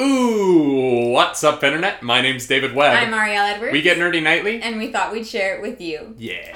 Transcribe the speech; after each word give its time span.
Ooh, 0.00 1.10
what's 1.10 1.42
up, 1.42 1.64
Internet? 1.64 2.04
My 2.04 2.20
name's 2.20 2.46
David 2.46 2.72
Webb. 2.72 2.96
I'm 2.96 3.12
Ariel 3.12 3.42
Edwards. 3.42 3.72
we 3.72 3.82
get 3.82 3.96
nerdy 3.98 4.22
nightly? 4.22 4.62
and 4.62 4.78
we 4.78 4.92
thought 4.92 5.12
we'd 5.12 5.26
share 5.26 5.56
it 5.56 5.62
with 5.62 5.80
you. 5.80 6.14
Yeah. 6.16 6.54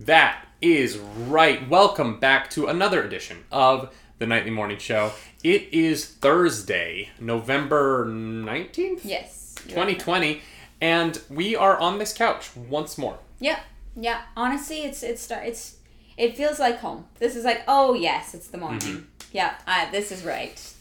That 0.00 0.44
is 0.60 0.98
right. 0.98 1.68
Welcome 1.68 2.18
back 2.20 2.50
to 2.50 2.66
another 2.66 3.02
edition 3.02 3.44
of 3.50 3.94
the 4.18 4.26
Nightly 4.26 4.50
Morning 4.50 4.78
Show. 4.78 5.12
It 5.42 5.72
is 5.72 6.06
Thursday, 6.06 7.10
November 7.20 8.06
19th? 8.06 9.00
Yes. 9.04 9.54
you're 9.66 9.76
right. 9.76 9.98
2020, 10.80 10.80
and 10.80 11.20
we 11.30 11.56
are 11.56 11.78
on 11.78 11.98
this 11.98 12.12
couch 12.12 12.54
once 12.56 12.98
more. 12.98 13.18
Yeah. 13.40 13.60
Yeah. 13.94 14.22
Honestly, 14.36 14.82
it's 14.82 15.02
it's 15.02 15.30
it's 15.30 15.76
it 16.16 16.36
feels 16.36 16.58
like 16.58 16.78
home. 16.80 17.06
This 17.18 17.36
is 17.36 17.44
like 17.44 17.62
oh 17.68 17.94
yes, 17.94 18.34
it's 18.34 18.48
the 18.48 18.58
morning. 18.58 18.80
Mm-hmm. 18.80 19.04
Yeah. 19.32 19.54
Uh, 19.66 19.90
this 19.90 20.12
is 20.12 20.24
right. 20.24 20.74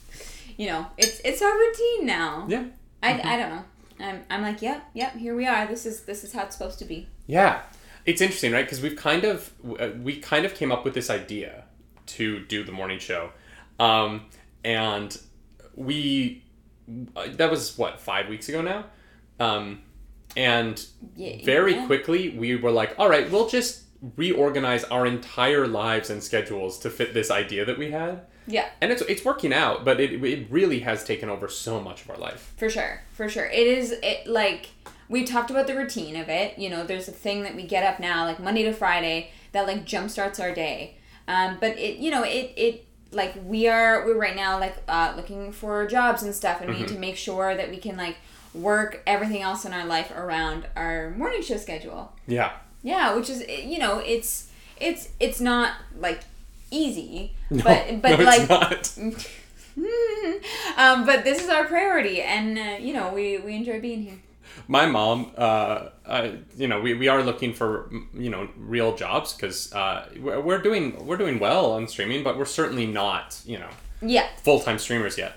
You 0.58 0.68
know, 0.68 0.88
it's 0.98 1.20
it's 1.24 1.42
our 1.42 1.54
routine 1.54 2.06
now. 2.06 2.46
Yeah. 2.48 2.64
I, 3.04 3.22
I 3.22 3.38
don't 3.38 3.50
know. 3.50 3.64
I'm, 4.00 4.24
I'm 4.30 4.42
like 4.42 4.62
yep 4.62 4.84
yep 4.94 5.16
here 5.16 5.36
we 5.36 5.48
are. 5.48 5.68
This 5.68 5.86
is 5.86 6.04
this 6.04 6.24
is 6.24 6.34
how 6.34 6.44
it's 6.44 6.58
supposed 6.58 6.80
to 6.80 6.86
be. 6.86 7.08
Yeah, 7.28 7.62
it's 8.06 8.22
interesting, 8.22 8.52
right? 8.52 8.66
Because 8.66 8.82
we've 8.82 8.96
kind 8.96 9.24
of 9.24 9.52
uh, 9.80 9.90
we 10.02 10.20
kind 10.20 10.46
of 10.46 10.54
came 10.54 10.72
up 10.72 10.84
with 10.86 10.94
this 10.94 11.10
idea 11.10 11.64
to 12.08 12.40
do 12.46 12.64
the 12.64 12.72
morning 12.72 13.00
show, 13.00 13.32
um, 13.80 14.26
and 14.64 15.18
we 15.76 16.44
uh, 17.16 17.28
that 17.32 17.50
was 17.50 17.78
what 17.78 18.00
five 18.00 18.28
weeks 18.30 18.50
ago 18.50 18.62
now, 18.62 18.86
um, 19.40 19.82
and 20.36 20.86
Yeah, 21.16 21.44
very 21.46 21.74
yeah. 21.76 21.86
quickly 21.86 22.30
we 22.30 22.56
were 22.56 22.72
like, 22.72 22.94
all 22.98 23.10
right, 23.10 23.30
we'll 23.32 23.48
just 23.50 23.84
reorganize 24.18 24.84
our 24.86 25.06
entire 25.06 25.68
lives 25.68 26.10
and 26.10 26.22
schedules 26.24 26.78
to 26.80 26.90
fit 26.90 27.14
this 27.14 27.32
idea 27.32 27.66
that 27.66 27.78
we 27.78 27.92
had, 27.92 28.22
Yeah. 28.48 28.68
and 28.82 28.92
it's 28.92 29.02
it's 29.04 29.24
working 29.26 29.54
out, 29.54 29.84
but 29.86 30.00
it 30.00 30.24
it 30.24 30.48
really 30.50 30.80
has 30.82 31.04
taken 31.04 31.30
over 31.30 31.48
so 31.48 31.80
much 31.82 32.04
of 32.04 32.10
our 32.12 32.18
life. 32.18 32.54
For 32.58 32.70
sure, 32.70 33.02
for 33.14 33.28
sure. 33.30 33.46
It 33.46 33.68
is 33.68 33.92
it 34.04 34.28
like 34.28 34.68
we 35.10 35.24
talked 35.24 35.50
about 35.52 35.68
the 35.68 35.76
routine 35.76 36.16
of 36.16 36.30
it. 36.30 36.58
You 36.58 36.70
know, 36.70 36.84
there's 36.84 37.08
a 37.08 37.12
thing 37.12 37.44
that 37.44 37.56
we 37.56 37.64
get 37.64 37.84
up 37.84 38.00
now, 38.00 38.26
like 38.26 38.40
Monday 38.40 38.64
to 38.64 38.74
Friday, 38.74 39.32
that 39.54 39.66
like 39.68 39.86
jumpstarts 39.86 40.40
our 40.40 40.54
day. 40.54 40.96
Um, 41.28 41.58
but 41.60 41.78
it, 41.80 41.98
you 41.98 42.12
know, 42.12 42.24
it 42.24 42.54
it 42.56 42.86
like 43.12 43.34
we 43.46 43.68
are 43.68 44.06
we're 44.06 44.18
right 44.18 44.36
now 44.36 44.60
like 44.60 44.76
uh, 44.88 45.14
looking 45.16 45.52
for 45.52 45.88
jobs 45.88 46.22
and 46.24 46.36
stuff, 46.36 46.62
and 46.62 46.70
we 46.70 46.78
need 46.80 46.88
to 46.90 47.00
make 47.00 47.16
sure 47.18 47.56
that 47.56 47.70
we 47.70 47.78
can 47.78 47.98
like 47.98 48.18
work 48.56 49.02
everything 49.06 49.42
else 49.42 49.66
in 49.66 49.74
our 49.74 49.86
life 49.86 50.12
around 50.12 50.68
our 50.76 51.12
morning 51.12 51.42
show 51.42 51.58
schedule. 51.58 52.14
Yeah. 52.28 52.52
Yeah, 52.84 53.16
which 53.16 53.30
is 53.30 53.46
you 53.48 53.80
know, 53.80 54.00
it's 54.00 54.50
it's 54.80 55.10
it's 55.20 55.42
not 55.42 55.74
like 56.00 56.22
easy, 56.72 57.34
No, 57.50 57.64
but 57.64 57.86
but 58.02 58.20
no, 58.20 58.26
like 58.26 58.50
um, 60.78 61.06
but 61.06 61.24
this 61.24 61.42
is 61.44 61.50
our 61.50 61.66
priority, 61.66 62.22
and 62.22 62.58
uh, 62.58 62.78
you 62.80 62.94
know 62.94 63.14
we 63.14 63.38
we 63.40 63.56
enjoy 63.56 63.80
being 63.82 64.04
here. 64.04 64.20
my 64.68 64.86
mom 64.86 65.32
uh, 65.38 65.90
uh, 66.06 66.30
you 66.58 66.68
know 66.68 66.80
we, 66.82 66.94
we 66.94 67.08
are 67.08 67.24
looking 67.24 67.54
for 67.54 67.90
you 68.14 68.30
know 68.30 68.48
real 68.58 68.96
jobs 68.96 69.34
because 69.34 69.74
uh, 69.74 70.08
we're, 70.20 70.40
we're 70.40 70.62
doing 70.62 71.06
we're 71.06 71.18
doing 71.18 71.40
well 71.40 71.72
on 71.74 71.88
streaming 71.88 72.24
but 72.24 72.38
we're 72.38 72.46
certainly 72.46 72.86
not 72.86 73.40
you 73.46 73.58
know 73.60 73.70
Yeah, 74.02 74.28
full-time 74.44 74.78
streamers 74.78 75.18
yet. 75.18 75.34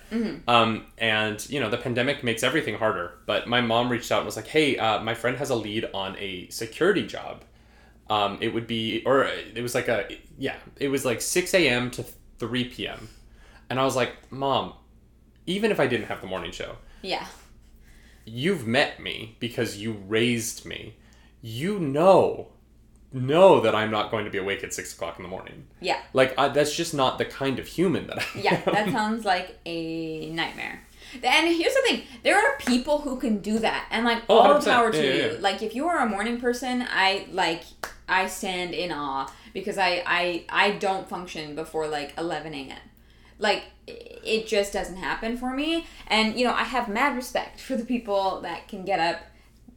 Um, 0.48 0.86
and 0.98 1.48
you 1.48 1.60
know 1.60 1.70
the 1.70 1.78
pandemic 1.78 2.24
makes 2.24 2.42
everything 2.42 2.76
harder 2.76 3.12
but 3.26 3.46
my 3.46 3.60
mom 3.60 3.88
reached 3.88 4.10
out 4.10 4.18
and 4.18 4.26
was 4.26 4.36
like 4.36 4.48
hey 4.48 4.76
uh, 4.76 5.00
my 5.00 5.14
friend 5.14 5.36
has 5.38 5.50
a 5.50 5.54
lead 5.54 5.88
on 5.94 6.16
a 6.18 6.48
security 6.48 7.06
job. 7.06 7.44
Um, 8.10 8.38
it 8.40 8.54
would 8.54 8.66
be 8.66 9.02
or 9.04 9.24
it 9.24 9.62
was 9.62 9.74
like 9.74 9.88
a 9.88 10.06
yeah 10.38 10.56
it 10.76 10.88
was 10.88 11.04
like 11.04 11.20
6 11.20 11.54
a.m 11.54 11.90
to 11.92 12.04
3 12.38 12.64
p.m 12.64 13.08
and 13.68 13.78
i 13.78 13.84
was 13.84 13.94
like 13.96 14.12
mom 14.30 14.72
even 15.46 15.70
if 15.70 15.78
i 15.78 15.86
didn't 15.86 16.06
have 16.06 16.20
the 16.22 16.26
morning 16.26 16.50
show 16.52 16.76
yeah, 17.02 17.26
you've 18.24 18.66
met 18.66 19.00
me 19.00 19.36
because 19.40 19.76
you 19.76 19.92
raised 20.06 20.64
me. 20.64 20.96
You 21.40 21.78
know, 21.78 22.48
know 23.12 23.60
that 23.60 23.74
I'm 23.74 23.90
not 23.90 24.10
going 24.10 24.24
to 24.26 24.30
be 24.30 24.38
awake 24.38 24.62
at 24.64 24.74
six 24.74 24.92
o'clock 24.94 25.18
in 25.18 25.22
the 25.22 25.28
morning. 25.28 25.66
yeah, 25.80 26.00
Like 26.12 26.38
I, 26.38 26.48
that's 26.48 26.74
just 26.74 26.92
not 26.94 27.18
the 27.18 27.24
kind 27.24 27.58
of 27.58 27.66
human 27.66 28.06
that 28.08 28.18
I 28.18 28.24
yeah. 28.38 28.60
am. 28.66 28.72
That 28.74 28.90
sounds 28.90 29.24
like 29.24 29.58
a 29.66 30.28
nightmare. 30.30 30.82
And 31.24 31.46
here's 31.48 31.72
the 31.74 31.80
thing: 31.86 32.02
there 32.22 32.36
are 32.36 32.58
people 32.58 32.98
who 32.98 33.18
can 33.18 33.38
do 33.38 33.58
that, 33.60 33.86
and 33.90 34.04
like 34.04 34.22
Oh, 34.28 34.38
all 34.40 34.54
100%. 34.60 34.64
power 34.64 34.92
to 34.92 34.98
Yeah, 34.98 35.04
yeah, 35.04 35.14
you. 35.26 35.32
yeah. 35.32 35.38
Like 35.40 35.62
if 35.62 35.74
you 35.74 35.88
are 35.88 36.00
a 36.00 36.06
morning 36.06 36.38
person, 36.38 36.84
I 36.86 37.26
like 37.32 37.62
I 38.06 38.26
stand 38.26 38.74
in 38.74 38.92
awe 38.92 39.26
because 39.54 39.78
I 39.78 40.02
I 40.06 40.44
I 40.50 40.72
don't 40.72 41.08
function 41.08 41.54
before 41.54 41.88
like 41.88 42.12
eleven 42.18 42.52
a.m. 42.52 42.76
Like 43.38 43.62
it 43.86 44.46
just 44.46 44.74
doesn't 44.74 44.96
happen 44.96 45.38
for 45.38 45.54
me, 45.54 45.86
and 46.08 46.38
you 46.38 46.44
know 46.44 46.52
I 46.52 46.64
have 46.64 46.88
mad 46.90 47.16
respect 47.16 47.58
for 47.58 47.74
the 47.74 47.84
people 47.86 48.42
that 48.42 48.68
can 48.68 48.84
get 48.84 49.00
up 49.00 49.20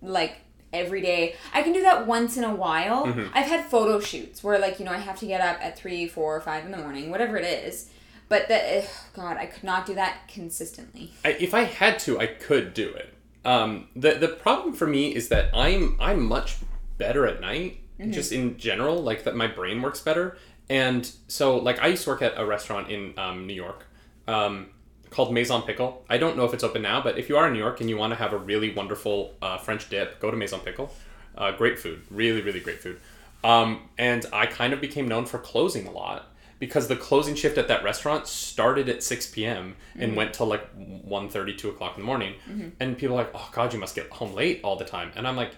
like 0.02 0.36
every 0.73 1.01
day. 1.01 1.35
I 1.53 1.63
can 1.63 1.73
do 1.73 1.81
that 1.81 2.07
once 2.07 2.37
in 2.37 2.43
a 2.43 2.53
while. 2.53 3.05
Mm-hmm. 3.07 3.27
I've 3.33 3.47
had 3.47 3.65
photo 3.65 3.99
shoots 3.99 4.43
where 4.43 4.59
like 4.59 4.79
you 4.79 4.85
know 4.85 4.91
I 4.91 4.97
have 4.97 5.19
to 5.19 5.25
get 5.25 5.41
up 5.41 5.57
at 5.63 5.77
three, 5.77 6.07
four, 6.07 6.35
or 6.35 6.41
five 6.41 6.65
in 6.65 6.71
the 6.71 6.77
morning, 6.77 7.09
whatever 7.09 7.37
it 7.37 7.45
is. 7.45 7.89
But 8.29 8.47
that, 8.47 8.89
God, 9.13 9.35
I 9.35 9.45
could 9.45 9.65
not 9.65 9.85
do 9.85 9.93
that 9.95 10.29
consistently. 10.29 11.11
I, 11.25 11.31
if 11.31 11.53
I 11.53 11.63
had 11.63 11.99
to, 11.99 12.17
I 12.17 12.27
could 12.27 12.73
do 12.73 12.89
it. 12.89 13.13
Um, 13.43 13.87
the 13.95 14.13
the 14.13 14.29
problem 14.29 14.73
for 14.73 14.87
me 14.87 15.13
is 15.13 15.27
that 15.29 15.49
I'm 15.53 15.97
I'm 15.99 16.23
much 16.25 16.57
better 16.97 17.25
at 17.27 17.41
night, 17.41 17.77
Mm-hmm. 17.99 18.11
just 18.13 18.31
in 18.31 18.57
general. 18.57 19.03
Like 19.03 19.25
that, 19.25 19.35
my 19.35 19.45
brain 19.47 19.81
works 19.81 20.01
better. 20.01 20.38
And 20.69 21.11
so, 21.27 21.57
like, 21.57 21.79
I 21.81 21.88
used 21.88 22.05
to 22.05 22.09
work 22.09 22.21
at 22.23 22.33
a 22.35 22.45
restaurant 22.45 22.89
in 22.89 23.13
um, 23.19 23.45
New 23.45 23.53
York 23.53 23.85
um, 24.27 24.69
called 25.11 25.31
Maison 25.33 25.61
Pickle. 25.61 26.03
I 26.09 26.17
don't 26.17 26.35
know 26.35 26.45
if 26.45 26.53
it's 26.53 26.63
open 26.63 26.81
now, 26.81 27.01
but 27.01 27.17
if 27.19 27.29
you 27.29 27.38
are 27.38 27.45
in 27.47 27.53
New 27.53 27.59
York 27.59 27.79
and 27.81 27.89
you 27.89 27.97
want 27.97 28.11
to 28.11 28.17
have 28.17 28.33
a 28.33 28.38
really 28.38 28.73
wonderful 28.73 29.35
uh, 29.41 29.57
French 29.59 29.88
dip, 29.89 30.19
go 30.19 30.31
to 30.31 30.38
Maison 30.38 30.59
Pickle. 30.61 30.91
Uh, 31.38 31.51
great 31.51 31.77
food, 31.77 32.01
really, 32.09 32.41
really 32.41 32.59
great 32.59 32.79
food. 32.81 32.99
Um, 33.44 33.89
and 33.97 34.25
I 34.33 34.45
kind 34.47 34.73
of 34.73 34.81
became 34.81 35.07
known 35.07 35.25
for 35.25 35.38
closing 35.38 35.85
a 35.88 35.91
lot 35.91 36.27
because 36.59 36.88
the 36.88 36.95
closing 36.95 37.35
shift 37.35 37.57
at 37.57 37.67
that 37.69 37.83
restaurant 37.83 38.27
started 38.27 38.88
at 38.88 39.01
6 39.01 39.31
p.m. 39.31 39.75
and 39.97 40.16
went 40.16 40.33
till 40.33 40.45
like 40.45 40.63
1.30, 40.77 41.57
2 41.57 41.69
o'clock 41.69 41.95
in 41.95 42.01
the 42.01 42.05
morning. 42.05 42.35
And 42.79 42.97
people 42.97 43.16
are 43.16 43.23
like, 43.23 43.31
oh, 43.33 43.50
God, 43.51 43.73
you 43.73 43.79
must 43.79 43.95
get 43.95 44.09
home 44.11 44.33
late 44.35 44.61
all 44.63 44.75
the 44.75 44.85
time. 44.85 45.11
And 45.16 45.27
I'm 45.27 45.35
like, 45.35 45.55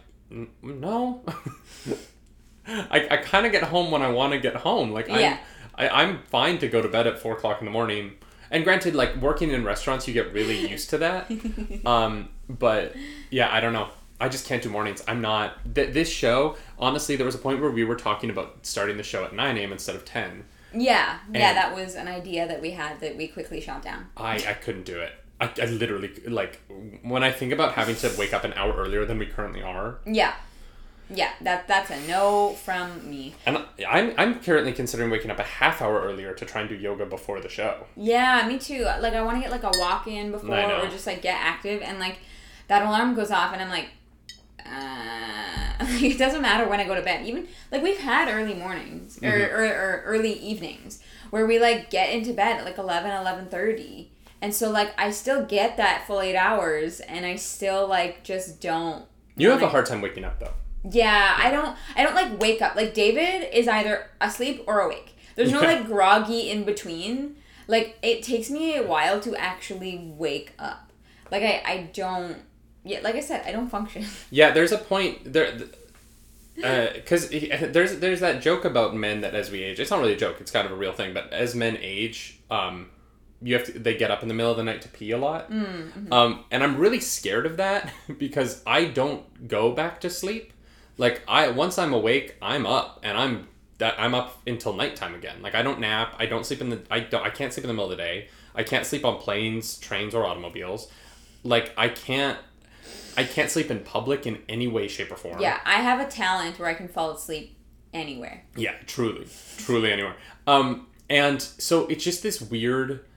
no. 0.62 1.22
I, 2.68 3.08
I 3.12 3.18
kind 3.18 3.46
of 3.46 3.52
get 3.52 3.64
home 3.64 3.92
when 3.92 4.02
I 4.02 4.10
want 4.10 4.34
to 4.34 4.40
get 4.40 4.56
home. 4.56 4.92
Like, 4.92 5.08
Yeah. 5.10 5.38
I'm, 5.76 5.90
I, 5.90 6.04
I'm 6.04 6.20
fine 6.24 6.58
to 6.60 6.68
go 6.68 6.82
to 6.82 6.88
bed 6.88 7.08
at 7.08 7.20
4 7.20 7.34
o'clock 7.34 7.60
in 7.60 7.66
the 7.66 7.72
morning. 7.72 8.14
And 8.54 8.64
granted, 8.64 8.94
like, 8.96 9.16
working 9.18 9.50
in 9.50 9.66
restaurants, 9.66 10.08
you 10.08 10.14
get 10.14 10.32
really 10.32 10.70
used 10.70 10.90
to 10.92 10.98
that. 11.00 11.30
Um, 11.86 12.30
but 12.48 12.96
yeah, 13.30 13.54
I 13.54 13.60
don't 13.60 13.74
know. 13.74 13.90
I 14.22 14.30
just 14.30 14.48
can't 14.48 14.62
do 14.64 14.70
mornings. 14.70 15.04
I'm 15.08 15.20
not. 15.22 15.58
Th- 15.76 15.92
this 15.94 16.10
show, 16.10 16.56
honestly, 16.80 17.16
there 17.18 17.26
was 17.26 17.36
a 17.36 17.40
point 17.40 17.60
where 17.60 17.72
we 17.72 17.84
were 17.84 17.96
talking 17.96 18.30
about 18.30 18.60
starting 18.66 18.96
the 18.96 19.04
show 19.04 19.26
at 19.26 19.34
9 19.34 19.58
a.m. 19.58 19.72
instead 19.74 19.96
of 19.96 20.06
10. 20.06 20.46
Yeah, 20.74 21.18
yeah, 21.32 21.54
that 21.54 21.76
was 21.76 21.96
an 21.96 22.08
idea 22.08 22.48
that 22.48 22.62
we 22.62 22.72
had 22.72 23.00
that 23.02 23.18
we 23.18 23.28
quickly 23.28 23.60
shot 23.60 23.82
down. 23.82 24.08
I, 24.16 24.36
I 24.48 24.54
couldn't 24.54 24.86
do 24.86 25.00
it. 25.00 25.12
I, 25.42 25.52
I 25.62 25.66
literally, 25.66 26.12
like, 26.28 26.62
when 27.04 27.24
I 27.24 27.32
think 27.32 27.52
about 27.52 27.74
having 27.74 27.96
to 27.98 28.12
wake 28.18 28.34
up 28.34 28.44
an 28.44 28.54
hour 28.54 28.74
earlier 28.76 29.04
than 29.06 29.18
we 29.20 29.26
currently 29.26 29.62
are, 29.62 29.98
Yeah, 30.06 30.34
yeah, 31.14 31.32
that 31.42 31.68
that's 31.68 31.90
a 31.92 32.00
no 32.08 32.54
from 32.54 33.10
me. 33.10 33.34
and 33.46 33.58
I'm, 33.90 34.14
I'm 34.18 34.40
currently 34.42 34.74
considering 34.74 35.10
waking 35.10 35.32
up 35.32 35.40
a 35.40 35.44
half 35.44 35.82
hour 35.82 36.02
earlier 36.02 36.34
to 36.34 36.46
try 36.46 36.62
and 36.62 36.70
do 36.70 36.76
yoga 36.76 37.06
before 37.06 37.40
the 37.40 37.50
show. 37.50 37.86
Yeah, 37.96 38.46
me 38.48 38.58
too. 38.58 38.84
Like 38.84 39.14
I 39.14 39.22
want 39.22 39.38
to 39.38 39.42
get 39.42 39.52
like 39.52 39.64
a 39.64 39.78
walk 39.80 40.08
in 40.08 40.32
before, 40.32 40.60
or 40.60 40.88
just 40.90 41.06
like 41.08 41.22
get 41.22 41.36
active, 41.40 41.82
and 41.82 42.00
like 42.00 42.18
that 42.68 42.82
alarm 42.84 43.16
goes 43.16 43.32
off, 43.32 43.54
and 43.54 43.62
I'm 43.62 43.70
like, 43.70 43.90
uh, 44.66 45.76
it 46.04 46.18
doesn't 46.18 46.42
matter 46.42 46.68
when 46.70 46.80
I 46.80 46.86
go 46.86 46.96
to 46.96 47.02
bed. 47.02 47.26
Even 47.26 47.48
like 47.72 47.82
we've 47.84 47.98
had 48.00 48.30
early 48.30 48.54
mornings 48.54 49.18
or, 49.18 49.22
Mm-hmm. 49.30 49.56
or, 49.56 49.64
or 49.64 50.02
early 50.06 50.34
evenings 50.34 51.02
where 51.30 51.46
we 51.46 51.60
like 51.60 51.90
get 51.90 52.12
into 52.14 52.32
bed 52.34 52.60
at 52.60 52.66
like 52.66 52.78
11, 52.78 53.10
11.30. 53.12 54.08
and 54.42 54.54
so 54.54 54.70
like 54.70 54.94
I 55.00 55.10
still 55.12 55.46
get 55.46 55.78
that 55.78 56.06
full 56.08 56.22
eight 56.22 56.36
hours, 56.36 57.00
and 57.02 57.26
I 57.26 57.36
still 57.36 57.88
like 57.88 58.24
just 58.24 58.62
don't. 58.62 59.06
You 59.36 59.50
have 59.50 59.64
a 59.64 59.68
hard 59.70 59.88
time 59.88 60.00
waking 60.02 60.24
up, 60.26 60.40
though. 60.40 60.54
Yeah, 60.90 61.36
I 61.38 61.50
don't 61.50 61.78
I 61.96 62.04
don't 62.04 62.16
like 62.16 62.40
wake 62.40 62.62
up. 62.62 62.76
Like 62.76 62.94
David 62.94 63.50
is 63.54 63.68
either 63.68 64.10
asleep 64.20 64.64
or 64.68 64.82
awake. 64.82 65.16
There's 65.36 65.52
no 65.52 65.62
like 65.62 65.86
groggy 65.86 66.50
in 66.50 66.64
between. 66.64 67.38
Like 67.68 67.98
it 68.02 68.24
takes 68.24 68.50
me 68.50 68.76
a 68.76 68.84
while 68.84 69.20
to 69.22 69.36
actually 69.36 70.14
wake 70.18 70.54
up. 70.60 70.92
Like 71.32 71.44
I 71.44 71.64
I 71.66 71.90
don't 71.94 72.38
yeah, 72.84 73.00
like 73.02 73.16
I 73.16 73.22
said, 73.22 73.44
I 73.46 73.52
don't 73.52 73.70
function. 73.70 74.06
Yeah, 74.30 74.52
there's 74.52 74.72
a 74.72 74.78
point 74.78 75.32
there. 75.32 75.58
Because 76.56 77.30
there's 77.30 78.00
there's 78.00 78.20
that 78.20 78.42
joke 78.42 78.66
about 78.66 78.96
men 78.96 79.22
that 79.22 79.34
as 79.34 79.52
we 79.52 79.64
age, 79.64 79.80
it's 79.80 79.90
not 79.90 80.00
really 80.00 80.14
a 80.14 80.18
joke. 80.18 80.38
It's 80.40 80.52
kind 80.52 80.66
of 80.66 80.72
a 80.72 80.76
real 80.76 80.94
thing. 80.94 81.14
But 81.14 81.32
as 81.32 81.56
men 81.56 81.78
age, 81.80 82.40
um, 82.52 82.90
you 83.42 83.56
have 83.56 83.66
to 83.66 83.80
they 83.80 83.96
get 83.96 84.12
up 84.12 84.22
in 84.22 84.28
the 84.28 84.34
middle 84.34 84.52
of 84.52 84.58
the 84.58 84.64
night 84.64 84.82
to 84.82 84.90
pee 84.90 85.12
a 85.12 85.18
lot. 85.18 85.50
Mm-hmm. 85.52 86.12
Um, 86.12 86.46
and 86.52 86.64
I'm 86.64 86.78
really 86.78 87.00
scared 87.00 87.46
of 87.46 87.58
that 87.58 87.92
because 88.18 88.62
I 88.66 88.86
don't 88.86 89.48
go 89.48 89.72
back 89.72 90.02
to 90.02 90.10
sleep. 90.10 90.53
Like 90.98 91.22
I 91.28 91.50
once 91.50 91.78
I'm 91.78 91.94
awake, 91.94 92.36
I'm 92.42 92.66
up 92.66 93.00
and 93.04 93.18
I'm 93.18 93.48
that 93.80 93.96
I'm 93.98 94.14
up 94.14 94.42
until 94.48 94.74
nighttime 94.74 95.16
again. 95.16 95.42
Like 95.42 95.56
I 95.56 95.62
don't 95.62 95.80
nap, 95.80 96.16
I 96.20 96.26
don't 96.26 96.46
sleep 96.46 96.62
in 96.62 96.70
the 96.70 96.82
I 96.90 97.02
don't 97.02 97.26
I 97.26 97.30
can't 97.30 97.52
sleep 97.52 97.64
in 97.64 97.68
the 97.68 97.74
middle 97.74 97.92
of 97.92 97.98
the 97.98 98.04
day. 98.04 98.30
I 98.56 98.64
can't 98.64 98.86
sleep 98.86 99.04
on 99.04 99.18
planes, 99.18 99.78
trains 99.80 100.14
or 100.14 100.26
automobiles. 100.26 100.92
Like 101.44 101.74
I 101.78 101.90
can't 101.90 102.38
I 103.18 103.24
can't 103.24 103.50
sleep 103.50 103.70
in 103.72 103.80
public 103.80 104.26
in 104.26 104.42
any 104.50 104.68
way 104.68 104.88
shape 104.88 105.12
or 105.12 105.16
form. 105.16 105.40
Yeah, 105.40 105.60
I 105.66 105.82
have 105.82 106.00
a 106.00 106.10
talent 106.10 106.60
where 106.60 106.70
I 106.70 106.74
can 106.74 106.88
fall 106.88 107.12
asleep 107.12 107.58
anywhere. 107.94 108.44
Yeah, 108.56 108.74
truly, 108.86 109.28
truly 109.58 109.92
anywhere. 109.92 110.16
Um, 110.48 110.88
and 111.10 111.42
so 111.42 111.88
it's 111.88 112.04
just 112.04 112.24
this 112.24 112.42
weird. 112.42 113.06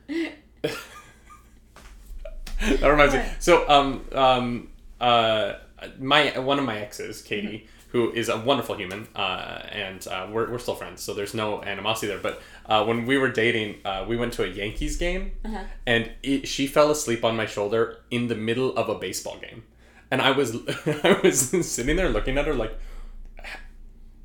that 2.61 2.83
reminds 2.83 3.15
me. 3.15 3.23
So, 3.39 3.69
um, 3.69 4.05
um, 4.13 4.69
uh, 5.01 5.55
my 5.99 6.39
one 6.39 6.59
of 6.59 6.65
my 6.65 6.79
exes, 6.79 7.23
Katie, 7.23 7.67
who 7.91 8.13
is 8.13 8.29
a 8.29 8.37
wonderful 8.39 8.77
human, 8.77 9.09
uh, 9.17 9.63
and 9.71 10.07
uh, 10.09 10.27
we're 10.31 10.51
we're 10.51 10.59
still 10.59 10.75
friends, 10.75 11.03
so 11.03 11.15
there's 11.15 11.35
no 11.35 11.63
animosity 11.63 12.09
there. 12.09 12.19
But 12.19 12.43
uh, 12.67 12.85
when 12.85 13.07
we 13.07 13.17
were 13.19 13.31
dating, 13.31 13.77
uh, 13.85 14.05
we 14.09 14.17
went 14.17 14.33
to 14.35 14.45
a 14.45 14.49
Yankees 14.49 14.97
game, 14.97 15.33
Uh-huh. 15.45 15.65
and 15.87 16.11
it, 16.23 16.47
she 16.49 16.67
fell 16.67 16.91
asleep 16.91 17.25
on 17.25 17.37
my 17.37 17.47
shoulder 17.47 17.99
in 18.11 18.29
the 18.29 18.35
middle 18.35 18.77
of 18.77 18.89
a 18.89 18.95
baseball 18.97 19.39
game, 19.39 19.63
and 20.11 20.21
I 20.21 20.31
was 20.33 20.55
I 21.05 21.21
was 21.23 21.51
sitting 21.71 21.97
there 21.97 22.09
looking 22.11 22.39
at 22.39 22.47
her 22.47 22.55
like 22.55 22.77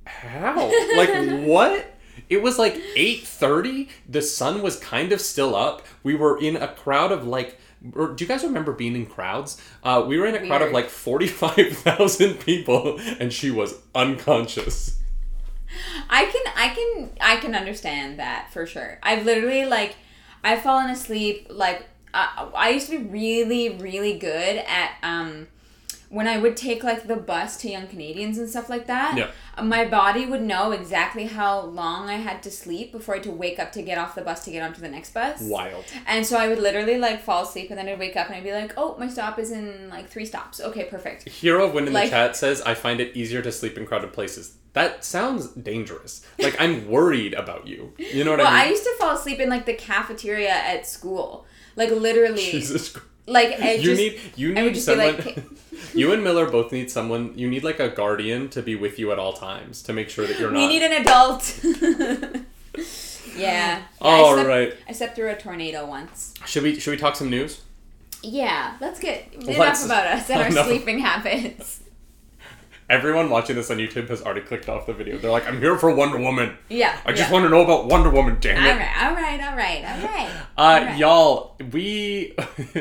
how? 0.05 0.71
Like 0.95 1.45
what? 1.47 1.87
It 2.29 2.41
was 2.41 2.57
like 2.59 2.75
8:30. 2.95 3.89
The 4.07 4.21
sun 4.21 4.61
was 4.61 4.77
kind 4.79 5.11
of 5.11 5.21
still 5.21 5.55
up. 5.55 5.81
We 6.03 6.15
were 6.15 6.39
in 6.39 6.55
a 6.55 6.67
crowd 6.67 7.11
of 7.11 7.25
like 7.27 7.57
do 7.83 8.15
you 8.17 8.27
guys 8.27 8.43
remember 8.43 8.73
being 8.73 8.95
in 8.95 9.05
crowds? 9.05 9.61
Uh, 9.83 10.03
we 10.07 10.19
were 10.19 10.27
in 10.27 10.35
a 10.35 10.39
crowd 10.47 10.61
of 10.61 10.71
Weird. 10.71 10.73
like 10.73 10.89
45,000 10.89 12.35
people 12.39 12.99
and 13.19 13.33
she 13.33 13.49
was 13.51 13.79
unconscious. 13.95 14.99
I 16.09 16.25
can 16.25 16.53
I 16.55 16.67
can 16.75 17.09
I 17.21 17.35
can 17.37 17.55
understand 17.55 18.19
that 18.19 18.49
for 18.51 18.65
sure. 18.65 18.99
I've 19.01 19.25
literally 19.25 19.65
like 19.65 19.95
I've 20.43 20.61
fallen 20.61 20.89
asleep 20.89 21.47
like 21.49 21.85
I, 22.13 22.49
I 22.55 22.69
used 22.69 22.89
to 22.89 22.99
be 22.99 23.05
really 23.09 23.77
really 23.77 24.17
good 24.17 24.57
at 24.57 24.91
um 25.01 25.47
when 26.11 26.27
I 26.27 26.37
would 26.37 26.57
take 26.57 26.83
like 26.83 27.07
the 27.07 27.15
bus 27.15 27.55
to 27.61 27.69
Young 27.69 27.87
Canadians 27.87 28.37
and 28.37 28.49
stuff 28.49 28.69
like 28.69 28.85
that. 28.87 29.17
Yeah. 29.17 29.31
Uh, 29.57 29.63
my 29.63 29.85
body 29.85 30.25
would 30.25 30.41
know 30.41 30.71
exactly 30.71 31.25
how 31.25 31.61
long 31.61 32.09
I 32.09 32.15
had 32.17 32.43
to 32.43 32.51
sleep 32.51 32.91
before 32.91 33.15
I 33.15 33.17
had 33.19 33.23
to 33.23 33.31
wake 33.31 33.59
up 33.59 33.71
to 33.71 33.81
get 33.81 33.97
off 33.97 34.13
the 34.15 34.21
bus 34.21 34.43
to 34.45 34.51
get 34.51 34.61
onto 34.61 34.81
the 34.81 34.89
next 34.89 35.13
bus. 35.13 35.41
Wild. 35.41 35.85
And 36.05 36.25
so 36.25 36.37
I 36.37 36.49
would 36.49 36.59
literally 36.59 36.97
like 36.97 37.23
fall 37.23 37.43
asleep 37.43 37.69
and 37.69 37.79
then 37.79 37.87
I'd 37.87 37.97
wake 37.97 38.17
up 38.17 38.27
and 38.27 38.35
I'd 38.35 38.43
be 38.43 38.51
like, 38.51 38.73
"Oh, 38.77 38.95
my 38.99 39.07
stop 39.07 39.39
is 39.39 39.51
in 39.51 39.89
like 39.89 40.09
3 40.09 40.25
stops." 40.25 40.59
Okay, 40.59 40.83
perfect. 40.85 41.27
Hero 41.29 41.65
of 41.65 41.73
Wind 41.73 41.87
in 41.87 41.93
Like- 41.93 42.05
the 42.05 42.09
chat 42.11 42.35
says, 42.35 42.61
I 42.61 42.73
find 42.73 42.99
it 42.99 43.15
easier 43.15 43.41
to 43.41 43.51
sleep 43.51 43.77
in 43.77 43.85
crowded 43.85 44.11
places. 44.13 44.55
That 44.73 45.03
sounds 45.05 45.47
dangerous. 45.47 46.25
Like 46.39 46.55
I'm 46.59 46.87
worried 46.97 47.33
about 47.35 47.67
you. 47.67 47.93
You 47.97 48.23
know 48.25 48.31
what 48.31 48.39
Well, 48.39 48.47
I 48.47 48.59
mean? 48.63 48.67
I 48.67 48.69
used 48.69 48.83
to 48.83 48.95
fall 48.99 49.15
asleep 49.15 49.39
in 49.39 49.49
like 49.49 49.65
the 49.65 49.73
cafeteria 49.75 50.49
at 50.51 50.85
school. 50.87 51.45
Like 51.77 51.89
literally 51.91 52.51
Jesus 52.51 52.89
Christ. 52.89 53.07
like 53.27 53.59
I 53.61 53.73
you 53.75 53.83
just, 53.83 53.97
need 54.01 54.19
you 54.35 54.49
I 54.57 54.63
would 54.63 54.73
need 54.73 54.75
just 54.75 54.87
be 54.87 54.93
someone 54.93 55.15
like- 55.17 55.37
you 55.93 56.11
and 56.13 56.23
miller 56.23 56.49
both 56.49 56.71
need 56.71 56.89
someone 56.91 57.33
you 57.37 57.49
need 57.49 57.63
like 57.63 57.79
a 57.79 57.89
guardian 57.89 58.49
to 58.49 58.61
be 58.61 58.75
with 58.75 58.97
you 58.99 59.11
at 59.11 59.19
all 59.19 59.33
times 59.33 59.81
to 59.83 59.93
make 59.93 60.09
sure 60.09 60.25
that 60.25 60.39
you're 60.39 60.51
not 60.51 60.59
we 60.59 60.67
need 60.67 60.83
an 60.83 61.01
adult. 61.01 61.59
yeah. 61.63 62.39
yeah 63.37 63.81
all 64.01 64.31
I 64.31 64.33
slept, 64.33 64.47
right 64.49 64.75
I 64.87 64.91
slept 64.93 65.15
through 65.15 65.29
a 65.29 65.35
tornado 65.37 65.85
once. 65.85 66.33
should 66.45 66.63
we 66.63 66.79
should 66.79 66.91
we 66.91 66.97
talk 66.97 67.15
some 67.15 67.29
news 67.29 67.61
Yeah, 68.23 68.75
let's 68.81 68.99
get 68.99 69.33
enough 69.33 69.57
Let's- 69.57 69.85
about 69.85 70.07
us 70.07 70.29
and 70.29 70.41
our 70.41 70.47
enough. 70.51 70.65
sleeping 70.67 70.99
habits. 70.99 71.79
everyone 72.89 73.29
watching 73.29 73.55
this 73.55 73.71
on 73.71 73.77
youtube 73.77 74.09
has 74.09 74.21
already 74.21 74.41
clicked 74.41 74.67
off 74.69 74.85
the 74.85 74.93
video 74.93 75.17
they're 75.17 75.31
like 75.31 75.47
i'm 75.47 75.59
here 75.59 75.77
for 75.77 75.89
wonder 75.93 76.17
woman 76.17 76.57
Yeah. 76.69 76.97
i 77.05 77.11
just 77.11 77.23
yeah. 77.29 77.31
want 77.33 77.43
to 77.45 77.49
know 77.49 77.61
about 77.63 77.85
wonder 77.87 78.09
woman 78.09 78.37
damn 78.41 78.57
All 78.61 78.69
it 78.69 78.77
right, 78.77 79.03
all 79.05 79.13
right, 79.15 79.41
all 79.41 79.55
right, 79.55 79.85
all 79.85 80.07
right. 80.07 80.29
uh 80.29 80.41
all 80.57 80.81
right. 80.85 80.97
y'all 80.97 81.55
we 81.71 82.35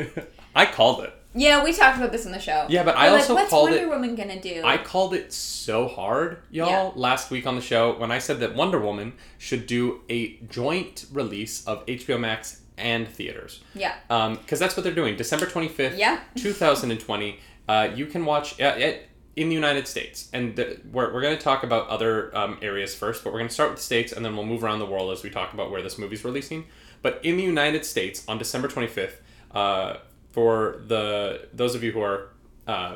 i 0.55 0.65
called 0.65 1.03
it 1.05 1.13
Yeah, 1.33 1.63
we 1.63 1.71
talked 1.73 1.97
about 1.97 2.11
this 2.11 2.25
on 2.25 2.31
the 2.31 2.39
show. 2.39 2.65
Yeah, 2.69 2.83
but 2.83 2.95
I 2.97 3.09
We're 3.09 3.17
also 3.17 3.33
like, 3.33 3.43
what's 3.43 3.49
called 3.51 3.69
Wonder 3.69 3.83
it- 3.85 3.89
Woman 3.89 4.15
gonna 4.15 4.41
do? 4.41 4.61
I 4.65 4.77
called 4.77 5.13
it 5.13 5.31
so 5.31 5.87
hard, 5.87 6.39
y'all, 6.51 6.67
Yeah. 6.69 6.91
last 6.95 7.31
week 7.31 7.47
on 7.47 7.55
the 7.55 7.61
show 7.61 7.93
when 7.97 8.11
I 8.11 8.19
said 8.19 8.39
that 8.41 8.53
Wonder 8.55 8.79
Woman 8.79 9.13
should 9.37 9.65
do 9.67 10.01
a 10.09 10.37
joint 10.49 11.05
release 11.11 11.65
of 11.65 11.83
HBO 11.87 12.17
Max 12.19 12.61
and 12.77 13.07
theaters. 13.07 13.61
yeah. 13.75 13.95
because 14.41 14.59
that's 14.59 14.75
what 14.75 14.83
they're 14.83 14.93
doing. 14.93 15.15
December 15.15 15.45
twenty 15.45 15.67
fifth, 15.69 15.97
Yeah. 15.97 16.19
two 16.35 16.51
thousand 16.53 16.91
and 16.91 16.99
twenty. 16.99 17.39
Uh, 17.69 17.89
you 17.95 18.05
can 18.07 18.25
watch 18.25 18.59
uh, 18.59 18.73
it 18.77 19.07
in 19.37 19.47
the 19.47 19.55
United 19.55 19.87
States, 19.87 20.27
and 20.33 20.55
the, 20.57 20.81
we're 20.91 21.13
we're 21.13 21.21
going 21.21 21.37
to 21.37 21.41
talk 21.41 21.63
about 21.63 21.87
other 21.87 22.35
um, 22.35 22.57
areas 22.61 22.93
first, 22.93 23.23
but 23.23 23.31
we're 23.31 23.39
going 23.39 23.47
to 23.47 23.53
start 23.53 23.69
with 23.69 23.79
the 23.79 23.83
states, 23.85 24.11
and 24.11 24.25
then 24.25 24.35
we'll 24.35 24.45
move 24.45 24.61
around 24.63 24.79
the 24.79 24.85
world 24.85 25.09
as 25.13 25.23
we 25.23 25.29
talk 25.29 25.53
about 25.53 25.71
where 25.71 25.81
this 25.81 25.97
movie's 25.97 26.25
releasing. 26.25 26.65
But 27.01 27.21
in 27.23 27.37
the 27.37 27.43
United 27.43 27.85
States, 27.85 28.25
on 28.27 28.37
December 28.37 28.67
twenty 28.67 28.87
fifth, 28.89 29.21
uh, 29.53 29.97
for 30.31 30.81
the 30.87 31.47
those 31.53 31.75
of 31.75 31.83
you 31.83 31.91
who 31.91 32.01
are 32.01 32.29
uh, 32.67 32.95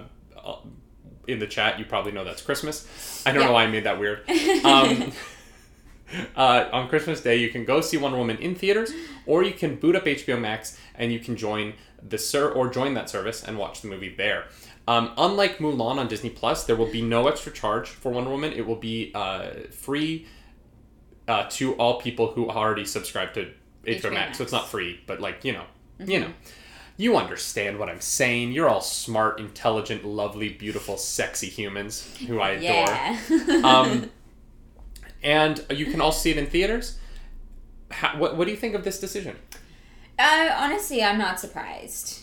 in 1.28 1.40
the 1.40 1.48
chat, 1.48 1.80
you 1.80 1.86
probably 1.86 2.12
know 2.12 2.24
that's 2.24 2.42
Christmas. 2.42 2.88
I 3.26 3.32
don't 3.32 3.42
Yeah. 3.42 3.48
know 3.48 3.54
why 3.54 3.64
I 3.64 3.68
made 3.68 3.84
that 3.86 4.00
weird. 4.00 4.22
Um, 4.64 5.12
uh, 6.36 6.70
on 6.72 6.88
Christmas 6.88 7.22
Day, 7.22 7.38
you 7.38 7.50
can 7.50 7.66
go 7.66 7.82
see 7.82 7.98
Wonder 7.98 8.18
Woman 8.18 8.38
in 8.38 8.56
theaters, 8.56 8.92
or 9.26 9.44
you 9.44 9.54
can 9.54 9.76
boot 9.76 9.96
up 9.96 10.06
HBO 10.06 10.40
Max 10.40 10.78
and 10.96 11.12
you 11.12 11.20
can 11.20 11.36
join 11.36 11.74
the 12.08 12.18
ser- 12.18 12.52
or 12.52 12.70
join 12.70 12.94
that 12.94 13.10
service 13.10 13.44
and 13.44 13.58
watch 13.58 13.82
the 13.82 13.88
movie 13.88 14.14
there. 14.16 14.46
Um, 14.88 15.14
unlike 15.18 15.58
Mulan 15.58 15.98
on 15.98 16.08
Disney 16.08 16.30
Plus, 16.30 16.66
there 16.66 16.76
will 16.76 16.92
be 16.92 17.02
no 17.02 17.28
extra 17.28 17.52
charge 17.52 17.90
for 17.90 18.12
Wonder 18.12 18.30
Woman. 18.30 18.54
It 18.54 18.68
will 18.68 18.76
be 18.76 19.12
uh, 19.16 19.50
free 19.72 20.28
uh, 21.28 21.48
to 21.52 21.74
all 21.74 22.00
people 22.00 22.28
who 22.34 22.50
already 22.50 22.86
subscribe 22.86 23.34
to 23.34 23.52
HBO, 23.86 24.02
HBO 24.02 24.14
Max. 24.14 24.38
So 24.38 24.44
it's 24.44 24.54
not 24.54 24.68
free, 24.68 25.00
but 25.08 25.20
like 25.20 25.44
you 25.44 25.54
know, 25.54 25.64
you 26.00 26.20
know. 26.20 26.32
You 26.98 27.18
understand 27.18 27.78
what 27.78 27.90
I'm 27.90 28.00
saying. 28.00 28.54
You're 28.54 28.70
all 28.70 28.82
smart, 28.82 29.40
intelligent, 29.40 30.06
lovely, 30.06 30.50
beautiful, 30.50 30.98
sexy 30.98 31.48
humans 31.48 32.16
who 32.28 32.40
I 32.40 32.52
adore. 32.52 32.64
Yeah. 32.64 33.20
Um, 33.66 34.10
and 35.24 35.66
you 35.72 35.88
can 35.88 36.00
all 36.00 36.12
see 36.12 36.32
it 36.32 36.38
in 36.38 36.46
theaters. 36.46 36.98
How, 37.92 38.18
what, 38.18 38.38
what 38.38 38.46
do 38.46 38.52
you 38.52 38.58
think 38.58 38.76
of 38.76 38.84
this 38.84 39.00
decision? 39.00 39.36
Uh, 40.18 40.52
honestly, 40.58 41.04
I'm 41.04 41.18
not 41.18 41.40
surprised. 41.40 42.22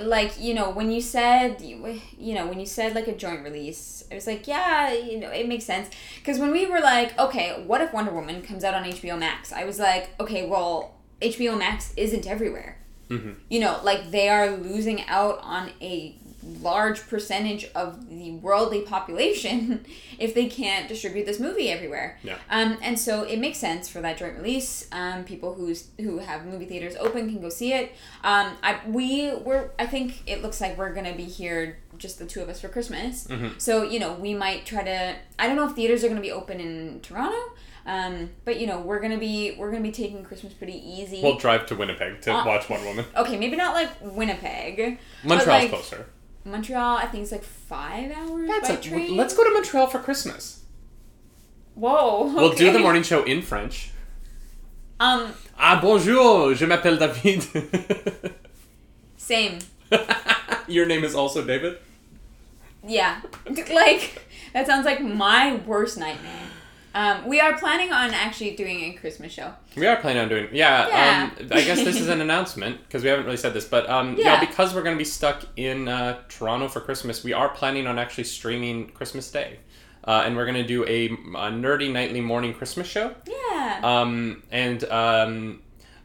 Like 0.00 0.40
you 0.40 0.54
know, 0.54 0.70
when 0.70 0.90
you 0.90 1.00
said 1.00 1.60
you, 1.60 2.00
you 2.18 2.34
know 2.34 2.48
when 2.48 2.58
you 2.58 2.66
said 2.66 2.94
like 2.94 3.06
a 3.06 3.14
joint 3.14 3.44
release, 3.44 4.02
I 4.10 4.16
was 4.16 4.26
like, 4.26 4.48
yeah, 4.48 4.92
you 4.92 5.20
know, 5.20 5.30
it 5.30 5.46
makes 5.46 5.64
sense. 5.64 5.88
Because 6.16 6.40
when 6.40 6.50
we 6.50 6.66
were 6.66 6.80
like, 6.80 7.16
okay, 7.18 7.62
what 7.64 7.80
if 7.80 7.92
Wonder 7.92 8.10
Woman 8.10 8.42
comes 8.42 8.64
out 8.64 8.74
on 8.74 8.84
HBO 8.84 9.16
Max? 9.16 9.52
I 9.52 9.64
was 9.64 9.78
like, 9.78 10.10
okay, 10.18 10.48
well, 10.48 10.94
HBO 11.20 11.56
Max 11.56 11.94
isn't 11.96 12.26
everywhere. 12.26 12.78
Mhm. 13.08 13.36
You 13.50 13.60
know, 13.60 13.80
like 13.82 14.10
they 14.10 14.28
are 14.28 14.50
losing 14.50 15.02
out 15.08 15.38
on 15.42 15.70
a 15.80 16.16
large 16.60 17.00
percentage 17.08 17.64
of 17.74 18.10
the 18.10 18.32
worldly 18.32 18.82
population 18.82 19.82
if 20.18 20.34
they 20.34 20.44
can't 20.46 20.88
distribute 20.88 21.24
this 21.24 21.40
movie 21.40 21.70
everywhere. 21.70 22.18
Yeah. 22.22 22.36
Um, 22.50 22.76
and 22.82 22.98
so 22.98 23.22
it 23.22 23.38
makes 23.38 23.56
sense 23.56 23.88
for 23.88 24.02
that 24.02 24.18
joint 24.18 24.36
release. 24.36 24.86
Um, 24.92 25.24
people 25.24 25.54
who's 25.54 25.88
who 25.98 26.18
have 26.18 26.44
movie 26.44 26.66
theaters 26.66 26.96
open 26.96 27.30
can 27.30 27.40
go 27.40 27.48
see 27.48 27.72
it. 27.72 27.92
Um, 28.22 28.52
I 28.62 28.78
we 28.86 29.32
were 29.34 29.70
I 29.78 29.86
think 29.86 30.22
it 30.26 30.42
looks 30.42 30.60
like 30.60 30.76
we're 30.76 30.92
gonna 30.92 31.14
be 31.14 31.24
here 31.24 31.78
just 31.96 32.18
the 32.18 32.26
two 32.26 32.42
of 32.42 32.48
us 32.50 32.60
for 32.60 32.68
Christmas. 32.68 33.26
Mhm. 33.26 33.58
So 33.60 33.82
you 33.82 33.98
know 33.98 34.12
we 34.14 34.34
might 34.34 34.66
try 34.66 34.82
to. 34.84 35.14
I 35.38 35.46
don't 35.46 35.56
know 35.56 35.66
if 35.68 35.74
theaters 35.74 36.04
are 36.04 36.08
gonna 36.08 36.20
be 36.20 36.32
open 36.32 36.60
in 36.60 37.00
Toronto. 37.00 37.38
Um, 37.86 38.30
but 38.46 38.58
you 38.58 38.66
know 38.66 38.80
we're 38.80 39.00
gonna 39.00 39.18
be 39.18 39.56
we're 39.58 39.70
gonna 39.70 39.82
be 39.82 39.92
taking 39.92 40.24
Christmas 40.24 40.54
pretty 40.54 40.78
easy. 40.88 41.20
We'll 41.22 41.36
drive 41.36 41.66
to 41.66 41.74
Winnipeg 41.76 42.22
to 42.22 42.32
Uh, 42.34 42.44
watch 42.46 42.68
Wonder 42.70 42.86
Woman. 42.86 43.04
okay, 43.16 43.36
maybe 43.36 43.56
not 43.56 43.74
like 43.74 43.90
Winnipeg. 44.00 44.98
Montreal's 45.22 45.46
like, 45.62 45.68
closer. 45.70 46.06
Montreal, 46.46 46.96
I 46.98 47.06
think 47.06 47.22
it's 47.22 47.32
like 47.32 47.44
five 47.44 48.10
hours 48.12 48.48
That's 48.48 48.68
by 48.70 48.74
a, 48.76 48.80
train. 48.80 49.16
let's 49.16 49.34
go 49.34 49.44
to 49.44 49.50
Montreal 49.50 49.86
for 49.88 49.98
Christmas. 49.98 50.64
Whoa. 51.74 52.32
We'll 52.34 52.52
do 52.54 52.72
the 52.72 52.78
morning 52.78 53.02
show 53.02 53.22
in 53.24 53.42
French. 53.42 53.90
Um, 55.00 55.34
Ah 55.58 55.78
bonjour, 55.80 56.54
je 56.54 56.66
m'appelle 56.66 56.96
David. 56.98 58.34
same. 59.16 59.58
Your 60.68 60.86
name 60.86 61.04
is 61.04 61.14
also 61.14 61.44
David. 61.44 61.78
Yeah. 62.86 63.20
Like 63.70 64.22
that 64.54 64.66
sounds 64.66 64.84
like 64.86 65.00
my 65.02 65.56
worst 65.66 65.98
nightmare. 65.98 66.48
Um, 66.94 67.26
we 67.26 67.40
are 67.40 67.58
planning 67.58 67.90
on 67.92 68.10
actually 68.14 68.54
doing 68.54 68.80
a 68.84 68.92
Christmas 68.92 69.32
show. 69.32 69.52
We 69.76 69.86
are 69.86 69.96
planning 69.96 70.22
on 70.22 70.28
doing. 70.28 70.48
Yeah. 70.52 70.86
Yeah. 70.88 71.30
Um, 71.40 71.48
I 71.50 71.62
guess 71.64 71.82
this 71.82 72.00
is 72.00 72.08
an 72.08 72.20
announcement 72.28 72.80
because 72.84 73.02
we 73.02 73.08
haven't 73.08 73.24
really 73.24 73.36
said 73.36 73.52
this, 73.52 73.64
but 73.64 73.88
um, 73.90 74.14
yeah, 74.16 74.34
Yeah. 74.34 74.40
because 74.40 74.74
we're 74.74 74.82
going 74.84 74.94
to 74.94 74.98
be 74.98 75.04
stuck 75.04 75.42
in 75.56 75.88
uh, 75.88 76.20
Toronto 76.28 76.68
for 76.68 76.80
Christmas, 76.80 77.24
we 77.24 77.32
are 77.32 77.48
planning 77.48 77.86
on 77.88 77.98
actually 77.98 78.24
streaming 78.24 78.90
Christmas 78.90 79.28
Day, 79.30 79.58
uh, 80.04 80.22
and 80.24 80.36
we're 80.36 80.44
going 80.46 80.54
to 80.62 80.66
do 80.66 80.84
a, 80.84 81.06
a 81.06 81.50
nerdy 81.50 81.90
nightly 81.92 82.20
morning 82.20 82.54
Christmas 82.54 82.86
show. 82.86 83.12
Yeah. 83.26 83.80
Um, 83.82 84.44
and 84.52 84.84
um, 84.84 85.62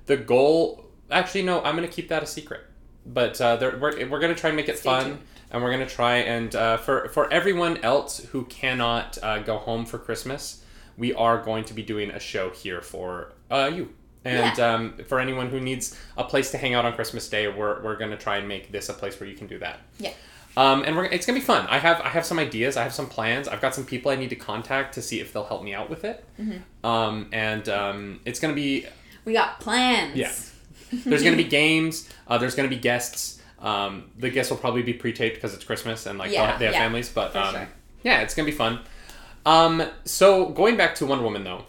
the 0.07 0.17
goal 0.17 0.85
actually, 1.11 1.43
no. 1.43 1.61
I'm 1.63 1.75
gonna 1.75 1.87
keep 1.87 2.09
that 2.09 2.23
a 2.23 2.25
secret. 2.27 2.61
But 3.05 3.39
uh, 3.41 3.55
there- 3.57 3.77
we're 3.77 4.07
we're 4.09 4.19
gonna 4.19 4.35
try 4.35 4.49
and 4.49 4.57
make 4.57 4.69
it 4.69 4.77
Stay 4.77 4.89
fun, 4.89 5.03
tuned. 5.05 5.19
and 5.51 5.63
we're 5.63 5.71
gonna 5.71 5.87
try 5.87 6.17
and 6.17 6.53
uh, 6.55 6.77
for 6.77 7.09
for 7.09 7.31
everyone 7.33 7.77
else 7.77 8.19
who 8.31 8.45
cannot 8.45 9.17
uh, 9.23 9.39
go 9.39 9.57
home 9.57 9.85
for 9.85 9.97
Christmas, 9.97 10.58
we 10.99 11.13
are 11.13 11.41
going 11.41 11.63
to 11.65 11.73
be 11.73 11.81
doing 11.81 12.11
a 12.11 12.19
show 12.19 12.51
here 12.51 12.81
for 12.81 13.31
uh, 13.49 13.71
you. 13.73 13.93
And 14.25 14.59
um, 14.59 14.93
for 15.07 15.19
anyone 15.19 15.49
who 15.49 15.61
needs 15.61 15.97
a 16.17 16.25
place 16.25 16.51
to 16.51 16.57
hang 16.57 16.73
out 16.73 16.85
on 16.85 16.93
Christmas 16.93 17.27
Day, 17.29 17.47
we're, 17.47 17.81
we're 17.81 17.95
going 17.95 18.11
to 18.11 18.17
try 18.17 18.37
and 18.37 18.47
make 18.47 18.69
this 18.71 18.89
a 18.89 18.93
place 18.93 19.17
where 19.19 19.29
you 19.29 19.35
can 19.35 19.47
do 19.47 19.57
that. 19.59 19.79
Yeah. 19.97 20.11
Um, 20.57 20.83
and 20.85 20.97
we're, 20.97 21.05
it's 21.05 21.25
gonna 21.25 21.39
be 21.39 21.45
fun. 21.45 21.67
I 21.67 21.77
have 21.77 22.01
I 22.01 22.09
have 22.09 22.25
some 22.25 22.39
ideas. 22.39 22.75
I 22.75 22.83
have 22.83 22.93
some 22.93 23.07
plans. 23.07 23.47
I've 23.47 23.61
got 23.61 23.75
some 23.75 23.85
people 23.85 24.11
I 24.11 24.15
need 24.15 24.31
to 24.31 24.35
contact 24.35 24.95
to 24.95 25.01
see 25.01 25.19
if 25.21 25.31
they'll 25.31 25.45
help 25.45 25.63
me 25.63 25.73
out 25.73 25.89
with 25.89 26.03
it. 26.03 26.25
Mhm. 26.39 26.61
Um, 26.83 27.29
and 27.31 27.69
um, 27.69 28.19
it's 28.25 28.39
gonna 28.39 28.55
be 28.55 28.85
We 29.25 29.33
got 29.33 29.59
plans. 29.59 30.17
Yeah. 30.17 30.33
there's 31.05 31.23
gonna 31.23 31.37
be 31.37 31.43
games. 31.45 32.09
Uh, 32.27 32.37
there's 32.39 32.55
gonna 32.55 32.67
be 32.67 32.77
guests. 32.77 33.41
Um, 33.59 34.11
the 34.17 34.29
guests 34.29 34.49
will 34.49 34.57
probably 34.57 34.81
be 34.81 34.93
pre-taped 34.93 35.35
because 35.35 35.53
it's 35.53 35.63
Christmas 35.63 36.05
and 36.05 36.17
like 36.17 36.31
Yeah, 36.31 36.57
they 36.57 36.65
have 36.65 36.73
yeah, 36.73 36.79
families. 36.79 37.09
But 37.09 37.35
um, 37.35 37.53
sure. 37.53 37.69
yeah, 38.03 38.21
it's 38.21 38.33
gonna 38.33 38.47
be 38.47 38.51
fun. 38.51 38.79
Um, 39.49 39.81
so 40.05 40.49
going 40.49 40.77
back 40.77 40.93
to 40.95 41.07
Wonder 41.07 41.23
Woman 41.23 41.43
though, 41.43 41.65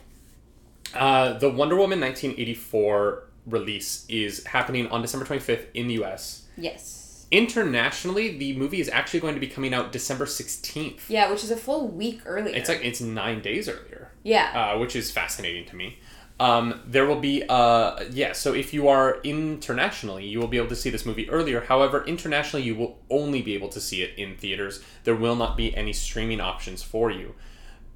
uh, 0.95 1.39
the 1.39 1.49
Wonder 1.49 1.77
Woman 1.77 1.99
1984 1.99 3.25
release 3.47 4.05
is 4.11 4.45
happening 4.45 4.87
on 4.89 5.01
December 5.01 5.25
25th 5.25 5.65
in 5.73 5.89
the 5.89 5.95
U.S. 5.95 6.47
Yes. 6.59 7.27
Internationally, 7.31 8.37
the 8.37 8.55
movie 8.55 8.81
is 8.81 8.91
actually 8.91 9.21
going 9.21 9.33
to 9.33 9.41
be 9.41 9.47
coming 9.47 9.73
out 9.73 9.93
December 9.93 10.27
16th. 10.27 11.09
Yeah, 11.09 11.31
which 11.31 11.43
is 11.43 11.51
a 11.51 11.57
full 11.57 11.89
week 11.89 12.21
earlier. 12.27 12.55
It's 12.55 12.69
like 12.69 12.85
it's 12.85 13.01
nine 13.01 13.41
days 13.41 13.67
earlier, 13.67 14.11
yeah. 14.25 14.73
uh, 14.75 14.79
which 14.79 14.95
is 14.95 15.11
fascinating 15.11 15.65
to 15.67 15.77
me. 15.77 16.01
Um, 16.39 16.83
there 16.87 17.07
will 17.07 17.21
be, 17.21 17.45
uh, 17.49 18.05
yeah. 18.11 18.33
So 18.33 18.53
if 18.53 18.75
you 18.75 18.89
are 18.89 19.21
internationally, 19.23 20.27
you 20.27 20.39
will 20.39 20.49
be 20.49 20.59
able 20.59 20.69
to 20.69 20.77
see 20.77 20.91
this 20.91 21.07
movie 21.07 21.31
earlier. 21.31 21.63
However, 21.63 22.05
internationally, 22.05 22.67
you 22.67 22.75
will 22.75 22.99
only 23.09 23.41
be 23.41 23.55
able 23.55 23.69
to 23.71 23.81
see 23.81 24.03
it 24.03 24.19
in 24.19 24.37
theaters. 24.37 24.83
There 25.05 25.15
will 25.15 25.37
not 25.37 25.57
be 25.57 25.75
any 25.75 25.95
streaming 25.95 26.41
options 26.41 26.83
for 26.83 27.11
you. 27.11 27.35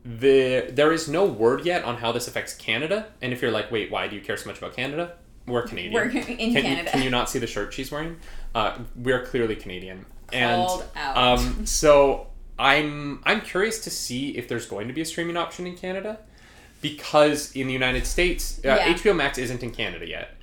The 0.04 0.66
there 0.70 0.92
is 0.92 1.08
no 1.08 1.24
word 1.24 1.64
yet 1.64 1.84
on 1.84 1.96
how 1.96 2.12
this 2.12 2.28
affects 2.28 2.54
Canada. 2.54 3.06
And 3.22 3.32
if 3.32 3.40
you're 3.40 3.50
like, 3.50 3.70
wait, 3.70 3.90
why 3.90 4.06
do 4.08 4.14
you 4.16 4.22
care 4.22 4.36
so 4.36 4.48
much 4.48 4.58
about 4.58 4.74
Canada? 4.74 5.14
We're 5.46 5.62
Canadian. 5.66 5.94
We're 5.94 6.04
in 6.04 6.10
can 6.10 6.36
Canada. 6.36 6.82
You, 6.84 6.90
can 6.90 7.02
you 7.02 7.10
not 7.10 7.30
see 7.30 7.38
the 7.38 7.46
shirt 7.46 7.72
she's 7.72 7.90
wearing? 7.90 8.16
Uh, 8.54 8.78
we're 8.96 9.24
clearly 9.24 9.56
Canadian. 9.56 10.06
Called 10.32 10.82
and 10.82 10.90
out. 10.96 11.16
um, 11.16 11.66
so 11.66 12.28
I'm 12.58 13.20
I'm 13.24 13.40
curious 13.40 13.78
to 13.84 13.90
see 13.90 14.36
if 14.36 14.48
there's 14.48 14.66
going 14.66 14.88
to 14.88 14.94
be 14.94 15.00
a 15.00 15.04
streaming 15.04 15.36
option 15.36 15.66
in 15.66 15.76
Canada 15.76 16.18
because 16.80 17.52
in 17.56 17.66
the 17.66 17.72
United 17.72 18.06
States, 18.06 18.58
uh, 18.64 18.68
Yeah. 18.68 18.94
HBO 18.94 19.16
Max 19.16 19.38
isn't 19.38 19.62
in 19.62 19.70
Canada 19.70 20.06
yet. 20.08 20.34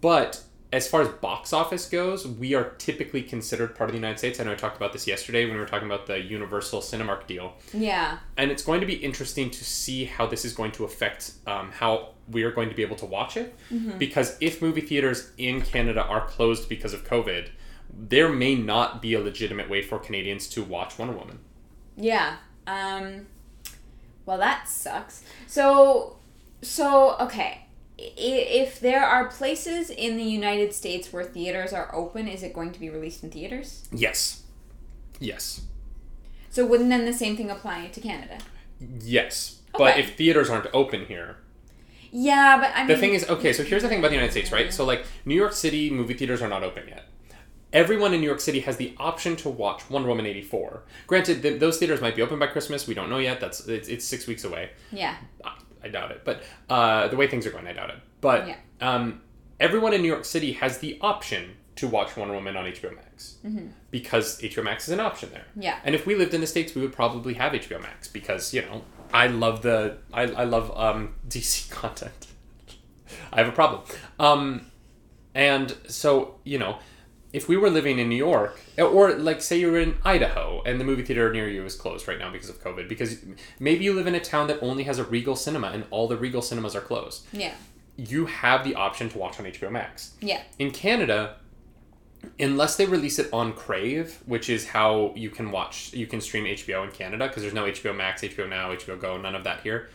But 0.00 0.42
as 0.76 0.86
far 0.86 1.00
as 1.00 1.08
box 1.08 1.52
office 1.52 1.88
goes, 1.88 2.26
we 2.26 2.54
are 2.54 2.70
typically 2.78 3.22
considered 3.22 3.74
part 3.74 3.88
of 3.88 3.92
the 3.92 3.98
United 3.98 4.18
States. 4.18 4.38
I 4.38 4.44
know 4.44 4.52
I 4.52 4.54
talked 4.54 4.76
about 4.76 4.92
this 4.92 5.06
yesterday 5.06 5.44
when 5.44 5.54
we 5.54 5.60
were 5.60 5.66
talking 5.66 5.86
about 5.86 6.06
the 6.06 6.20
Universal 6.20 6.82
Cinemark 6.82 7.26
deal 7.26 7.54
yeah. 7.72 8.18
and 8.36 8.50
it's 8.50 8.62
going 8.62 8.80
to 8.80 8.86
be 8.86 8.94
interesting 8.94 9.50
to 9.50 9.64
see 9.64 10.04
how 10.04 10.26
this 10.26 10.44
is 10.44 10.52
going 10.52 10.72
to 10.72 10.84
affect 10.84 11.32
um, 11.46 11.72
how 11.72 12.10
we 12.30 12.42
are 12.42 12.50
going 12.50 12.68
to 12.68 12.74
be 12.74 12.82
able 12.82 12.96
to 12.96 13.06
watch 13.06 13.36
it 13.36 13.54
because 13.98 14.36
if 14.40 14.60
movie 14.60 14.80
theaters 14.80 15.30
in 15.38 15.62
canada 15.62 16.02
are 16.02 16.26
closed 16.26 16.68
because 16.68 16.92
of 16.92 17.04
covid 17.04 17.48
there 17.96 18.28
may 18.28 18.54
not 18.54 19.00
be 19.00 19.14
a 19.14 19.20
legitimate 19.20 19.70
way 19.70 19.80
for 19.80 19.98
canadians 19.98 20.48
to 20.48 20.62
watch 20.62 20.98
wonder 20.98 21.14
woman 21.14 21.38
Yeah. 21.96 22.36
Um 22.66 23.26
well 24.26 24.38
that 24.38 24.68
sucks. 24.68 25.22
So 25.46 26.18
so 26.62 27.16
okay. 27.20 27.65
If 27.98 28.78
there 28.80 29.04
are 29.04 29.28
places 29.28 29.88
in 29.90 30.16
the 30.16 30.22
United 30.22 30.74
States 30.74 31.12
where 31.12 31.24
theaters 31.24 31.72
are 31.72 31.94
open, 31.94 32.28
is 32.28 32.42
it 32.42 32.52
going 32.52 32.72
to 32.72 32.80
be 32.80 32.90
released 32.90 33.22
in 33.24 33.30
theaters? 33.30 33.88
yes. 33.92 34.42
Yes. 35.18 35.62
So 36.50 36.66
wouldn't 36.66 36.90
then 36.90 37.06
the 37.06 37.12
same 37.12 37.36
thing 37.36 37.50
apply 37.50 37.86
to 37.88 38.00
Canada? 38.00 38.38
yes. 39.00 39.60
But 39.76 39.98
if 39.98 40.14
theaters 40.16 40.48
aren't 40.48 40.66
open 40.72 41.04
here. 41.06 41.36
Yeah, 42.10 42.58
but 42.58 42.70
I 42.74 42.80
mean 42.80 42.88
the 42.88 42.96
thing 42.96 43.12
is 43.14 43.28
okay 43.28 43.52
so 43.52 43.62
here's 43.62 43.82
the 43.82 43.88
thing 43.90 43.98
about 43.98 44.08
the 44.08 44.14
united 44.14 44.32
states 44.32 44.50
right? 44.52 44.72
So 44.72 44.84
like 44.86 45.04
new 45.26 45.34
york 45.34 45.52
city 45.52 45.90
movie 45.90 46.14
theaters 46.14 46.40
are 46.40 46.48
not 46.48 46.62
open 46.62 46.88
yet. 46.88 47.04
Everyone 47.74 48.14
in 48.14 48.20
new 48.20 48.26
york 48.26 48.40
city 48.40 48.60
has 48.60 48.76
the 48.78 48.94
option 48.98 49.36
to 49.36 49.50
watch 49.50 49.88
wonder 49.90 50.08
woman 50.08 50.24
84 50.24 50.82
granted 51.06 51.42
th- 51.42 51.60
those 51.60 51.76
theaters 51.78 52.00
might 52.00 52.16
be 52.16 52.22
open 52.22 52.38
by 52.38 52.46
christmas. 52.46 52.86
We 52.86 52.94
don't 52.94 53.10
know 53.10 53.18
yet. 53.18 53.38
That's 53.40 53.66
it's, 53.68 53.88
it's 53.88 54.04
six 54.04 54.26
weeks 54.26 54.44
away. 54.44 54.70
Yeah. 54.92 55.16
Uh, 55.44 55.50
I- 55.86 55.90
doubt 55.90 56.10
it, 56.10 56.22
but 56.24 56.42
uh, 56.68 57.08
the 57.08 57.16
way 57.16 57.26
things 57.28 57.46
are 57.46 57.50
going, 57.50 57.66
I 57.66 57.72
doubt 57.72 57.90
it. 57.90 57.96
But 58.20 58.48
Yeah. 58.48 58.56
um, 58.80 59.20
everyone 59.60 59.92
in 59.94 60.02
New 60.02 60.08
York 60.08 60.24
City 60.24 60.52
has 60.52 60.78
the 60.78 60.98
option 61.00 61.56
to 61.76 61.86
watch 61.86 62.16
Wonder 62.16 62.34
Woman 62.34 62.56
on 62.56 62.64
HBO 62.64 62.94
Max 62.96 63.36
because 63.90 64.40
HBO 64.40 64.64
Max 64.64 64.88
is 64.88 64.94
an 64.94 65.00
option 65.00 65.28
there. 65.30 65.44
Yeah. 65.54 65.78
And 65.84 65.94
if 65.94 66.06
we 66.06 66.14
lived 66.14 66.32
in 66.34 66.40
the 66.40 66.46
states, 66.46 66.74
we 66.74 66.80
would 66.82 66.92
probably 66.92 67.34
have 67.34 67.52
HBO 67.52 67.80
Max 67.82 68.08
because 68.08 68.54
you 68.54 68.62
know 68.62 68.82
I 69.12 69.26
love 69.26 69.60
the 69.62 69.98
I, 70.12 70.22
I 70.22 70.44
love 70.44 70.70
um, 70.76 71.14
DC 71.28 71.70
content. 71.70 72.28
I 73.32 73.36
have 73.40 73.48
a 73.48 73.52
problem. 73.52 73.82
Um, 74.18 74.66
and 75.34 75.76
so 75.88 76.36
you 76.44 76.58
know. 76.58 76.78
If 77.36 77.48
we 77.48 77.56
were 77.58 77.68
living 77.68 77.98
in 77.98 78.08
New 78.08 78.16
York, 78.16 78.58
or 78.78 79.12
like 79.14 79.42
say 79.42 79.58
you're 79.60 79.78
in 79.78 79.98
Idaho 80.04 80.62
and 80.64 80.80
the 80.80 80.84
movie 80.84 81.02
theater 81.02 81.30
near 81.30 81.48
you 81.48 81.66
is 81.66 81.76
closed 81.76 82.08
right 82.08 82.18
now 82.18 82.30
because 82.32 82.48
of 82.48 82.62
COVID, 82.64 82.88
because 82.88 83.18
maybe 83.60 83.84
you 83.84 83.92
live 83.92 84.06
in 84.06 84.14
a 84.14 84.20
town 84.20 84.46
that 84.48 84.58
only 84.62 84.84
has 84.84 84.98
a 84.98 85.04
Regal 85.04 85.36
cinema 85.36 85.66
and 85.68 85.84
all 85.90 86.08
the 86.08 86.16
Regal 86.16 86.40
cinemas 86.40 86.74
are 86.74 86.80
closed, 86.80 87.26
Yeah. 87.32 87.52
you 87.96 88.24
have 88.24 88.64
the 88.64 88.74
option 88.74 89.10
to 89.10 89.18
watch 89.18 89.38
on 89.38 89.44
HBO 89.44 89.70
Max. 89.70 90.14
Yeah. 90.22 90.40
In 90.58 90.70
Canada, 90.70 91.36
unless 92.40 92.76
they 92.76 92.86
release 92.86 93.18
it 93.18 93.28
on 93.34 93.52
Crave, 93.52 94.18
which 94.24 94.48
is 94.48 94.68
how 94.68 95.12
you 95.14 95.28
can 95.28 95.50
watch, 95.50 95.92
you 95.92 96.06
can 96.06 96.22
stream 96.22 96.44
HBO 96.46 96.84
in 96.84 96.90
Canada 96.90 97.28
because 97.28 97.42
there's 97.42 97.54
no 97.54 97.64
HBO 97.66 97.94
Max, 97.94 98.22
HBO 98.22 98.48
Now, 98.48 98.70
HBO 98.72 98.98
Go, 98.98 99.18
none 99.18 99.34
of 99.34 99.44
that 99.44 99.60
here. 99.60 99.90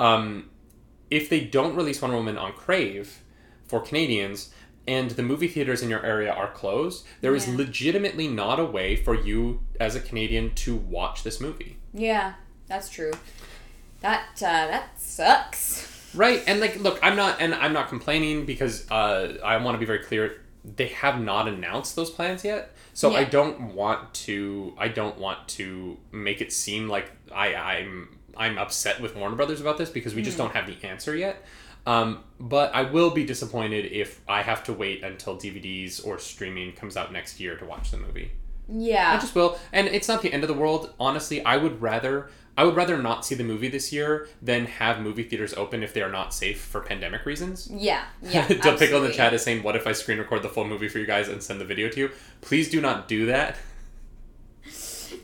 Um, 0.00 0.50
if 1.08 1.28
they 1.28 1.40
don't 1.40 1.76
release 1.76 2.02
Wonder 2.02 2.16
Woman 2.16 2.36
on 2.36 2.52
Crave 2.52 3.20
for 3.68 3.78
Canadians 3.80 4.50
and 4.88 5.10
the 5.12 5.22
movie 5.22 5.48
theaters 5.48 5.82
in 5.82 5.90
your 5.90 6.04
area 6.04 6.32
are 6.32 6.50
closed, 6.50 7.04
there 7.20 7.34
is 7.34 7.46
Yeah. 7.48 7.56
legitimately 7.56 8.28
not 8.28 8.58
a 8.58 8.64
way 8.64 8.96
for 8.96 9.14
you 9.14 9.60
as 9.78 9.94
a 9.94 10.00
Canadian 10.00 10.54
to 10.56 10.74
watch 10.76 11.22
this 11.22 11.40
movie. 11.40 11.76
Yeah. 11.92 12.34
That's 12.66 12.88
true. 12.88 13.12
That 14.00 14.22
uh, 14.36 14.66
that 14.68 15.00
sucks. 15.00 16.10
Right, 16.14 16.42
and 16.46 16.60
like, 16.60 16.76
look, 16.80 16.98
I'm 17.02 17.16
not, 17.16 17.40
and 17.40 17.54
I'm 17.54 17.72
not 17.72 17.88
complaining 17.88 18.46
because 18.46 18.90
uh, 18.90 19.38
I 19.44 19.56
want 19.58 19.74
to 19.74 19.78
be 19.78 19.86
very 19.86 20.00
clear. 20.00 20.40
They 20.76 20.88
have 20.88 21.20
not 21.20 21.48
announced 21.48 21.96
those 21.96 22.10
plans 22.10 22.44
yet, 22.44 22.74
so 22.94 23.14
I 23.14 23.24
don't 23.24 23.74
want 23.74 24.12
to. 24.14 24.74
I 24.78 24.88
don't 24.88 25.18
want 25.18 25.46
to 25.48 25.96
make 26.12 26.40
it 26.40 26.52
seem 26.52 26.88
like 26.88 27.10
I, 27.34 27.54
I'm 27.54 28.16
I'm 28.36 28.58
upset 28.58 29.00
with 29.00 29.16
Warner 29.16 29.36
Brothers 29.36 29.60
about 29.60 29.78
this 29.78 29.90
because 29.90 30.14
we 30.14 30.22
just 30.22 30.36
don't 30.38 30.52
have 30.52 30.66
the 30.66 30.76
answer 30.86 31.14
yet. 31.16 31.44
Um, 31.86 32.24
but 32.38 32.74
I 32.74 32.82
will 32.82 33.10
be 33.10 33.24
disappointed 33.24 33.86
if 33.86 34.20
I 34.28 34.42
have 34.42 34.64
to 34.64 34.72
wait 34.72 35.02
until 35.02 35.36
DVDs 35.36 36.06
or 36.06 36.18
streaming 36.18 36.72
comes 36.72 36.96
out 36.96 37.12
next 37.12 37.40
year 37.40 37.56
to 37.56 37.64
watch 37.64 37.90
the 37.90 37.96
movie. 37.96 38.32
Yeah. 38.68 39.12
I 39.12 39.18
just 39.18 39.34
will, 39.34 39.58
and 39.72 39.88
it's 39.88 40.08
not 40.08 40.22
the 40.22 40.32
end 40.32 40.44
of 40.44 40.48
the 40.48 40.54
world. 40.54 40.94
Honestly, 41.00 41.44
I 41.44 41.56
would 41.56 41.82
rather 41.82 42.30
I 42.56 42.64
would 42.64 42.76
rather 42.76 43.00
not 43.00 43.24
see 43.24 43.34
the 43.34 43.44
movie 43.44 43.68
this 43.68 43.92
year 43.92 44.28
than 44.42 44.66
have 44.66 45.00
movie 45.00 45.22
theaters 45.22 45.54
open 45.54 45.82
if 45.82 45.94
they 45.94 46.02
are 46.02 46.10
not 46.10 46.34
safe 46.34 46.60
for 46.60 46.80
pandemic 46.80 47.24
reasons. 47.24 47.70
Yeah. 47.72 48.04
Yeah. 48.22 48.46
Del 48.62 48.76
Pickle 48.76 49.02
in 49.02 49.10
the 49.10 49.16
chat 49.16 49.32
is 49.32 49.42
saying, 49.42 49.62
"What 49.62 49.76
if 49.76 49.86
I 49.86 49.92
screen 49.92 50.18
record 50.18 50.42
the 50.42 50.48
full 50.48 50.66
movie 50.66 50.88
for 50.88 50.98
you 50.98 51.06
guys 51.06 51.28
and 51.28 51.42
send 51.42 51.60
the 51.60 51.64
video 51.64 51.88
to 51.88 51.98
you?" 51.98 52.10
Please 52.42 52.70
do 52.70 52.80
not 52.80 53.08
do 53.08 53.26
that. 53.26 53.56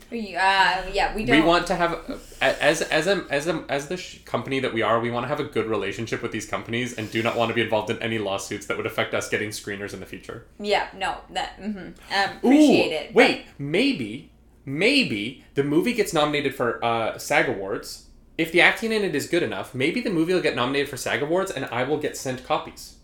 Uh, 0.09 0.83
yeah, 0.93 1.13
we 1.15 1.25
don't. 1.25 1.39
We 1.41 1.45
want 1.45 1.67
to 1.67 1.75
have 1.75 2.21
as 2.41 2.81
as 2.81 3.07
a 3.07 3.25
as 3.29 3.47
a 3.47 3.65
as 3.67 3.87
the 3.89 3.97
sh- 3.97 4.19
company 4.23 4.59
that 4.61 4.73
we 4.73 4.81
are, 4.81 4.99
we 5.01 5.11
want 5.11 5.25
to 5.25 5.27
have 5.27 5.39
a 5.39 5.43
good 5.43 5.65
relationship 5.65 6.21
with 6.21 6.31
these 6.31 6.45
companies 6.45 6.93
and 6.97 7.11
do 7.11 7.21
not 7.21 7.35
want 7.35 7.49
to 7.49 7.53
be 7.55 7.61
involved 7.61 7.89
in 7.89 8.01
any 8.01 8.17
lawsuits 8.17 8.67
that 8.67 8.77
would 8.77 8.85
affect 8.85 9.13
us 9.13 9.27
getting 9.27 9.49
screeners 9.49 9.93
in 9.93 9.99
the 9.99 10.05
future. 10.05 10.45
Yeah. 10.59 10.87
No. 10.95 11.17
That. 11.31 11.59
Mm-hmm. 11.59 11.77
Um, 11.79 12.37
appreciate 12.37 12.91
Ooh, 12.91 12.95
it. 12.95 13.07
but- 13.07 13.15
Wait, 13.15 13.45
maybe, 13.59 14.31
maybe 14.65 15.43
the 15.55 15.63
movie 15.63 15.93
gets 15.93 16.13
nominated 16.13 16.55
for 16.55 16.83
uh, 16.85 17.17
SAG 17.17 17.49
Awards. 17.49 18.05
If 18.37 18.51
the 18.51 18.61
acting 18.61 18.91
in 18.91 19.03
it 19.03 19.15
is 19.15 19.27
good 19.27 19.43
enough, 19.43 19.73
maybe 19.75 19.99
the 19.99 20.11
movie 20.11 20.33
will 20.33 20.41
get 20.41 20.55
nominated 20.55 20.87
for 20.89 20.95
SAG 20.95 21.21
Awards, 21.23 21.51
and 21.51 21.65
I 21.65 21.83
will 21.83 21.97
get 21.97 22.15
sent 22.15 22.45
copies. 22.45 22.97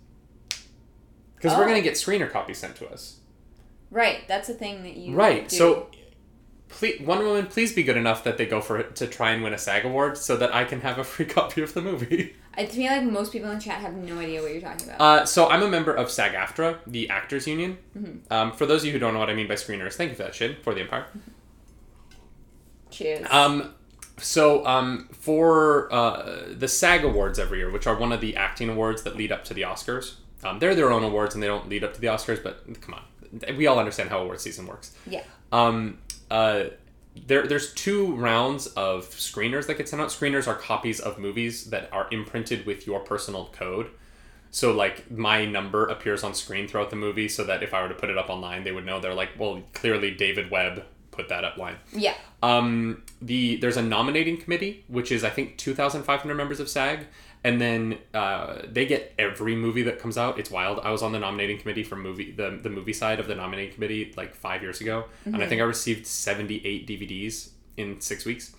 Because 1.36 1.58
we're 1.58 1.64
Oh. 1.64 1.68
gonna 1.68 1.82
get 1.82 1.96
screener 1.96 2.32
copies 2.32 2.60
sent 2.60 2.76
to 2.78 2.88
us. 2.88 3.18
Right. 3.92 4.20
That's 4.28 4.48
a 4.48 4.54
thing 4.54 4.84
that 4.84 4.96
you. 4.96 5.16
Right. 5.16 5.50
do. 5.50 5.56
So, 5.58 5.88
please, 6.74 7.02
Wonder 7.02 7.26
Woman, 7.26 7.48
please 7.48 7.74
be 7.74 7.84
good 7.84 7.98
enough 7.98 8.24
that 8.24 8.38
they 8.38 8.46
go 8.46 8.60
for 8.62 8.78
it 8.78 8.96
to 8.98 9.08
try 9.08 9.32
and 9.32 9.44
win 9.44 9.54
a 9.54 9.58
SAG 9.58 9.86
Award, 9.86 10.18
so 10.18 10.36
that 10.38 10.54
I 10.54 10.66
can 10.66 10.82
have 10.82 10.98
a 10.98 11.04
free 11.04 11.26
copy 11.38 11.62
of 11.62 11.74
the 11.74 11.82
movie. 11.82 12.36
I 12.56 12.66
feel 12.66 12.92
like 12.92 13.04
most 13.04 13.32
people 13.32 13.50
in 13.52 13.60
chat 13.60 13.82
have 13.82 13.94
no 13.96 14.20
idea 14.20 14.42
what 14.42 14.52
you're 14.52 14.62
talking 14.62 14.88
about. 14.88 15.02
Uh, 15.02 15.26
so 15.26 15.50
I'm 15.50 15.64
a 15.64 15.70
member 15.70 15.94
of 15.94 16.12
SAG-AFTRA, 16.12 16.80
the 16.86 17.10
Actors 17.10 17.48
Union. 17.48 17.78
Mm-hmm. 17.98 18.32
Um, 18.32 18.52
for 18.52 18.66
those 18.66 18.82
of 18.82 18.88
you 18.88 18.92
who 18.92 19.00
don't 19.00 19.14
know 19.14 19.20
what 19.20 19.30
I 19.30 19.34
mean 19.34 19.48
by 19.48 19.56
screeners, 19.56 19.94
thank 19.94 20.12
you 20.12 20.16
for 20.16 20.24
that 20.24 20.36
shit 20.36 20.64
for 20.64 20.74
the 20.74 20.82
Empire. 20.82 21.06
Cheers. 22.92 23.26
Um, 23.32 23.74
so 24.18 24.66
um, 24.68 25.10
for 25.12 25.92
uh, 25.92 26.44
the 26.52 26.68
SAG 26.68 27.04
Awards 27.04 27.40
every 27.40 27.58
year, 27.60 27.72
which 27.72 27.88
are 27.88 27.96
one 27.96 28.12
of 28.12 28.22
the 28.22 28.36
acting 28.36 28.70
awards 28.70 29.02
that 29.04 29.16
lead 29.16 29.32
up 29.32 29.44
to 29.46 29.54
the 29.54 29.64
Oscars, 29.64 30.16
Um, 30.44 30.60
they're 30.60 30.76
their 30.76 30.92
own 30.92 31.04
awards 31.04 31.34
and 31.34 31.42
they 31.42 31.48
don't 31.48 31.70
lead 31.70 31.84
up 31.84 31.94
to 31.96 32.02
the 32.02 32.08
Oscars, 32.08 32.44
but 32.44 32.80
come 32.82 32.94
on, 32.96 33.58
we 33.58 33.66
all 33.66 33.80
understand 33.80 34.10
how 34.10 34.20
award 34.20 34.40
season 34.40 34.68
works. 34.68 34.96
Yeah. 35.08 35.24
Um, 35.52 36.00
uh, 36.34 36.70
there, 37.28 37.46
there's 37.48 37.74
two 37.74 38.16
rounds 38.16 38.68
of 38.68 39.10
screeners 39.12 39.68
that 39.68 39.78
get 39.78 39.88
sent 39.88 40.02
out. 40.02 40.10
Screeners 40.10 40.48
are 40.48 40.56
copies 40.56 41.00
of 41.00 41.20
movies 41.20 41.66
that 41.66 41.88
are 41.94 42.08
imprinted 42.12 42.66
with 42.66 42.88
your 42.88 43.00
personal 43.02 43.50
code. 43.54 43.92
So 44.50 44.72
like 44.72 45.10
my 45.12 45.46
number 45.46 45.86
appears 45.88 46.24
on 46.24 46.34
screen 46.34 46.68
throughout 46.68 46.90
the 46.90 46.96
movie, 46.96 47.30
so 47.30 47.44
that 47.44 47.64
if 47.64 47.74
I 47.74 47.82
were 47.82 47.90
to 47.90 47.96
put 47.96 48.10
it 48.10 48.18
up 48.18 48.30
online, 48.30 48.64
they 48.64 48.72
would 48.72 48.86
know. 48.86 49.00
They're 49.00 49.14
like, 49.14 49.30
well, 49.38 49.62
clearly 49.74 50.12
David 50.12 50.52
Webb 50.52 50.84
put 51.12 51.30
that 51.30 51.44
up 51.44 51.58
line. 51.58 51.78
Yeah. 51.92 52.16
Um, 52.42 53.04
the 53.22 53.58
there's 53.58 53.78
a 53.78 53.82
nominating 53.82 54.38
committee, 54.38 54.84
which 54.88 55.12
is 55.12 55.24
I 55.24 55.30
think 55.30 55.58
two 55.58 55.74
thousand 55.74 56.04
five 56.04 56.22
hundred 56.22 56.36
members 56.36 56.60
of 56.60 56.68
SAG, 56.70 57.06
and 57.44 57.60
then 57.60 57.98
uh, 58.14 58.62
they 58.70 58.86
get 58.86 59.14
every 59.20 59.56
movie 59.56 59.84
that 59.84 60.00
comes 60.00 60.18
out. 60.18 60.40
It's 60.40 60.50
wild. 60.50 60.80
I 60.80 60.92
was 60.92 61.04
on 61.04 61.12
the 61.12 61.20
nominating 61.20 61.58
committee 61.58 61.84
for 61.84 61.96
movie 61.96 62.32
the 62.32 62.60
the 62.62 62.70
movie 62.70 62.94
side 62.94 63.20
of 63.20 63.28
the 63.28 63.36
nominating 63.36 63.74
committee 63.74 64.14
like 64.16 64.34
five 64.36 64.62
years 64.62 64.82
ago, 64.82 65.06
and 65.26 65.44
I 65.44 65.48
think 65.48 65.62
I 65.62 65.66
received 65.66 66.08
seventy 66.08 66.66
eight 66.66 66.88
DVDs 66.88 67.50
in 67.78 68.00
six 68.02 68.26
weeks. 68.26 68.56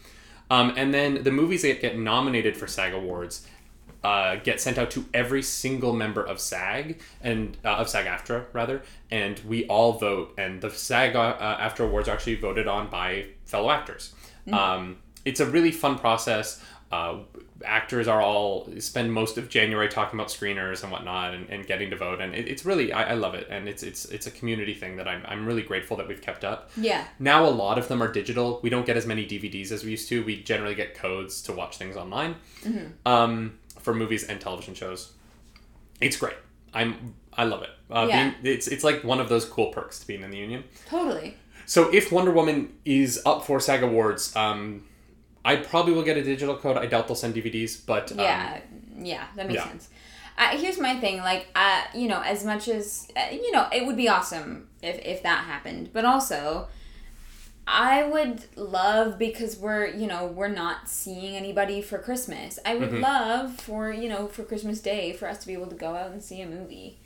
Um, 0.50 0.74
and 0.76 0.92
then 0.92 1.22
the 1.22 1.32
movies 1.32 1.62
that 1.62 1.80
get 1.80 1.98
nominated 1.98 2.56
for 2.56 2.66
SAG 2.66 2.92
awards 2.92 3.46
uh, 4.04 4.36
get 4.36 4.60
sent 4.60 4.76
out 4.76 4.90
to 4.90 5.06
every 5.14 5.42
single 5.42 5.94
member 5.94 6.22
of 6.22 6.38
SAG 6.38 7.00
and 7.22 7.56
uh, 7.64 7.76
of 7.76 7.88
SAG-AFTRA 7.88 8.44
rather, 8.52 8.82
and 9.10 9.40
we 9.40 9.66
all 9.66 9.94
vote. 9.94 10.34
And 10.36 10.60
the 10.60 10.70
SAG 10.70 11.16
uh, 11.16 11.56
AFTRA 11.58 11.86
awards 11.86 12.08
are 12.08 12.12
actually 12.12 12.34
voted 12.34 12.68
on 12.68 12.90
by 12.90 13.28
fellow 13.46 13.70
actors. 13.70 14.12
Um, 14.52 14.98
it's 15.24 15.40
a 15.40 15.46
really 15.46 15.72
fun 15.72 15.98
process. 15.98 16.62
Uh, 16.92 17.20
actors 17.64 18.08
are 18.08 18.20
all 18.20 18.68
spend 18.80 19.12
most 19.12 19.38
of 19.38 19.49
January 19.49 19.88
talking 19.88 20.18
about 20.18 20.28
screeners 20.28 20.82
and 20.82 20.90
whatnot 20.90 21.34
and, 21.34 21.49
and 21.50 21.66
getting 21.66 21.90
to 21.90 21.96
vote, 21.96 22.20
and 22.20 22.34
it, 22.34 22.49
it's 22.49 22.64
really 22.64 22.92
I, 22.92 23.11
I 23.11 23.14
love 23.14 23.34
it, 23.34 23.46
and 23.50 23.68
it's 23.68 23.82
it's 23.82 24.04
it's 24.06 24.26
a 24.26 24.30
community 24.30 24.75
thing 24.75 24.96
that 24.96 25.06
I'm 25.06 25.23
I'm 25.26 25.46
really 25.46 25.62
grateful 25.62 25.96
that 25.99 26.08
we've 26.08 26.20
kept 26.20 26.44
up. 26.44 26.70
Yeah. 26.76 27.04
Now 27.18 27.46
a 27.46 27.50
lot 27.50 27.78
of 27.78 27.87
them 27.88 28.02
are 28.02 28.11
digital. 28.11 28.61
We 28.62 28.70
don't 28.70 28.87
get 28.87 28.96
as 28.96 29.06
many 29.06 29.25
DVDs 29.26 29.70
as 29.70 29.84
we 29.84 29.92
used 29.92 30.08
to. 30.08 30.25
We 30.25 30.42
generally 30.42 30.75
get 30.75 30.94
codes 30.94 31.42
to 31.42 31.52
watch 31.52 31.76
things 31.76 31.96
online 31.96 32.37
um, 33.06 33.58
for 33.78 33.94
movies 33.94 34.25
and 34.25 34.40
television 34.40 34.75
shows. 34.75 35.12
It's 36.00 36.16
great. 36.16 36.37
I'm 36.73 37.14
I 37.32 37.44
love 37.44 37.62
it. 37.62 37.70
Uh, 37.90 38.06
Yeah. 38.08 38.30
being, 38.42 38.54
it's 38.54 38.66
it's 38.68 38.82
like 38.84 39.04
one 39.04 39.20
of 39.20 39.28
those 39.28 39.44
cool 39.44 39.66
perks 39.73 40.00
to 40.00 40.06
being 40.06 40.23
in 40.23 40.30
the 40.30 40.38
union. 40.38 40.64
Totally. 40.88 41.37
So 41.66 41.88
if 41.94 42.12
Wonder 42.12 42.30
Woman 42.32 42.73
is 42.84 43.23
up 43.25 43.46
for 43.46 43.58
SAG 43.61 43.82
Awards, 43.82 44.34
um, 44.37 44.84
I 45.44 45.56
probably 45.56 45.92
will 45.92 46.02
get 46.02 46.16
a 46.16 46.22
digital 46.22 46.56
code. 46.56 46.76
I 46.76 46.86
doubt 46.86 47.06
they'll 47.08 47.16
send 47.16 47.34
DVDs, 47.34 47.84
but 47.84 48.12
um, 48.18 48.18
Yeah, 48.18 48.60
yeah, 48.98 49.24
that 49.36 49.46
makes 49.48 49.64
yeah. 49.64 49.64
sense. 49.64 49.88
Uh, 50.36 50.56
here's 50.56 50.78
my 50.80 50.98
thing, 50.98 51.18
like, 51.18 51.46
uh, 51.54 51.82
you 51.94 52.08
know, 52.08 52.20
as 52.20 52.44
much 52.44 52.68
as 52.68 53.08
uh, 53.16 53.30
you 53.32 53.52
know, 53.52 53.68
it 53.72 53.86
would 53.86 53.96
be 53.96 54.08
awesome 54.08 54.68
if 54.82 54.98
if 55.04 55.22
that 55.22 55.44
happened, 55.44 55.90
but 55.92 56.04
also, 56.04 56.68
I 57.66 58.02
would 58.04 58.44
love 58.56 59.18
because 59.18 59.56
we're 59.58 59.86
you 59.86 60.06
know 60.06 60.26
we're 60.26 60.48
not 60.48 60.88
seeing 60.88 61.36
anybody 61.36 61.80
for 61.82 61.98
Christmas. 61.98 62.58
I 62.66 62.76
Mm-hmm. 62.78 62.80
would 62.80 62.92
love 62.92 63.56
for 63.60 63.90
you 63.92 64.08
know 64.08 64.26
for 64.28 64.44
Christmas 64.44 64.80
Day 64.80 65.12
for 65.14 65.28
us 65.28 65.38
to 65.38 65.46
be 65.46 65.54
able 65.54 65.68
to 65.68 65.76
go 65.76 65.94
out 65.96 66.10
and 66.12 66.22
see 66.22 66.40
a 66.42 66.46
movie. 66.46 66.98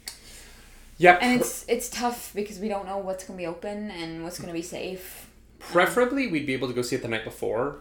yeah, 0.98 1.20
And 1.20 1.40
it's 1.40 1.64
it's 1.68 1.88
tough 1.88 2.32
because 2.34 2.58
we 2.58 2.68
don't 2.68 2.86
know 2.86 2.98
what's 2.98 3.24
gonna 3.24 3.36
be 3.36 3.46
open 3.46 3.90
and 3.90 4.22
what's 4.24 4.38
gonna 4.38 4.52
be 4.52 4.62
safe. 4.62 5.28
preferably 5.58 6.26
we'd 6.28 6.46
be 6.46 6.52
able 6.52 6.68
to 6.68 6.74
go 6.74 6.82
see 6.82 6.96
it 6.96 7.02
the 7.02 7.08
night 7.08 7.24
before, 7.24 7.78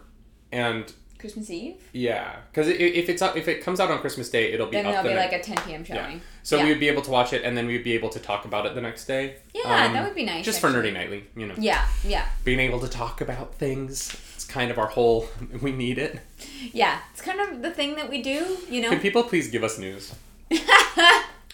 and 0.51 0.91
Christmas 1.19 1.49
Eve, 1.49 1.75
yeah, 1.93 2.35
because 2.51 2.67
if 2.67 3.09
it's 3.09 3.21
up, 3.21 3.35
if 3.35 3.47
it 3.47 3.63
comes 3.63 3.79
out 3.79 3.89
on 3.89 3.99
Christmas 3.99 4.29
Day, 4.29 4.53
it'll 4.53 4.67
be 4.67 4.73
then 4.73 4.85
there'll 4.85 5.03
be 5.03 5.09
night- 5.15 5.31
like 5.31 5.33
a 5.33 5.43
10 5.43 5.57
p.m. 5.65 5.83
showing. 5.83 6.21
So 6.43 6.57
yeah. 6.57 6.63
we 6.63 6.69
would 6.69 6.79
be 6.79 6.87
able 6.87 7.01
to 7.01 7.11
watch 7.11 7.33
it, 7.33 7.43
and 7.43 7.57
then 7.57 7.65
we'd 7.67 7.83
be 7.83 7.93
able 7.93 8.09
to 8.09 8.19
talk 8.19 8.45
about 8.45 8.65
it 8.65 8.75
the 8.75 8.81
next 8.81 9.05
day. 9.05 9.37
Yeah, 9.53 9.85
Um, 9.85 9.93
that 9.93 10.05
would 10.05 10.15
be 10.15 10.23
nice. 10.25 10.45
Just 10.45 10.61
for 10.61 10.69
nerdy 10.69 10.93
nightly, 10.93 11.25
you 11.35 11.47
know. 11.47 11.55
Yeah, 11.57 11.87
yeah. 12.03 12.27
being 12.43 12.59
able 12.59 12.79
to 12.79 12.87
talk 12.87 13.19
about 13.21 13.55
things. 13.55 14.15
It's 14.35 14.45
kind 14.45 14.69
of 14.71 14.77
our 14.77 14.87
whole. 14.87 15.27
We 15.61 15.71
need 15.71 15.97
it. 15.97 16.19
Yeah, 16.71 16.99
it's 17.11 17.21
kind 17.21 17.39
of 17.41 17.61
the 17.63 17.71
thing 17.71 17.95
that 17.95 18.09
we 18.09 18.21
do, 18.21 18.57
you 18.69 18.81
know? 18.81 18.89
Could 18.89 19.01
people 19.01 19.23
please 19.23 19.49
give 19.49 19.63
us 19.63 19.77
news? 19.77 20.13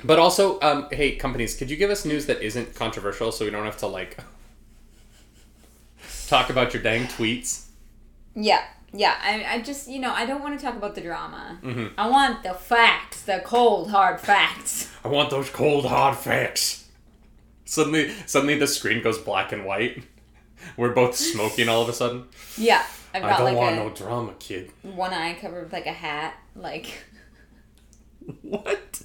But 0.04 0.20
also, 0.20 0.60
um, 0.62 0.88
hey, 0.92 1.16
companies, 1.16 1.56
could 1.56 1.70
you 1.70 1.78
give 1.78 1.90
us 1.90 2.04
news 2.04 2.26
that 2.26 2.42
isn't 2.42 2.76
controversial 2.76 3.32
so 3.32 3.46
we 3.46 3.52
don't 3.52 3.64
have 3.64 3.78
to 3.78 3.88
like 3.88 4.18
talk 6.28 6.50
about 6.50 6.74
your 6.74 6.84
dang 6.84 7.06
tweets? 7.08 7.68
yeah, 8.36 8.64
yeah. 8.94 9.16
I, 9.22 9.56
I 9.56 9.62
just, 9.62 9.90
you 9.90 10.00
know, 10.00 10.14
I 10.14 10.26
don't 10.26 10.42
want 10.42 10.58
to 10.60 10.66
talk 10.66 10.76
about 10.76 10.96
the 10.96 11.02
drama. 11.02 11.60
Mhm. 11.64 11.92
I 11.98 12.08
want 12.10 12.44
the 12.44 12.54
facts, 12.54 13.24
the 13.24 13.42
cold, 13.44 13.90
hard 13.92 14.20
facts. 14.20 14.90
I 15.04 15.08
want 15.10 15.30
those 15.30 15.50
cold 15.50 15.86
hard 15.86 16.16
facts. 16.18 16.88
Suddenly, 17.66 18.14
suddenly 18.28 18.58
the 18.58 18.68
screen 18.68 19.02
goes 19.04 19.18
black 19.18 19.52
and 19.52 19.66
white. 19.66 20.04
We're 20.78 20.94
both 20.94 21.16
smoking 21.16 21.68
all 21.68 21.82
of 21.82 21.90
a 21.90 21.94
sudden. 21.94 22.26
Yeah, 22.58 22.84
I've 23.14 23.24
I 23.24 23.30
don't 23.38 23.44
like 23.46 23.56
want 23.58 23.76
a 23.76 23.80
no 23.80 23.90
drama, 23.90 24.34
kid. 24.40 24.72
one 24.84 25.12
eye 25.14 25.34
covered 25.42 25.64
with 25.66 25.74
like 25.74 25.88
a 25.88 25.92
hat. 25.92 26.36
Like, 26.56 26.88
What? 28.42 29.02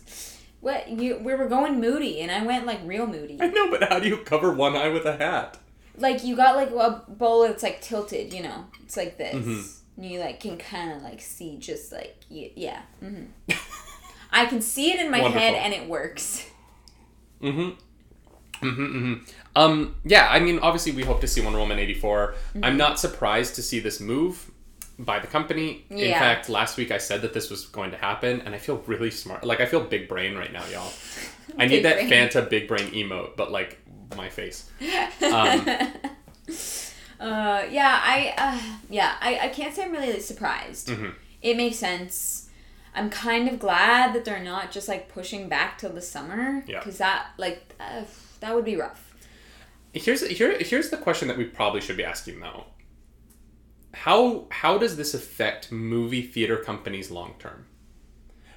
what? 0.61 0.89
You? 0.89 1.19
We 1.19 1.35
were 1.35 1.49
going 1.49 1.81
moody, 1.81 2.21
and 2.21 2.31
I 2.31 2.45
went 2.45 2.67
like 2.67 2.81
real 2.85 3.07
moody. 3.07 3.39
I 3.41 3.49
know, 3.49 3.71
but 3.71 3.89
how 3.89 3.99
do 3.99 4.09
you 4.09 4.19
cover 4.19 4.53
one 4.53 4.77
eye 4.77 4.89
with 4.89 5.05
a 5.07 5.17
hat? 5.17 5.59
Like 5.97 6.23
you 6.23 6.37
got 6.37 6.55
like 6.57 6.71
a 6.71 7.03
bowl 7.09 7.43
that's 7.43 7.63
like 7.65 7.81
tilted, 7.81 8.33
you 8.33 8.43
know? 8.45 8.67
It's 8.85 8.97
like 8.97 9.19
this. 9.19 9.78
You 9.99 10.21
like 10.21 10.41
can 10.41 10.57
kind 10.59 10.93
of 10.93 11.03
like 11.03 11.21
see 11.21 11.57
just 11.59 11.91
like 11.93 12.17
y- 12.31 12.53
yeah. 12.55 12.83
hmm 13.01 13.25
I 14.31 14.47
can 14.47 14.61
see 14.61 14.93
it 14.93 15.01
in 15.01 15.11
my 15.11 15.21
Wonderful. 15.23 15.41
head, 15.41 15.55
and 15.55 15.73
it 15.73 15.89
works. 15.89 16.47
Mm-hmm. 17.43 17.71
Mm-hmm, 18.67 18.83
mm-hmm. 18.85 19.15
Um, 19.57 19.95
yeah, 20.05 20.29
I 20.31 20.39
mean, 20.41 20.59
obviously, 20.59 20.93
we 20.93 21.03
hope 21.03 21.21
to 21.23 21.27
see 21.27 21.41
Wonder 21.41 21.59
Woman 21.59 21.79
84. 21.79 22.35
Mm-hmm. 22.55 22.65
I'm 22.65 22.77
not 22.77 22.99
surprised 23.01 23.55
to 23.55 23.63
see 23.63 23.81
this 23.81 24.01
move 24.01 24.51
by 24.99 25.19
the 25.19 25.27
company. 25.29 25.85
In 25.91 26.13
fact, 26.13 26.49
last 26.49 26.77
week 26.77 26.91
I 26.91 26.99
said 26.99 27.23
that 27.23 27.33
this 27.33 27.49
was 27.51 27.67
going 27.67 27.91
to 27.93 27.97
happen, 27.97 28.43
and 28.43 28.55
I 28.55 28.59
feel 28.59 28.83
really 28.87 29.11
smart. 29.11 29.45
Like, 29.45 29.61
I 29.61 29.67
feel 29.67 29.81
big 29.81 30.09
brain 30.09 30.37
right 30.37 30.53
now, 30.53 30.65
y'all. 30.67 30.93
I 31.59 31.67
need 31.67 31.85
that 31.85 31.97
brain. 31.97 32.11
Fanta 32.11 32.49
big 32.51 32.69
brain 32.69 32.91
emote, 32.91 33.37
but 33.37 33.51
like 33.51 33.79
my 34.17 34.29
face. 34.29 34.69
Um, 35.23 35.67
uh, 37.21 37.65
yeah, 37.71 38.01
I, 38.03 38.35
uh, 38.37 38.77
yeah, 38.89 39.17
I, 39.21 39.39
I 39.45 39.49
can't 39.49 39.75
say 39.75 39.85
I'm 39.85 39.93
really 39.93 40.21
surprised. 40.21 40.89
Mhm. 40.89 41.15
It 41.43 41.57
makes 41.57 41.77
sense. 41.77 42.49
I'm 42.95 43.11
kind 43.11 43.49
of 43.49 43.59
glad 43.59 44.15
that 44.15 44.25
they're 44.25 44.43
not 44.43 44.73
just 44.73 44.89
like 44.89 45.09
pushing 45.09 45.49
back 45.49 45.79
till 45.79 45.91
the 45.93 46.03
summer. 46.03 46.65
Yeah. 46.67 46.79
Because 46.81 46.99
that, 46.99 47.29
like, 47.37 47.75
uh, 47.79 48.03
that 48.41 48.55
would 48.55 48.65
be 48.65 48.77
rough. 48.77 49.15
Here's 49.93 50.27
here 50.27 50.57
here's 50.59 50.91
the 50.91 50.97
question 50.97 51.29
that 51.29 51.39
we 51.39 51.45
probably 51.45 51.81
should 51.81 51.97
be 51.97 52.05
asking 52.05 52.41
though. 52.41 52.65
How 53.95 54.47
how 54.51 54.79
does 54.79 54.97
this 54.97 55.15
affect 55.15 55.73
movie 55.73 56.23
theater 56.23 56.57
companies 56.57 57.11
long 57.11 57.35
term? 57.39 57.67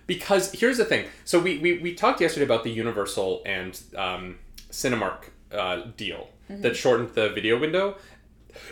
Because 0.07 0.51
here's 0.51 0.77
the 0.77 0.85
thing. 0.85 1.05
So 1.23 1.39
we, 1.39 1.59
we, 1.59 1.77
we 1.77 1.93
talked 1.93 2.19
yesterday 2.19 2.43
about 2.43 2.63
the 2.65 2.69
Universal 2.69 3.43
and 3.45 3.79
um, 3.95 4.39
Cinemark 4.69 5.29
uh, 5.53 5.83
deal 5.95 6.27
that 6.49 6.75
shortened 6.75 7.11
the 7.13 7.29
video 7.29 7.57
window, 7.57 7.95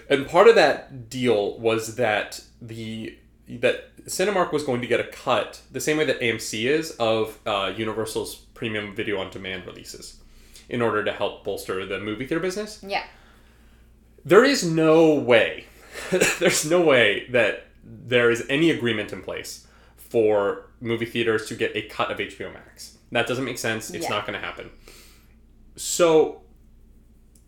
and 0.10 0.28
part 0.28 0.48
of 0.48 0.56
that 0.56 1.10
deal 1.10 1.58
was 1.60 1.96
that 1.96 2.42
the 2.62 3.18
that 3.48 4.06
Cinemark 4.06 4.52
was 4.52 4.64
going 4.64 4.82
to 4.82 4.88
get 4.88 5.00
a 5.00 5.06
cut 5.06 5.62
the 5.72 5.80
same 5.82 5.98
way 5.98 6.06
that 6.06 6.20
AMC 6.20 6.66
is 6.66 6.92
of 6.92 7.40
uh, 7.48 7.74
Universal's 7.76 8.36
premium 8.54 8.96
video 8.96 9.20
on 9.20 9.32
demand 9.32 9.66
releases 9.66 10.22
in 10.70 10.82
order 10.84 11.04
to 11.04 11.12
help 11.12 11.44
bolster 11.44 11.84
the 11.86 12.00
movie 12.00 12.28
theater 12.28 12.40
business. 12.42 12.84
Yeah. 12.88 13.04
There 14.24 14.44
is 14.44 14.64
no 14.64 15.16
way, 15.16 15.66
there's 16.40 16.70
no 16.70 16.82
way 16.82 17.26
that 17.32 17.66
there 17.84 18.30
is 18.30 18.46
any 18.50 18.70
agreement 18.70 19.12
in 19.12 19.22
place 19.24 19.66
for 19.98 20.68
movie 20.80 21.06
theaters 21.06 21.48
to 21.48 21.56
get 21.56 21.76
a 21.76 21.82
cut 21.84 22.12
of 22.12 22.18
HBO 22.20 22.54
Max. 22.54 22.98
That 23.12 23.26
doesn't 23.26 23.46
make 23.46 23.58
sense. 23.58 23.90
It's 23.90 24.04
Yeah. 24.04 24.10
not 24.10 24.28
going 24.28 24.40
to 24.40 24.46
happen. 24.46 24.70
So, 25.76 26.42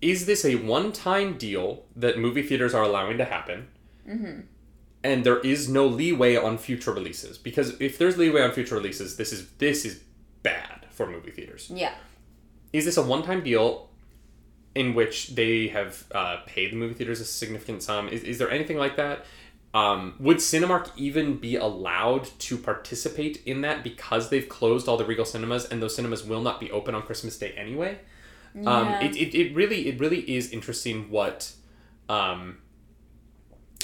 is 0.02 0.26
this 0.26 0.44
a 0.46 0.56
one 0.56 0.92
time 0.92 1.38
deal 1.38 1.84
that 1.96 2.18
movie 2.18 2.42
theaters 2.42 2.74
are 2.74 2.84
allowing 2.84 3.18
to 3.20 3.26
happen? 3.26 3.68
And 5.04 5.24
there 5.24 5.40
is 5.40 5.68
no 5.70 5.88
leeway 5.88 6.36
on 6.36 6.58
future 6.58 6.92
releases 6.92 7.38
because 7.38 7.80
if 7.80 7.98
there's 7.98 8.18
leeway 8.18 8.42
on 8.42 8.52
future 8.52 8.76
releases, 8.76 9.16
this 9.18 9.32
is 9.34 9.50
this 9.58 9.86
is 9.86 10.02
bad 10.44 10.86
for 10.90 11.08
movie 11.08 11.32
theaters. 11.32 11.72
Yeah. 11.74 11.94
is 12.74 12.86
this 12.86 12.98
a 12.98 13.02
one-time 13.02 13.44
deal 13.44 13.90
in 14.76 14.94
which 14.94 15.36
they 15.36 15.68
have 15.68 16.06
uh, 16.14 16.38
paid 16.46 16.72
the 16.72 16.76
movie 16.78 16.94
theaters 16.94 17.20
a 17.20 17.26
significant 17.26 17.84
sum? 17.84 18.08
Is, 18.10 18.24
is 18.24 18.38
there 18.38 18.50
anything 18.52 18.78
like 18.78 18.96
that? 18.98 19.26
Um, 19.74 20.16
would 20.20 20.38
cinemark 20.38 20.92
even 20.98 21.38
be 21.38 21.56
allowed 21.56 22.26
to 22.40 22.58
participate 22.58 23.42
in 23.46 23.62
that 23.62 23.84
because 23.84 24.30
they've 24.30 24.48
closed 24.48 24.88
all 24.90 24.98
the 24.98 25.06
regal 25.06 25.24
cinemas 25.26 25.66
and 25.66 25.82
those 25.82 25.96
cinemas 25.96 26.26
will 26.26 26.42
not 26.42 26.60
be 26.60 26.70
open 26.72 26.94
on 26.94 27.04
christmas 27.04 27.38
day 27.38 27.54
anyway 27.56 27.98
um, 28.66 28.88
it, 29.02 29.16
it, 29.16 29.36
it 29.38 29.56
really 29.56 29.88
it 29.88 30.00
really 30.00 30.20
is 30.36 30.52
interesting 30.52 31.10
what 31.10 31.52
um, 32.10 32.58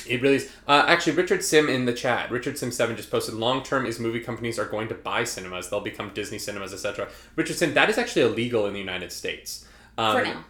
It 0.07 0.21
really 0.21 0.35
is. 0.37 0.49
Uh, 0.67 0.85
actually, 0.87 1.13
Richard 1.13 1.43
Sim 1.43 1.67
in 1.67 1.85
the 1.85 1.93
chat, 1.93 2.29
Richard 2.31 2.57
Sim 2.57 2.71
Seven 2.71 2.95
just 2.95 3.11
posted. 3.11 3.33
Long 3.35 3.63
term 3.63 3.85
is 3.85 3.99
movie 3.99 4.19
companies 4.21 4.57
are 4.59 4.65
going 4.65 4.87
to 4.89 4.93
buy 4.95 5.23
cinemas. 5.23 5.69
They'll 5.69 5.81
become 5.81 6.11
Disney 6.13 6.37
cinemas, 6.39 6.73
etc. 6.73 7.09
Richard 7.35 7.55
Sim, 7.57 7.73
that 7.73 7.89
is 7.89 7.97
actually 7.97 8.21
illegal 8.23 8.65
in 8.67 8.73
the 8.73 8.79
United 8.79 9.11
States. 9.11 9.65
Um, 9.97 10.15
For 10.17 10.23
now. 10.23 10.45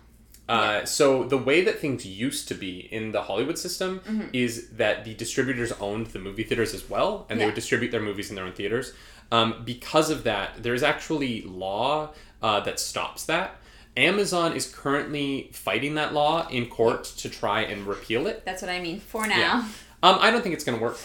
Uh, 0.49 0.85
So 0.85 1.23
the 1.23 1.37
way 1.37 1.61
that 1.63 1.79
things 1.79 2.05
used 2.05 2.47
to 2.49 2.53
be 2.55 2.87
in 2.91 3.11
the 3.11 3.21
Hollywood 3.23 3.57
system 3.57 3.99
Mm-hmm. 4.01 4.27
is 4.33 4.69
that 4.71 5.03
the 5.05 5.13
distributors 5.15 5.71
owned 5.79 6.07
the 6.07 6.19
movie 6.19 6.43
theaters 6.43 6.73
as 6.73 6.89
well, 6.89 7.25
and 7.29 7.39
they 7.39 7.45
would 7.45 7.55
distribute 7.55 7.91
their 7.91 8.01
movies 8.01 8.29
in 8.29 8.35
their 8.35 8.45
own 8.45 8.53
theaters. 8.53 8.93
Um, 9.31 9.63
because 9.65 10.09
of 10.09 10.23
that, 10.23 10.61
there 10.63 10.73
is 10.73 10.83
actually 10.83 11.41
law 11.43 12.13
uh, 12.41 12.59
that 12.61 12.79
stops 12.79 13.25
that. 13.25 13.55
Amazon 13.97 14.55
is 14.55 14.71
currently 14.73 15.49
fighting 15.51 15.95
that 15.95 16.13
law 16.13 16.47
in 16.49 16.67
court 16.67 17.03
to 17.17 17.29
try 17.29 17.61
and 17.61 17.85
repeal 17.85 18.27
it. 18.27 18.43
That's 18.45 18.61
what 18.61 18.69
I 18.71 18.79
mean. 18.79 18.99
For 19.01 19.27
now. 19.27 19.37
Yeah. 19.37 19.67
Um, 20.03 20.17
I 20.21 20.31
don't 20.31 20.41
think 20.43 20.53
it's 20.55 20.63
going 20.63 20.77
to 20.77 20.83
work. 20.83 20.97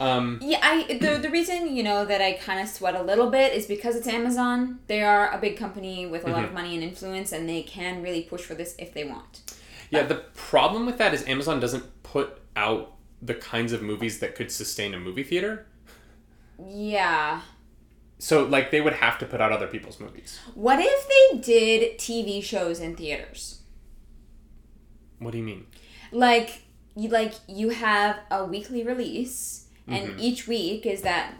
Um, 0.00 0.38
Yeah, 0.42 0.58
I 0.62 0.84
the, 0.98 1.18
the 1.18 1.28
reason 1.28 1.76
you 1.76 1.82
know 1.82 2.04
that 2.04 2.20
I 2.22 2.32
kind 2.34 2.60
of 2.60 2.68
sweat 2.68 2.94
a 2.94 3.02
little 3.02 3.30
bit 3.30 3.52
is 3.52 3.66
because 3.66 3.94
it's 3.96 4.06
Amazon. 4.06 4.78
They 4.86 5.02
are 5.02 5.30
a 5.32 5.38
big 5.38 5.56
company 5.58 6.06
with 6.06 6.24
a 6.24 6.30
lot 6.30 6.36
Mm-hmm. 6.38 6.44
of 6.46 6.52
money 6.54 6.74
and 6.74 6.82
influence, 6.84 7.32
and 7.32 7.48
they 7.48 7.62
can 7.62 8.02
really 8.02 8.22
push 8.22 8.42
for 8.42 8.54
this 8.54 8.74
if 8.78 8.94
they 8.94 9.04
want. 9.04 9.42
yeah, 9.90 10.04
the 10.04 10.16
problem 10.34 10.86
with 10.86 10.98
that 10.98 11.12
is 11.14 11.26
Amazon 11.26 11.60
doesn't 11.60 12.02
put 12.02 12.40
out 12.56 12.92
the 13.20 13.34
kinds 13.34 13.72
of 13.72 13.82
movies 13.82 14.20
that 14.20 14.34
could 14.36 14.50
sustain 14.52 14.94
a 14.94 14.98
movie 15.00 15.24
theater. 15.24 15.66
Yeah. 16.68 17.40
So, 18.20 18.44
like, 18.44 18.70
they 18.72 18.80
would 18.80 18.94
have 18.94 19.16
to 19.18 19.26
put 19.26 19.40
out 19.40 19.52
other 19.52 19.68
people's 19.68 20.00
movies. 20.00 20.40
What 20.54 20.80
if 20.80 21.08
they 21.08 21.38
did 21.38 21.98
TV 21.98 22.42
shows 22.42 22.80
in 22.80 22.96
theaters? 22.96 23.60
What 25.20 25.32
do 25.32 25.38
you 25.38 25.44
mean? 25.44 25.66
Like 26.12 26.62
you 26.96 27.08
like 27.10 27.34
you 27.48 27.68
have 27.70 28.18
a 28.30 28.44
weekly 28.44 28.82
release, 28.82 29.66
and 29.86 30.10
Mm-hmm. 30.10 30.20
each 30.20 30.46
week 30.48 30.86
is 30.86 31.02
that 31.02 31.34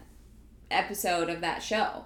episode 0.70 1.28
of 1.30 1.40
that 1.40 1.62
show, 1.62 2.04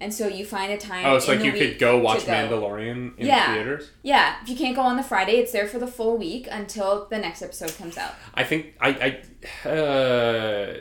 and 0.00 0.12
so 0.14 0.26
you 0.26 0.44
find 0.44 0.72
a 0.72 0.76
time. 0.78 1.04
Oh, 1.06 1.18
so 1.18 1.32
like 1.34 1.44
you 1.44 1.52
could 1.52 1.78
go 1.78 1.98
watch 1.98 2.26
go. 2.26 2.32
Mandalorian 2.32 3.18
in 3.18 3.26
Yeah. 3.26 3.54
theaters? 3.54 3.90
Yeah, 4.02 4.36
if 4.42 4.48
you 4.48 4.56
can't 4.56 4.74
go 4.74 4.82
on 4.82 4.96
the 4.96 5.02
Friday, 5.02 5.32
it's 5.38 5.52
there 5.52 5.66
for 5.68 5.78
the 5.78 5.86
full 5.86 6.16
week 6.16 6.48
until 6.50 7.06
the 7.10 7.18
next 7.18 7.42
episode 7.42 7.76
comes 7.76 7.96
out. 7.98 8.14
I 8.34 8.44
think 8.44 8.74
I, 8.80 9.20
I 9.64 9.68
uh, 9.68 10.74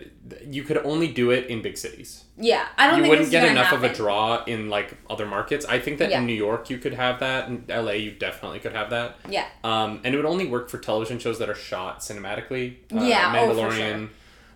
you 0.47 0.63
could 0.63 0.77
only 0.85 1.07
do 1.07 1.31
it 1.31 1.47
in 1.47 1.61
big 1.61 1.77
cities. 1.77 2.25
Yeah, 2.37 2.67
I 2.77 2.87
don't 2.87 2.97
You 2.97 3.03
think 3.03 3.09
wouldn't 3.09 3.25
it's 3.27 3.31
get 3.31 3.49
enough 3.51 3.71
of 3.73 3.83
a 3.83 3.93
draw 3.93 4.43
in 4.45 4.69
like 4.69 4.95
other 5.09 5.25
markets. 5.25 5.65
I 5.65 5.79
think 5.79 5.97
that 5.99 6.09
Yeah. 6.09 6.19
in 6.19 6.25
New 6.25 6.33
York 6.33 6.69
you 6.69 6.77
could 6.77 6.93
have 6.93 7.19
that. 7.19 7.47
In 7.49 7.65
LA 7.69 7.93
you 7.93 8.11
definitely 8.11 8.59
could 8.59 8.73
have 8.73 8.89
that. 8.91 9.17
Yeah, 9.29 9.45
Um, 9.63 10.01
and 10.03 10.13
it 10.13 10.17
would 10.17 10.25
only 10.25 10.45
work 10.47 10.69
for 10.69 10.77
television 10.77 11.19
shows 11.19 11.39
that 11.39 11.49
are 11.49 11.55
shot 11.55 11.99
cinematically. 11.99 12.75
Uh, 12.95 13.03
Yeah, 13.03 13.33
oh, 13.37 13.53
for 13.53 13.61
Mandalorian. 13.61 13.97
sure. 13.99 14.09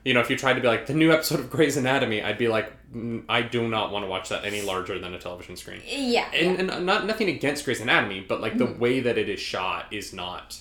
You 0.05 0.13
know, 0.13 0.19
if 0.19 0.29
you 0.29 0.35
tried 0.37 0.55
to 0.55 0.61
be 0.61 0.67
like 0.67 0.85
the 0.85 0.93
new 0.93 1.11
episode 1.13 1.39
of 1.39 1.49
Grey's 1.49 1.77
Anatomy, 1.77 2.21
I'd 2.21 2.37
be 2.37 2.49
like, 2.49 2.71
"Mm, 2.93 3.23
I 3.29 3.41
do 3.41 3.67
not 3.69 3.91
want 3.91 4.03
to 4.03 4.09
watch 4.09 4.27
that 4.29 4.43
any 4.43 4.61
larger 4.61 4.99
than 4.99 5.13
a 5.13 5.19
television 5.19 5.55
screen. 5.55 5.81
yeah, 5.87 6.29
and, 6.33 6.69
and 6.71 6.85
not 6.85 7.05
nothing 7.05 7.29
against 7.29 7.63
Grey's 7.65 7.79
Anatomy, 7.81 8.19
but 8.27 8.41
like 8.41 8.53
Mm-hmm. 8.55 8.73
the 8.73 8.79
way 8.79 8.99
that 8.99 9.17
it 9.17 9.29
is 9.29 9.39
shot 9.39 9.85
is 9.93 10.11
not. 10.13 10.59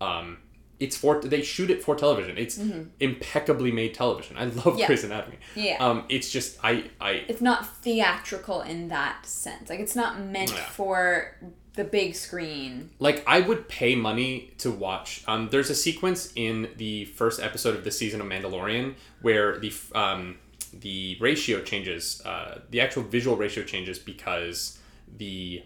Um, 0.00 0.38
it's 0.78 0.96
for 0.96 1.20
they 1.22 1.42
shoot 1.42 1.70
it 1.70 1.82
for 1.82 1.94
television. 1.94 2.36
It's 2.36 2.58
impeccably 3.00 3.70
made 3.72 3.94
television. 3.94 4.36
I 4.36 4.44
love 4.46 4.54
Mm-hmm. 4.64 4.78
Yeah. 4.78 4.86
Grey's 4.88 5.04
Anatomy. 5.04 5.36
yeah. 5.54 5.76
Um, 5.80 6.04
it's 6.08 6.30
just 6.30 6.58
I 6.62 6.90
I 7.00 7.24
it's 7.28 7.40
not 7.40 7.66
theatrical 7.78 8.62
in 8.62 8.88
that 8.88 9.24
sense. 9.26 9.70
Like 9.70 9.80
it's 9.80 9.96
not 9.96 10.20
meant 10.20 10.50
Yeah. 10.52 10.64
for 10.66 11.38
the 11.74 11.84
big 11.84 12.14
screen. 12.14 12.90
like 12.98 13.24
I 13.26 13.40
would 13.40 13.68
pay 13.68 13.94
money 13.94 14.52
to 14.58 14.70
watch. 14.70 15.22
Um, 15.26 15.48
there's 15.50 15.70
a 15.70 15.74
sequence 15.74 16.32
in 16.36 16.68
the 16.76 17.06
first 17.06 17.40
episode 17.40 17.76
of 17.76 17.84
the 17.84 17.90
season 17.90 18.20
of 18.20 18.26
Mandalorian 18.26 18.94
where 19.22 19.58
the 19.58 19.72
um, 19.94 20.36
the 20.72 21.16
ratio 21.20 21.62
changes. 21.62 22.20
Uh, 22.24 22.60
the 22.70 22.80
actual 22.80 23.02
visual 23.02 23.36
ratio 23.36 23.62
changes 23.64 23.98
because 23.98 24.78
the 25.16 25.62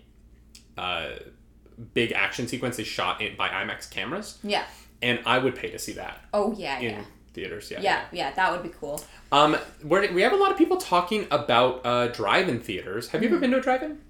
uh, 0.79 1.11
big 1.95 2.13
action 2.13 2.47
sequence 2.49 2.79
is 2.79 2.87
shot 2.87 3.21
in, 3.21 3.37
by 3.37 3.49
IMAX 3.49 3.91
cameras, 3.91 4.39
Yeah. 4.43 4.65
and 5.03 5.21
I 5.27 5.39
would 5.39 5.55
pay 5.55 5.71
to 5.71 5.79
see 5.79 5.93
that. 5.93 6.21
Oh 6.33 6.55
yeah, 6.57 6.79
in 6.79 6.91
yeah. 6.91 7.05
theaters. 7.35 7.71
Yeah. 7.71 7.81
Yeah, 7.81 8.01
yeah, 8.13 8.31
that 8.33 8.53
would 8.53 8.63
be 8.63 8.71
cool. 8.81 9.01
Um, 9.33 9.57
we 9.85 10.23
have 10.23 10.33
a 10.33 10.37
lot 10.37 10.51
of 10.53 10.57
people 10.59 10.77
talking 10.77 11.27
about 11.31 11.85
uh, 11.85 12.09
drive-in 12.09 12.61
theaters. 12.61 13.09
Have 13.09 13.23
you 13.23 13.29
Mm-hmm. 13.29 13.35
ever 13.35 13.41
been 13.41 13.51
to 13.53 13.59
a 13.59 13.61
drive-in? 13.61 14.01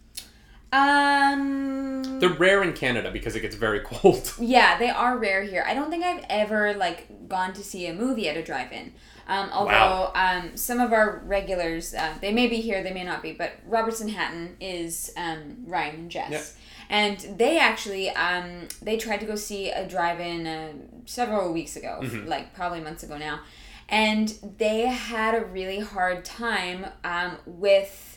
Um 0.72 2.18
They're 2.20 2.28
rare 2.30 2.62
in 2.62 2.72
Canada 2.72 3.10
because 3.10 3.36
it 3.36 3.40
gets 3.40 3.56
very 3.56 3.80
cold. 3.84 4.32
Yeah, 4.40 4.78
they 4.78 4.88
are 4.90 5.16
rare 5.18 5.42
here. 5.42 5.64
I 5.66 5.74
don't 5.74 5.90
think 5.90 6.04
I've 6.04 6.24
ever 6.28 6.74
like 6.74 7.28
gone 7.28 7.52
to 7.54 7.62
see 7.62 7.86
a 7.86 7.94
movie 7.94 8.28
at 8.28 8.36
a 8.36 8.42
drive-in. 8.42 8.92
Um, 9.28 9.50
although 9.52 9.72
Wow. 9.72 10.12
um, 10.14 10.56
some 10.56 10.78
of 10.78 10.92
our 10.92 11.20
regulars, 11.26 11.94
uh, 11.94 12.14
they 12.20 12.32
may 12.32 12.46
be 12.46 12.56
here, 12.60 12.82
they 12.84 12.92
may 12.92 13.02
not 13.02 13.22
be, 13.22 13.32
but 13.32 13.52
Robertson 13.66 14.08
Hatton 14.08 14.56
is 14.60 15.12
um, 15.16 15.64
Ryan 15.66 15.94
and 15.96 16.10
Jess. 16.10 16.30
Yep. 16.30 16.46
And 16.88 17.38
they 17.38 17.58
actually, 17.58 18.10
um, 18.10 18.68
they 18.80 18.96
tried 18.96 19.18
to 19.18 19.26
go 19.26 19.34
see 19.34 19.70
a 19.70 19.88
drive-in 19.88 20.46
uh, 20.46 20.72
several 21.06 21.52
weeks 21.52 21.74
ago, 21.74 21.98
Mm-hmm. 22.04 22.28
like 22.28 22.54
probably 22.54 22.80
months 22.80 23.02
ago 23.02 23.18
now, 23.18 23.40
and 23.88 24.32
they 24.58 24.82
had 24.82 25.34
a 25.34 25.44
really 25.44 25.80
hard 25.80 26.24
time 26.24 26.86
um, 27.02 27.38
with 27.46 28.15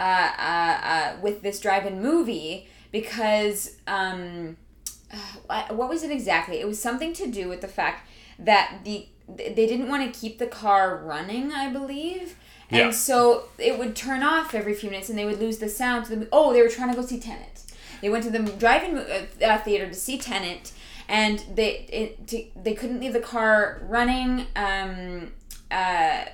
uh, 0.00 0.32
uh, 0.38 0.80
uh, 0.82 1.16
with 1.20 1.42
this 1.42 1.60
drive-in 1.60 2.02
movie 2.02 2.66
because 2.90 3.76
um, 3.86 4.56
uh, 5.48 5.66
what 5.68 5.88
was 5.88 6.02
it 6.02 6.10
exactly? 6.10 6.58
It 6.58 6.66
was 6.66 6.80
something 6.80 7.12
to 7.12 7.26
do 7.26 7.48
with 7.48 7.60
the 7.60 7.68
fact 7.68 8.08
that 8.38 8.80
the 8.84 9.06
they 9.28 9.54
didn't 9.54 9.88
want 9.88 10.12
to 10.12 10.20
keep 10.20 10.38
the 10.38 10.46
car 10.46 10.96
running, 10.96 11.52
I 11.52 11.70
believe. 11.70 12.36
And 12.72 12.94
so 12.94 13.44
it 13.58 13.78
would 13.78 13.96
turn 13.96 14.22
off 14.22 14.54
every 14.54 14.74
few 14.74 14.90
minutes, 14.90 15.08
and 15.08 15.18
they 15.18 15.24
would 15.24 15.40
lose 15.40 15.58
the 15.58 15.68
sound. 15.68 16.06
To 16.06 16.16
the 16.16 16.28
oh, 16.32 16.52
they 16.52 16.62
were 16.62 16.68
trying 16.68 16.90
to 16.90 16.96
go 16.96 17.04
see 17.04 17.18
Tenet. 17.18 17.64
They 18.00 18.08
went 18.08 18.24
to 18.24 18.30
the 18.30 18.38
drive-in 18.38 18.96
uh, 18.96 19.58
theater 19.58 19.86
to 19.88 19.94
see 19.94 20.18
Tenet, 20.18 20.72
and 21.08 21.44
they 21.54 21.86
it, 21.88 22.26
to, 22.28 22.44
they 22.56 22.74
couldn't 22.74 23.00
leave 23.00 23.12
the 23.12 23.20
car 23.20 23.82
running. 23.88 24.46
Um, 24.56 25.32
uh, 25.70 26.24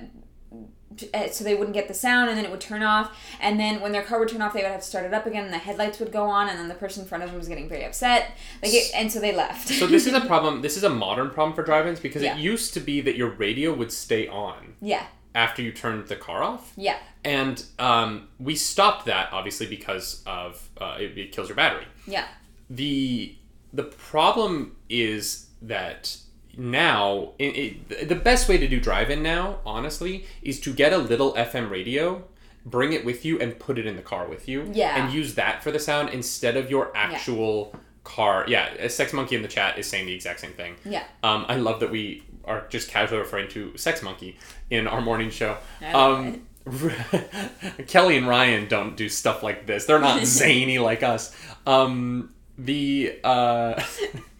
so 1.31 1.43
they 1.43 1.53
wouldn't 1.53 1.73
get 1.73 1.87
the 1.87 1.93
sound 1.93 2.29
and 2.29 2.37
then 2.37 2.45
it 2.45 2.49
would 2.51 2.61
turn 2.61 2.81
off 2.81 3.15
and 3.41 3.59
then 3.59 3.81
when 3.81 3.91
their 3.91 4.01
car 4.03 4.19
would 4.19 4.29
turn 4.29 4.41
off 4.41 4.53
they 4.53 4.61
would 4.61 4.71
have 4.71 4.79
to 4.81 4.85
start 4.87 5.05
it 5.05 5.13
up 5.13 5.25
again 5.25 5.43
and 5.43 5.53
the 5.53 5.57
headlights 5.57 5.99
would 5.99 6.11
go 6.11 6.23
on 6.23 6.47
and 6.49 6.57
then 6.57 6.67
the 6.69 6.73
person 6.75 7.03
in 7.03 7.07
front 7.09 7.23
of 7.23 7.29
them 7.29 7.37
was 7.37 7.47
getting 7.47 7.67
very 7.69 7.83
upset 7.85 8.31
like 8.63 8.73
it, 8.73 8.89
and 8.95 9.11
so 9.11 9.19
they 9.19 9.35
left 9.35 9.67
So 9.67 9.85
this 9.85 10.07
is 10.07 10.13
a 10.13 10.21
problem. 10.31 10.61
This 10.61 10.77
is 10.77 10.83
a 10.83 10.89
modern 10.89 11.29
problem 11.29 11.55
for 11.55 11.63
drive-ins 11.63 11.99
because 11.99 12.23
Yeah. 12.23 12.35
it 12.35 12.39
used 12.39 12.73
to 12.75 12.79
be 12.79 13.01
that 13.01 13.15
your 13.17 13.29
radio 13.29 13.73
would 13.73 13.91
stay 13.91 14.27
on 14.27 14.75
yeah 14.81 15.03
after 15.35 15.61
you 15.61 15.71
turned 15.71 16.07
the 16.07 16.15
car 16.15 16.41
off, 16.41 16.73
yeah 16.77 16.97
and 17.23 17.63
um, 17.79 18.27
we 18.39 18.55
stopped 18.55 19.05
that 19.05 19.29
obviously 19.33 19.67
because 19.67 20.23
of 20.25 20.69
uh, 20.79 20.95
it, 20.99 21.17
it 21.17 21.31
kills 21.31 21.49
your 21.49 21.55
battery. 21.55 21.85
yeah 22.07 22.25
the 22.69 23.35
The 23.73 23.83
problem 23.83 24.77
is 24.89 25.47
that 25.61 26.17
now 26.57 27.33
it, 27.37 27.89
it, 27.89 28.09
the 28.09 28.15
best 28.15 28.49
way 28.49 28.57
to 28.57 28.67
do 28.67 28.79
drive-in 28.79 29.21
now, 29.21 29.59
honestly, 29.65 30.25
is 30.41 30.59
to 30.61 30.73
get 30.73 30.93
a 30.93 30.97
little 30.97 31.33
FM 31.33 31.69
radio. 31.69 32.23
Bring 32.65 32.91
it 32.91 33.05
with 33.05 33.23
you 33.23 33.39
and 33.39 33.57
put 33.57 33.77
it 33.77 33.85
in 33.85 33.95
the 33.95 34.01
car 34.01 34.27
with 34.27 34.49
you. 34.49 34.69
Yeah. 34.73 35.01
And 35.01 35.13
use 35.13 35.35
that 35.35 35.63
for 35.63 35.71
the 35.71 35.79
sound 35.79 36.09
instead 36.09 36.57
of 36.57 36.69
your 36.69 36.91
actual 36.95 37.73
car. 38.03 38.45
Yeah, 38.47 38.87
Sex 38.87 39.13
Monkey 39.13 39.35
in 39.35 39.41
the 39.41 39.47
chat 39.47 39.77
is 39.77 39.87
saying 39.87 40.05
the 40.05 40.13
exact 40.13 40.39
same 40.39 40.53
thing. 40.53 40.75
Yeah. 40.83 41.03
Um, 41.23 41.45
I 41.47 41.55
love 41.57 41.79
that 41.79 41.91
we 41.91 42.23
are 42.43 42.65
just 42.69 42.89
casually 42.89 43.19
referring 43.19 43.49
to 43.49 43.77
Sex 43.77 44.01
Monkey 44.01 44.37
in 44.69 44.87
our 44.87 45.01
morning 45.01 45.29
show. 45.29 45.57
Um, 45.93 46.47
Kelly 47.87 48.17
and 48.17 48.27
Ryan 48.27 48.67
don't 48.67 48.95
do 48.97 49.09
stuff 49.09 49.43
like 49.43 49.67
this. 49.67 49.85
They're 49.85 49.99
not 49.99 50.23
zany 50.25 50.79
like 50.79 51.03
us. 51.03 51.35
Um, 51.65 52.33
the 52.57 53.19
uh, 53.23 53.81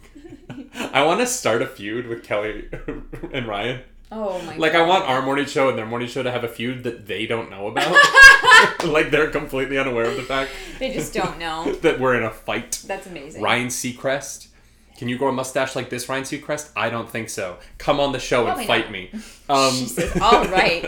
I 0.94 1.04
want 1.06 1.20
to 1.22 1.28
start 1.28 1.62
a 1.62 1.68
feud 1.68 2.08
with 2.08 2.24
Kelly 2.24 2.70
and 3.34 3.48
Ryan. 3.48 3.82
Oh 4.12 4.42
my 4.44 4.56
Like 4.56 4.72
god. 4.74 4.84
I 4.84 4.88
want 4.88 5.04
our 5.06 5.22
morning 5.22 5.46
show 5.46 5.68
and 5.70 5.78
their 5.78 5.86
morning 5.86 6.08
show 6.08 6.24
to 6.24 6.32
have 6.32 6.44
a 6.44 6.48
feud 6.48 6.84
that 6.84 7.08
they 7.08 7.26
don't 7.28 7.50
know 7.50 7.68
about. 7.68 7.92
like 8.86 9.12
they're 9.12 9.30
completely 9.30 9.78
unaware 9.78 10.06
of 10.06 10.16
the 10.16 10.24
fact 10.24 10.52
They 10.80 10.94
just 10.94 11.14
don't 11.14 11.38
know. 11.38 11.74
that 11.82 12.00
we're 12.00 12.16
in 12.16 12.24
a 12.24 12.32
fight. 12.32 12.84
That's 12.88 13.06
amazing. 13.08 13.42
Ryan 13.42 13.68
Seacrest. 13.68 14.48
Can 14.98 15.10
you 15.10 15.18
grow 15.18 15.28
a 15.30 15.32
mustache 15.34 15.76
like 15.76 15.90
this, 15.92 16.10
Ryan 16.10 16.24
Seacrest? 16.24 16.72
I 16.76 16.90
don't 16.90 17.10
think 17.10 17.30
so. 17.30 17.58
Come 17.78 18.00
on 18.00 18.14
the 18.14 18.20
show 18.20 18.46
Probably 18.46 18.64
and 18.64 18.68
fight 18.68 18.86
not. 18.86 18.92
me. 18.92 19.12
Um. 19.50 20.22
All 20.22 20.46
right. 20.48 20.84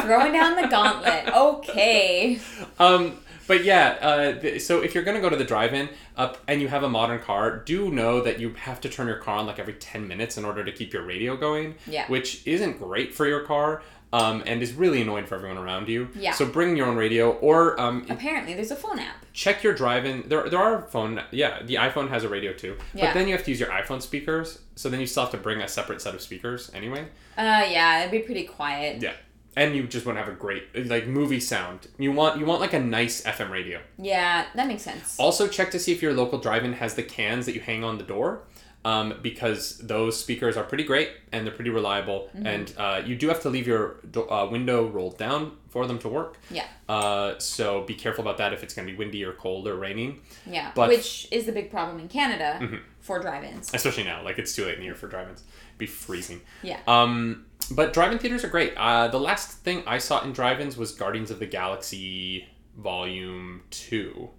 Throwing 0.00 0.32
down 0.32 0.56
the 0.60 0.68
gauntlet. 0.68 1.28
Okay. 1.34 2.38
um, 2.78 3.16
but 3.50 3.64
yeah, 3.64 3.98
uh, 4.00 4.32
th- 4.40 4.62
so 4.62 4.80
if 4.80 4.94
you're 4.94 5.02
gonna 5.02 5.20
go 5.20 5.28
to 5.28 5.34
the 5.34 5.44
drive-in 5.44 5.88
up 6.16 6.38
and 6.46 6.60
you 6.62 6.68
have 6.68 6.84
a 6.84 6.88
modern 6.88 7.18
car, 7.18 7.56
do 7.58 7.90
know 7.90 8.20
that 8.22 8.38
you 8.38 8.54
have 8.54 8.80
to 8.82 8.88
turn 8.88 9.08
your 9.08 9.16
car 9.16 9.38
on 9.38 9.46
like 9.46 9.58
every 9.58 9.74
ten 9.74 10.06
minutes 10.06 10.38
in 10.38 10.44
order 10.44 10.62
to 10.64 10.70
keep 10.70 10.92
your 10.92 11.02
radio 11.02 11.36
going. 11.36 11.74
Yeah. 11.84 12.06
Which 12.06 12.46
isn't 12.46 12.78
great 12.78 13.12
for 13.12 13.26
your 13.26 13.40
car. 13.40 13.82
Um, 14.12 14.42
and 14.44 14.60
is 14.60 14.72
really 14.72 15.00
annoying 15.02 15.26
for 15.26 15.36
everyone 15.36 15.56
around 15.58 15.88
you. 15.88 16.08
Yeah. 16.16 16.32
So 16.32 16.44
bring 16.44 16.76
your 16.76 16.86
own 16.88 16.96
radio, 16.96 17.30
or 17.30 17.80
um, 17.80 18.06
Apparently, 18.10 18.54
there's 18.54 18.72
a 18.72 18.76
phone 18.76 18.98
app. 18.98 19.14
check 19.32 19.62
your 19.62 19.72
drive-in. 19.72 20.28
There, 20.28 20.50
there 20.50 20.58
are 20.58 20.82
phone. 20.82 21.22
Yeah, 21.30 21.62
the 21.62 21.76
iPhone 21.76 22.08
has 22.08 22.24
a 22.24 22.28
radio 22.28 22.52
too. 22.52 22.76
Yeah. 22.92 23.06
But 23.06 23.14
then 23.14 23.28
you 23.28 23.34
have 23.36 23.44
to 23.44 23.50
use 23.52 23.60
your 23.60 23.68
iPhone 23.68 24.02
speakers. 24.02 24.58
So 24.74 24.88
then 24.90 24.98
you 24.98 25.06
still 25.06 25.22
have 25.22 25.30
to 25.30 25.38
bring 25.38 25.60
a 25.60 25.68
separate 25.68 26.02
set 26.02 26.12
of 26.16 26.22
speakers 26.22 26.72
anyway. 26.74 27.02
Uh, 27.38 27.62
yeah, 27.70 28.00
it'd 28.00 28.10
be 28.10 28.18
pretty 28.18 28.44
quiet. 28.44 29.00
Yeah. 29.00 29.12
And 29.56 29.74
you 29.74 29.86
just 29.88 30.06
want 30.06 30.16
to 30.16 30.22
have 30.24 30.32
a 30.32 30.36
great 30.36 30.64
like 30.88 31.06
movie 31.06 31.40
sound. 31.40 31.88
You 31.98 32.12
want 32.12 32.38
you 32.38 32.46
want 32.46 32.60
like 32.60 32.72
a 32.72 32.78
nice 32.80 33.22
FM 33.22 33.50
radio. 33.50 33.80
Yeah, 33.98 34.46
that 34.54 34.66
makes 34.68 34.82
sense. 34.82 35.18
Also 35.18 35.48
check 35.48 35.70
to 35.72 35.78
see 35.78 35.92
if 35.92 36.00
your 36.02 36.12
local 36.12 36.38
drive-in 36.38 36.74
has 36.74 36.94
the 36.94 37.02
cans 37.02 37.46
that 37.46 37.54
you 37.54 37.60
hang 37.60 37.82
on 37.84 37.98
the 37.98 38.04
door. 38.04 38.42
Um, 38.82 39.18
because 39.20 39.76
those 39.76 40.18
speakers 40.18 40.56
are 40.56 40.64
pretty 40.64 40.84
great 40.84 41.10
and 41.32 41.46
they're 41.46 41.52
pretty 41.54 41.68
reliable, 41.68 42.30
Mm-hmm. 42.34 42.46
and 42.46 42.74
uh, 42.78 43.02
you 43.04 43.14
do 43.14 43.28
have 43.28 43.42
to 43.42 43.50
leave 43.50 43.66
your 43.66 43.96
do- 44.10 44.26
uh, 44.30 44.46
window 44.48 44.86
rolled 44.88 45.18
down 45.18 45.52
for 45.68 45.86
them 45.86 45.98
to 45.98 46.08
work. 46.08 46.38
Yeah, 46.50 46.64
Uh, 46.88 47.38
so 47.38 47.82
be 47.82 47.92
careful 47.94 48.22
about 48.22 48.38
that 48.38 48.54
if 48.54 48.62
it's 48.62 48.72
going 48.72 48.86
to 48.88 48.92
be 48.94 48.98
windy 48.98 49.22
or 49.22 49.34
cold 49.34 49.68
or 49.68 49.76
raining, 49.76 50.22
yeah. 50.46 50.72
But- 50.74 50.88
Which 50.88 51.28
is 51.30 51.44
the 51.44 51.52
big 51.52 51.70
problem 51.70 52.00
in 52.00 52.08
Canada 52.08 52.58
Mm-hmm. 52.62 52.76
for 53.00 53.18
drive-ins. 53.20 53.70
especially 53.74 54.04
now. 54.04 54.22
Like 54.24 54.38
it's 54.38 54.54
too 54.56 54.64
late 54.64 54.74
in 54.76 54.80
the 54.80 54.86
year 54.86 54.94
for 54.94 55.08
drive-ins. 55.08 55.44
Be 55.76 55.84
freezing. 55.84 56.40
Yeah. 56.62 56.78
Um, 56.88 57.44
but 57.70 57.92
drive-in 57.92 58.18
theaters 58.18 58.44
are 58.44 58.48
great. 58.48 58.74
Uh, 58.76 59.08
the 59.08 59.20
last 59.20 59.58
thing 59.58 59.82
I 59.86 59.98
saw 59.98 60.22
in 60.24 60.32
drive-ins 60.32 60.76
was 60.76 60.92
Guardians 60.92 61.30
of 61.30 61.38
the 61.38 61.46
Galaxy 61.46 62.46
Volume 62.76 63.62
Two, 63.70 64.30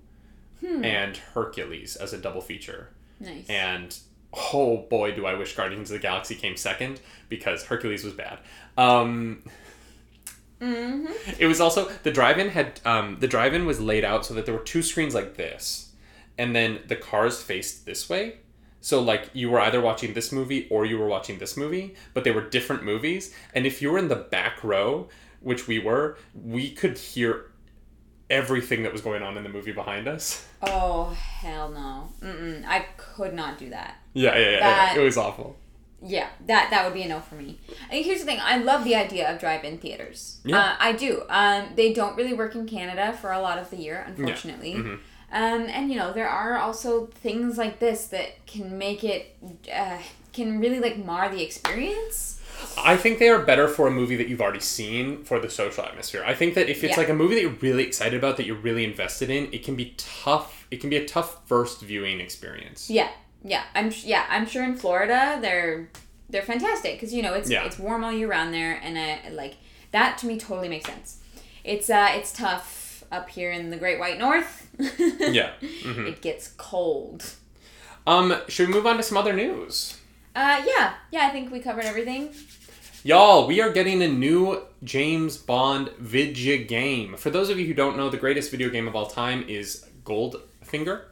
Hmm. 0.61 0.83
and 0.85 1.17
Hercules 1.17 1.95
as 1.95 2.13
a 2.13 2.17
double 2.17 2.41
feature. 2.41 2.89
Nice. 3.19 3.49
And 3.49 3.97
oh 4.33 4.77
boy, 4.89 5.11
do 5.13 5.25
I 5.25 5.33
wish 5.33 5.55
Guardians 5.55 5.89
of 5.91 5.95
the 5.95 6.01
Galaxy 6.01 6.35
came 6.35 6.55
second 6.55 7.01
because 7.29 7.63
Hercules 7.65 8.03
was 8.03 8.13
bad. 8.13 8.39
Um, 8.77 9.43
hmm 10.59 11.07
it 11.39 11.47
was 11.47 11.59
also 11.59 11.89
the 12.03 12.11
drive-in 12.11 12.49
had 12.49 12.79
um, 12.85 13.17
the 13.19 13.27
drive-in 13.27 13.65
was 13.65 13.79
laid 13.79 14.05
out 14.05 14.25
so 14.25 14.33
that 14.35 14.45
there 14.45 14.53
were 14.53 14.63
two 14.63 14.81
screens 14.83 15.15
like 15.15 15.35
this, 15.35 15.91
and 16.37 16.55
then 16.55 16.79
the 16.87 16.95
cars 16.95 17.41
faced 17.41 17.85
this 17.85 18.07
way. 18.09 18.35
So 18.81 19.01
like 19.01 19.29
you 19.33 19.49
were 19.51 19.59
either 19.59 19.79
watching 19.79 20.13
this 20.13 20.31
movie 20.31 20.67
or 20.69 20.85
you 20.85 20.97
were 20.97 21.07
watching 21.07 21.37
this 21.39 21.55
movie, 21.55 21.95
but 22.13 22.23
they 22.23 22.31
were 22.31 22.41
different 22.49 22.83
movies. 22.83 23.33
And 23.53 23.65
if 23.65 23.81
you 23.81 23.91
were 23.91 23.99
in 23.99 24.07
the 24.07 24.15
back 24.15 24.63
row, 24.63 25.07
which 25.39 25.67
we 25.67 25.77
were, 25.79 26.17
we 26.33 26.71
could 26.71 26.97
hear 26.97 27.51
everything 28.29 28.83
that 28.83 28.91
was 28.91 29.01
going 29.01 29.21
on 29.21 29.37
in 29.37 29.43
the 29.43 29.49
movie 29.49 29.71
behind 29.71 30.07
us. 30.07 30.47
Oh 30.63 31.05
hell 31.05 31.69
no. 31.69 32.11
Mm-mm. 32.21 32.63
I 32.67 32.85
could 32.95 33.33
not 33.33 33.57
do 33.57 33.71
that. 33.71 33.95
Yeah, 34.13 34.37
yeah, 34.37 34.49
yeah. 34.51 34.59
That- 34.59 34.95
It 34.97 34.99
was 34.99 35.17
awful. 35.17 35.57
Yeah, 36.03 36.27
that 36.45 36.69
that 36.69 36.85
would 36.85 36.93
be 36.93 37.01
a 37.01 37.07
no 37.07 37.19
for 37.19 37.33
me. 37.33 37.59
And 37.89 38.05
here's 38.05 38.19
the 38.19 38.25
thing: 38.25 38.39
I 38.41 38.57
love 38.57 38.83
the 38.83 38.95
idea 38.95 39.31
of 39.33 39.39
drive-in 39.39 39.79
theaters. 39.79 40.39
Yeah. 40.45 40.59
Uh, 40.59 40.75
I 40.79 40.91
do. 40.93 41.23
Um, 41.29 41.69
they 41.75 41.93
don't 41.93 42.15
really 42.15 42.33
work 42.33 42.53
in 42.55 42.67
Canada 42.67 43.11
for 43.19 43.31
a 43.31 43.39
lot 43.39 43.57
of 43.57 43.71
the 43.71 43.77
year, 43.77 44.03
unfortunately. 44.07 44.73
Mhm. 44.75 44.99
Um, 45.31 45.63
and 45.69 45.89
you 45.89 45.97
know 45.97 46.11
there 46.11 46.27
are 46.29 46.57
also 46.57 47.05
things 47.05 47.57
like 47.57 47.79
this 47.79 48.07
that 48.07 48.45
can 48.45 48.77
make 48.77 49.03
it 49.03 49.35
uh, 49.73 49.99
can 50.33 50.59
really 50.59 50.79
like 50.79 50.97
mar 51.03 51.29
the 51.29 51.41
experience. 51.41 52.39
I 52.77 52.95
think 52.95 53.17
they 53.19 53.29
are 53.29 53.39
better 53.39 53.67
for 53.67 53.87
a 53.87 53.91
movie 53.91 54.15
that 54.17 54.27
you've 54.27 54.41
already 54.41 54.59
seen 54.59 55.23
for 55.23 55.39
the 55.39 55.49
social 55.49 55.83
atmosphere. 55.83 56.23
I 56.25 56.35
think 56.35 56.53
that 56.55 56.69
if 56.69 56.83
it's 56.83 56.91
Yeah. 56.93 56.97
like 56.99 57.09
a 57.09 57.13
movie 57.13 57.35
that 57.35 57.41
you're 57.41 57.49
really 57.61 57.83
excited 57.83 58.13
about, 58.17 58.37
that 58.37 58.45
you're 58.45 58.55
really 58.57 58.83
invested 58.83 59.29
in, 59.31 59.51
it 59.51 59.63
can 59.63 59.75
be 59.75 59.95
tough. 59.97 60.67
It 60.69 60.79
can 60.81 60.89
be 60.89 60.97
a 60.97 61.05
tough 61.07 61.47
first 61.47 61.81
viewing 61.81 62.19
experience. 62.19 62.89
Yeah, 62.89 63.09
yeah. 63.43 63.63
I'm 63.73 63.89
sh- 63.89 64.03
yeah. 64.05 64.25
I'm 64.29 64.45
sure 64.45 64.63
in 64.63 64.75
Florida 64.75 65.39
they're 65.41 65.89
they're 66.29 66.41
fantastic 66.43 66.93
because 66.95 67.13
you 67.13 67.21
know 67.23 67.33
it's 67.33 67.49
Yeah. 67.49 67.63
it's 67.65 67.79
warm 67.79 68.03
all 68.03 68.11
year 68.13 68.27
round 68.27 68.53
there, 68.53 68.79
and 68.83 68.97
uh, 68.97 69.31
like 69.33 69.55
that 69.91 70.17
to 70.19 70.27
me 70.27 70.37
totally 70.37 70.69
makes 70.69 70.85
sense. 70.85 71.17
It's 71.63 71.89
uh 71.89 72.09
it's 72.15 72.31
tough 72.31 72.80
up 73.11 73.29
here 73.29 73.51
in 73.51 73.69
the 73.69 73.77
Great 73.77 73.99
White 73.99 74.17
North. 74.19 74.67
Yeah. 74.99 75.51
Mhm. 75.61 76.07
It 76.07 76.21
gets 76.21 76.47
cold. 76.57 77.33
Um, 78.07 78.35
should 78.47 78.67
we 78.67 78.73
move 78.73 78.87
on 78.87 78.97
to 78.97 79.03
some 79.03 79.17
other 79.17 79.33
news? 79.33 79.97
Uh, 80.35 80.61
yeah, 80.65 80.93
yeah. 81.11 81.27
I 81.27 81.29
think 81.29 81.51
we 81.51 81.59
covered 81.59 81.85
everything. 81.85 82.29
Y'all, 83.03 83.47
we 83.47 83.61
are 83.61 83.71
getting 83.71 84.01
a 84.01 84.07
new 84.07 84.61
James 84.83 85.37
Bond 85.37 85.89
video 85.99 86.63
game. 86.65 87.15
For 87.17 87.29
those 87.29 87.49
of 87.49 87.59
you 87.59 87.65
who 87.67 87.73
don't 87.73 87.97
know, 87.97 88.09
the 88.09 88.17
greatest 88.17 88.49
video 88.51 88.69
game 88.69 88.87
of 88.87 88.95
all 88.95 89.05
time 89.07 89.43
is 89.47 89.85
Goldfinger. 90.03 91.03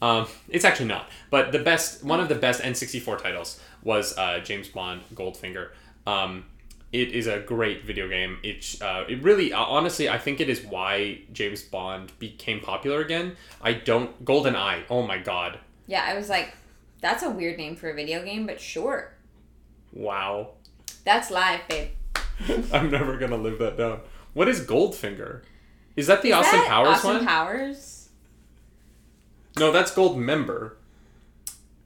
Um, 0.00 0.26
it's 0.48 0.64
actually 0.64 0.86
not, 0.86 1.08
but 1.30 1.50
the 1.50 1.58
best, 1.58 2.04
one 2.04 2.20
of 2.20 2.28
the 2.28 2.34
best 2.36 2.60
N64 2.62 3.20
titles 3.22 3.60
was 3.82 4.16
uh, 4.16 4.38
James 4.40 4.68
Bond 4.68 5.02
Goldfinger. 5.14 5.70
Um, 6.06 6.44
it 6.92 7.12
is 7.12 7.26
a 7.26 7.40
great 7.40 7.84
video 7.84 8.08
game. 8.08 8.38
It, 8.42 8.76
uh, 8.80 9.04
it 9.08 9.22
really, 9.22 9.52
uh, 9.52 9.62
honestly, 9.62 10.08
I 10.08 10.18
think 10.18 10.40
it 10.40 10.48
is 10.48 10.64
why 10.64 11.20
James 11.32 11.62
Bond 11.62 12.12
became 12.18 12.60
popular 12.60 13.00
again. 13.00 13.36
I 13.60 13.74
don't, 13.74 14.24
Golden 14.24 14.56
Eye. 14.56 14.84
Oh 14.88 15.06
my 15.06 15.18
god, 15.18 15.58
Yeah, 15.86 16.04
I 16.06 16.14
was 16.14 16.28
like, 16.28 16.54
that's 17.00 17.22
a 17.22 17.30
weird 17.30 17.58
name 17.58 17.76
for 17.76 17.90
a 17.90 17.94
video 17.94 18.24
game, 18.24 18.46
but 18.46 18.60
sure, 18.60 19.12
wow. 19.92 20.50
that's 21.04 21.30
live, 21.30 21.60
babe. 21.68 21.90
I'm 22.72 22.90
never 22.90 23.16
gonna 23.18 23.36
live 23.36 23.58
that 23.58 23.76
down. 23.76 24.00
What 24.32 24.48
is 24.48 24.60
Goldfinger? 24.60 25.42
Is 25.96 26.06
that 26.06 26.22
the 26.22 26.28
Is 26.30 26.36
Austin 26.36 26.60
that 26.60 26.68
Powers 26.68 26.88
Austin 26.96 27.10
one? 27.16 27.26
Powers. 27.26 28.08
no, 29.58 29.72
that's 29.72 29.90
Gold 29.90 30.16
Member. 30.18 30.77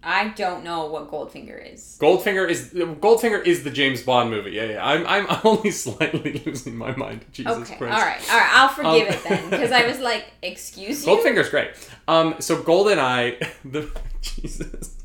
I 0.04 0.28
don't 0.28 0.64
know 0.64 0.86
what 0.86 1.10
Goldfinger 1.10 1.72
is. 1.74 1.96
Goldfinger 2.00 2.48
is 2.48 2.70
Goldfinger 2.74 3.44
is 3.46 3.62
the 3.64 3.70
James 3.70 4.02
Bond 4.02 4.30
movie. 4.30 4.50
Yeah, 4.52 4.64
yeah. 4.64 4.84
I'm 4.86 5.06
I'm 5.06 5.38
only 5.44 5.70
slightly 5.70 6.42
losing 6.44 6.76
my 6.76 6.94
mind. 6.96 7.24
Jesus 7.32 7.56
okay, 7.58 7.76
Christ. 7.76 7.94
all 7.98 8.04
right, 8.04 8.30
all 8.32 8.38
right. 8.38 8.50
I'll 8.52 8.68
forgive 8.68 9.08
Um, 9.08 9.14
it 9.14 9.24
then, 9.24 9.50
because 9.50 9.70
I 9.72 9.86
was 9.86 10.00
like, 10.00 10.24
excuse 10.42 11.06
you. 11.06 11.12
Goldfinger's 11.12 11.50
great. 11.50 11.70
Um, 12.08 12.34
so 12.40 12.60
Goldeneye, 12.62 13.46
the 13.64 13.90
Jesus. 14.20 14.96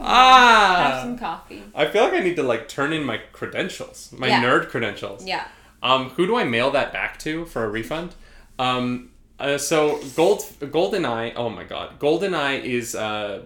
Ah. 0.00 0.90
Have 0.92 1.02
some 1.02 1.18
coffee. 1.18 1.62
I 1.74 1.86
feel 1.86 2.02
like 2.04 2.12
I 2.14 2.20
need 2.20 2.36
to 2.36 2.42
like 2.42 2.68
turn 2.68 2.92
in 2.92 3.04
my 3.04 3.18
credentials, 3.32 4.12
my 4.16 4.28
Yeah. 4.28 4.42
nerd 4.42 4.68
credentials. 4.68 5.24
Yeah. 5.24 5.46
Um, 5.82 6.10
who 6.10 6.26
do 6.26 6.36
I 6.36 6.44
mail 6.44 6.70
that 6.72 6.92
back 6.92 7.18
to 7.20 7.46
for 7.46 7.64
a 7.64 7.68
refund? 7.68 8.14
Um, 8.58 9.10
uh, 9.40 9.58
so 9.58 10.00
Gold 10.14 10.40
GoldenEye. 10.60 11.32
Oh 11.36 11.48
my 11.48 11.64
God, 11.64 11.98
GoldenEye 11.98 12.62
is 12.62 12.94
uh, 12.94 13.42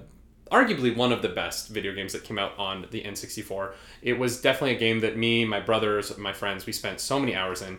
arguably 0.50 0.94
one 0.94 1.12
of 1.12 1.22
the 1.22 1.28
best 1.28 1.68
video 1.68 1.94
games 1.94 2.12
that 2.12 2.24
came 2.24 2.38
out 2.38 2.52
on 2.58 2.86
the 2.90 3.02
N64. 3.02 3.72
It 4.02 4.18
was 4.18 4.40
definitely 4.40 4.76
a 4.76 4.78
game 4.78 5.00
that 5.00 5.16
me, 5.16 5.44
my 5.44 5.60
brothers, 5.60 6.16
my 6.18 6.32
friends, 6.32 6.66
we 6.66 6.72
spent 6.72 7.00
so 7.00 7.18
many 7.18 7.34
hours 7.34 7.62
in, 7.62 7.78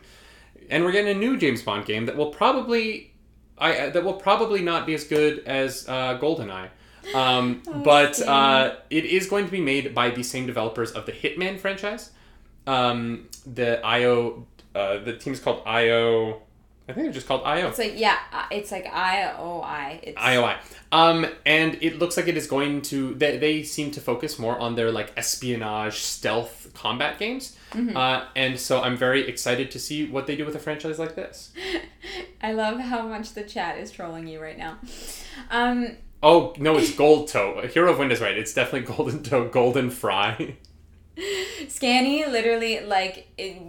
and 0.69 0.83
we're 0.83 0.91
getting 0.91 1.15
a 1.15 1.19
new 1.19 1.37
James 1.37 1.61
Bond 1.61 1.85
game 1.85 2.05
that 2.05 2.15
will 2.15 2.31
probably, 2.31 3.13
I 3.57 3.77
uh, 3.77 3.89
that 3.91 4.03
will 4.03 4.13
probably 4.13 4.61
not 4.61 4.85
be 4.85 4.93
as 4.93 5.03
good 5.03 5.39
as 5.45 5.87
uh, 5.87 6.17
GoldenEye. 6.17 6.69
Um, 7.13 7.61
but 7.83 8.21
uh, 8.21 8.75
it 8.89 9.05
is 9.05 9.27
going 9.29 9.45
to 9.45 9.51
be 9.51 9.61
made 9.61 9.93
by 9.93 10.09
the 10.09 10.23
same 10.23 10.45
developers 10.45 10.91
of 10.91 11.05
the 11.05 11.11
Hitman 11.11 11.59
franchise. 11.59 12.11
Um, 12.65 13.27
the 13.45 13.85
IO, 13.85 14.47
uh, 14.73 14.97
the 14.97 15.15
team's 15.17 15.39
called 15.39 15.61
IO. 15.65 16.41
I 16.87 16.93
think 16.93 17.05
they're 17.05 17.13
just 17.13 17.27
called 17.27 17.41
IO. 17.45 17.69
It's 17.69 17.79
like 17.79 17.99
yeah, 17.99 18.17
uh, 18.31 18.45
it's 18.51 18.71
like 18.71 18.85
I 18.85 19.33
O 19.37 19.61
I. 19.61 19.99
It's 20.03 20.17
IOI. 20.17 20.57
Um, 20.91 21.25
and 21.45 21.77
it 21.81 21.97
looks 21.97 22.15
like 22.15 22.27
it 22.27 22.37
is 22.37 22.47
going 22.47 22.83
to. 22.83 23.15
They, 23.15 23.37
they 23.37 23.63
seem 23.63 23.91
to 23.91 24.01
focus 24.01 24.37
more 24.37 24.57
on 24.59 24.75
their 24.75 24.91
like 24.91 25.11
espionage, 25.17 25.97
stealth 26.01 26.69
combat 26.73 27.17
games. 27.17 27.57
Uh, 27.93 28.25
and 28.37 28.57
so 28.57 28.81
I'm 28.81 28.95
very 28.95 29.27
excited 29.27 29.69
to 29.71 29.79
see 29.79 30.07
what 30.07 30.27
they 30.27 30.37
do 30.37 30.45
with 30.45 30.55
a 30.55 30.59
franchise 30.59 30.97
like 30.97 31.15
this. 31.15 31.51
I 32.41 32.53
love 32.53 32.79
how 32.79 33.05
much 33.05 33.33
the 33.33 33.43
chat 33.43 33.77
is 33.77 33.91
trolling 33.91 34.27
you 34.27 34.41
right 34.41 34.57
now. 34.57 34.77
Um, 35.51 35.97
Oh 36.23 36.53
no, 36.57 36.75
it's 36.77 36.91
Gold 36.95 37.27
Toe. 37.27 37.67
Hero 37.71 37.91
of 37.91 37.99
Wind 37.99 38.11
is 38.11 38.19
right. 38.19 38.35
It's 38.35 38.53
definitely 38.53 38.91
Golden 38.95 39.21
Toe, 39.21 39.47
Golden 39.47 39.91
Fry. 39.91 40.55
Scanny 41.67 42.25
literally 42.25 42.81
like 42.81 43.27
it, 43.37 43.61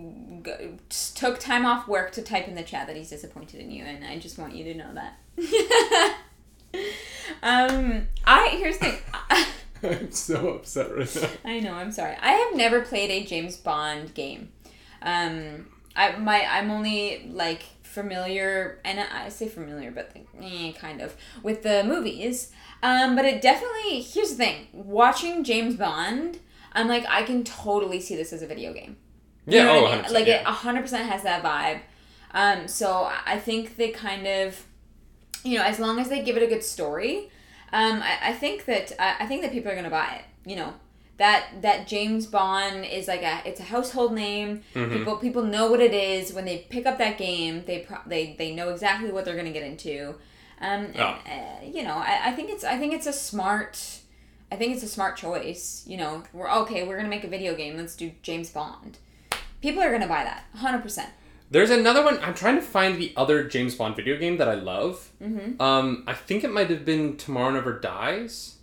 g- 0.47 0.71
just 0.89 1.17
took 1.17 1.39
time 1.39 1.67
off 1.67 1.87
work 1.87 2.13
to 2.13 2.23
type 2.23 2.49
in 2.49 2.55
the 2.55 2.63
chat 2.63 2.87
that 2.87 2.97
he's 2.97 3.11
disappointed 3.11 3.61
in 3.61 3.71
you, 3.71 3.85
and 3.85 4.05
I 4.05 4.19
just 4.19 4.39
want 4.39 4.55
you 4.55 4.65
to 4.65 4.75
know 4.75 4.95
that. 4.95 5.19
um, 7.43 8.07
I 8.25 8.49
here's 8.59 8.79
the 8.79 8.93
thing. 8.93 9.47
I'm 9.83 10.11
so 10.11 10.49
upset 10.51 10.97
right 10.97 11.17
now. 11.17 11.29
I 11.45 11.61
know. 11.61 11.75
I'm 11.75 11.93
sorry. 11.93 12.17
I 12.21 12.33
have 12.33 12.57
never 12.57 12.81
played 12.81 13.11
a 13.11 13.25
James 13.25 13.57
Bond 13.57 14.15
game. 14.15 14.51
Um, 15.03 15.67
I 15.95 16.17
my 16.17 16.45
I'm 16.45 16.71
only 16.71 17.29
like 17.31 17.63
familiar, 17.83 18.81
and 18.85 19.01
I 19.01 19.29
say 19.29 19.49
familiar, 19.49 19.91
but 19.91 20.13
like, 20.15 20.27
eh, 20.43 20.73
kind 20.73 21.01
of 21.01 21.15
with 21.43 21.63
the 21.63 21.85
movies. 21.85 22.53
Um, 22.83 23.17
but 23.17 23.25
it 23.25 23.43
definitely 23.43 24.01
here's 24.01 24.31
the 24.31 24.37
thing: 24.37 24.69
watching 24.73 25.45
James 25.45 25.77
Bond, 25.77 26.39
I'm 26.73 26.89
like 26.89 27.05
I 27.09 27.23
can 27.23 27.45
totally 27.45 28.01
see 28.01 28.17
this 28.17 28.33
as 28.33 28.43
a 28.43 28.47
video 28.47 28.73
game. 28.73 28.97
You 29.47 29.59
Yeah, 29.59 29.71
oh, 29.71 29.87
I 29.87 29.97
mean? 29.97 30.05
100%, 30.05 30.11
like 30.13 30.27
yeah. 30.27 30.41
it 30.41 30.45
100 30.45 30.81
percent 30.83 31.09
has 31.11 31.23
that 31.23 31.43
vibe. 31.43 31.81
Um, 32.33 32.69
so 32.69 33.11
I 33.25 33.39
think 33.39 33.77
they 33.77 33.91
kind 33.91 34.27
of, 34.27 34.65
you 35.45 35.57
know, 35.59 35.65
as 35.65 35.79
long 35.79 35.99
as 35.99 36.09
they 36.09 36.23
give 36.23 36.37
it 36.37 36.43
a 36.43 36.47
good 36.47 36.63
story, 36.65 37.31
um, 37.73 38.03
I, 38.03 38.19
I 38.31 38.33
think 38.33 38.65
that 38.67 38.93
I, 38.99 39.17
I 39.21 39.27
think 39.27 39.43
that 39.43 39.53
people 39.53 39.71
are 39.71 39.77
gonna 39.77 39.91
buy 39.91 40.21
it. 40.21 40.51
You 40.51 40.57
know, 40.57 40.75
that 41.19 41.47
that 41.63 41.87
James 41.87 42.27
Bond 42.27 42.85
is 42.85 43.09
like 43.09 43.23
a 43.23 43.41
it's 43.47 43.61
a 43.61 43.65
household 43.65 44.13
name. 44.13 44.63
Mm-hmm. 44.75 44.93
People 44.97 45.17
people 45.17 45.43
know 45.43 45.71
what 45.71 45.81
it 45.81 45.95
is 45.95 46.33
when 46.33 46.45
they 46.45 46.67
pick 46.69 46.85
up 46.87 46.99
that 46.99 47.17
game. 47.19 47.65
They 47.67 47.81
pro- 47.81 48.03
they 48.07 48.35
they 48.39 48.55
know 48.55 48.69
exactly 48.71 49.11
what 49.13 49.25
they're 49.25 49.37
gonna 49.37 49.53
get 49.53 49.63
into. 49.65 50.15
Um, 50.61 50.87
and, 50.87 50.97
Oh. 50.99 51.19
uh, 51.27 51.65
you 51.65 51.83
know, 51.83 51.95
I, 51.97 52.21
I 52.27 52.33
think 52.33 52.51
it's 52.51 52.65
I 52.65 52.77
think 52.79 52.93
it's 52.93 53.07
a 53.07 53.13
smart. 53.13 53.79
I 54.51 54.57
think 54.57 54.75
it's 54.75 54.83
a 54.85 54.89
smart 54.89 55.17
choice. 55.17 55.83
You 55.87 55.97
know, 55.97 56.23
we're 56.33 56.51
okay. 56.63 56.87
We're 56.87 56.97
gonna 56.97 57.09
make 57.09 57.25
a 57.25 57.29
video 57.29 57.55
game. 57.55 57.77
Let's 57.77 57.97
do 57.97 58.13
James 58.23 58.51
Bond. 58.51 58.99
People 59.67 59.83
are 59.83 59.91
gonna 59.91 60.07
buy 60.07 60.23
that, 60.23 60.45
hundred 60.55 60.83
percent. 60.83 61.09
There's 61.51 61.71
another 61.71 62.05
one. 62.05 62.21
I'm 62.23 62.35
trying 62.35 62.55
to 62.55 62.63
find 62.63 63.01
the 63.01 63.13
other 63.17 63.43
James 63.43 63.75
Bond 63.75 63.97
video 63.97 64.17
game 64.17 64.37
that 64.37 64.49
I 64.49 64.55
love. 64.55 65.11
Mm-hmm. 65.21 65.61
Um, 65.61 66.05
I 66.07 66.15
think 66.15 66.45
it 66.45 66.53
might 66.53 66.71
have 66.71 66.85
been 66.85 67.17
Tomorrow 67.17 67.51
Never 67.51 67.81
Dies. 67.81 68.59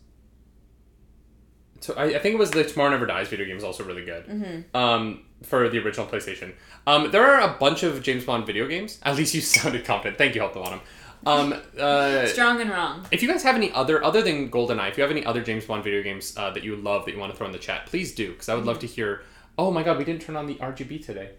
So 1.81 1.93
I, 1.95 2.05
I 2.05 2.19
think 2.19 2.35
it 2.35 2.37
was 2.37 2.51
the 2.51 2.63
Tomorrow 2.63 2.91
Never 2.91 3.05
Dies 3.05 3.27
video 3.27 3.45
game 3.45 3.57
is 3.57 3.65
also 3.65 3.83
really 3.83 4.05
good. 4.05 4.27
Mm-hmm. 4.27 4.77
Um, 4.77 5.25
for 5.41 5.67
the 5.67 5.77
original 5.79 6.07
PlayStation. 6.07 6.53
Um, 6.87 7.11
there 7.11 7.25
are 7.25 7.53
a 7.53 7.57
bunch 7.57 7.83
of 7.83 8.01
James 8.01 8.23
Bond 8.23 8.45
video 8.45 8.65
games. 8.65 8.99
At 9.03 9.17
least 9.17 9.33
you 9.33 9.41
sounded 9.57 9.83
confident. 9.83 10.17
Thank 10.17 10.35
you, 10.35 10.39
Help 10.39 10.53
the 10.53 10.61
Bottom. 10.61 10.79
Um, 11.25 11.53
uh, 11.77 12.27
Strong 12.27 12.61
and 12.61 12.69
wrong. 12.69 13.05
if 13.11 13.21
you 13.21 13.27
guys 13.27 13.43
have 13.43 13.57
any 13.57 13.73
other 13.73 14.01
other 14.01 14.21
than 14.21 14.49
GoldenEye, 14.49 14.91
if 14.91 14.97
you 14.97 15.03
have 15.03 15.11
any 15.11 15.25
other 15.25 15.43
James 15.43 15.65
Bond 15.65 15.83
video 15.83 16.01
games 16.01 16.33
uh, 16.37 16.51
that 16.51 16.63
you 16.63 16.77
love 16.77 17.03
that 17.03 17.13
you 17.13 17.19
want 17.19 17.33
to 17.33 17.37
throw 17.37 17.45
in 17.45 17.51
the 17.51 17.59
chat, 17.59 17.87
please 17.87 18.15
do 18.15 18.31
because 18.31 18.47
I 18.47 18.55
would 18.55 18.65
love 18.65 18.79
to 18.79 18.87
hear. 18.87 19.23
Oh 19.57 19.71
my 19.71 19.83
God, 19.83 19.97
we 19.97 20.03
didn't 20.03 20.21
turn 20.21 20.35
on 20.35 20.47
the 20.47 20.55
RGB 20.55 21.05
today. 21.05 21.31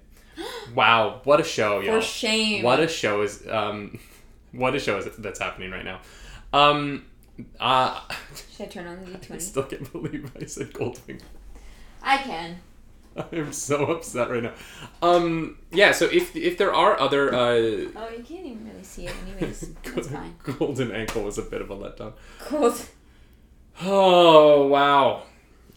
Wow, 0.74 1.20
what 1.24 1.40
a 1.40 1.44
show, 1.44 1.80
For 1.80 1.86
yo! 1.86 2.00
shame. 2.00 2.62
What 2.64 2.80
a 2.80 2.88
show 2.88 3.22
is 3.22 3.46
um, 3.48 3.98
what 4.52 4.74
a 4.74 4.80
show 4.80 4.98
is 4.98 5.06
that's 5.18 5.38
happening 5.40 5.70
right 5.70 5.84
now. 5.84 6.00
Um, 6.52 7.06
uh, 7.60 8.00
Should 8.56 8.66
I 8.66 8.68
turn 8.68 8.86
on 8.86 9.00
the 9.00 9.06
D 9.06 9.12
I 9.14 9.18
twenty? 9.18 9.40
still 9.42 9.64
can't 9.64 9.90
believe 9.92 10.30
I 10.40 10.44
said 10.46 10.72
Goldfinger. 10.72 11.20
I 12.02 12.18
can. 12.18 12.58
I'm 13.32 13.52
so 13.52 13.84
upset 13.92 14.28
right 14.30 14.42
now. 14.42 14.52
Um, 15.02 15.58
yeah. 15.70 15.92
So 15.92 16.06
if 16.06 16.34
if 16.34 16.58
there 16.58 16.74
are 16.74 16.98
other 16.98 17.32
uh, 17.32 17.38
Oh, 17.96 18.08
you 18.16 18.24
can't 18.24 18.44
even 18.46 18.66
really 18.68 18.82
see 18.82 19.06
it, 19.06 19.14
anyways. 19.28 19.70
That's 19.84 20.08
fine. 20.08 20.34
Golden 20.42 20.90
Ankle 20.90 21.22
was 21.22 21.38
a 21.38 21.42
bit 21.42 21.60
of 21.62 21.70
a 21.70 21.76
letdown. 21.76 22.12
Cool. 22.40 22.74
Oh 23.82 24.66
wow, 24.68 25.22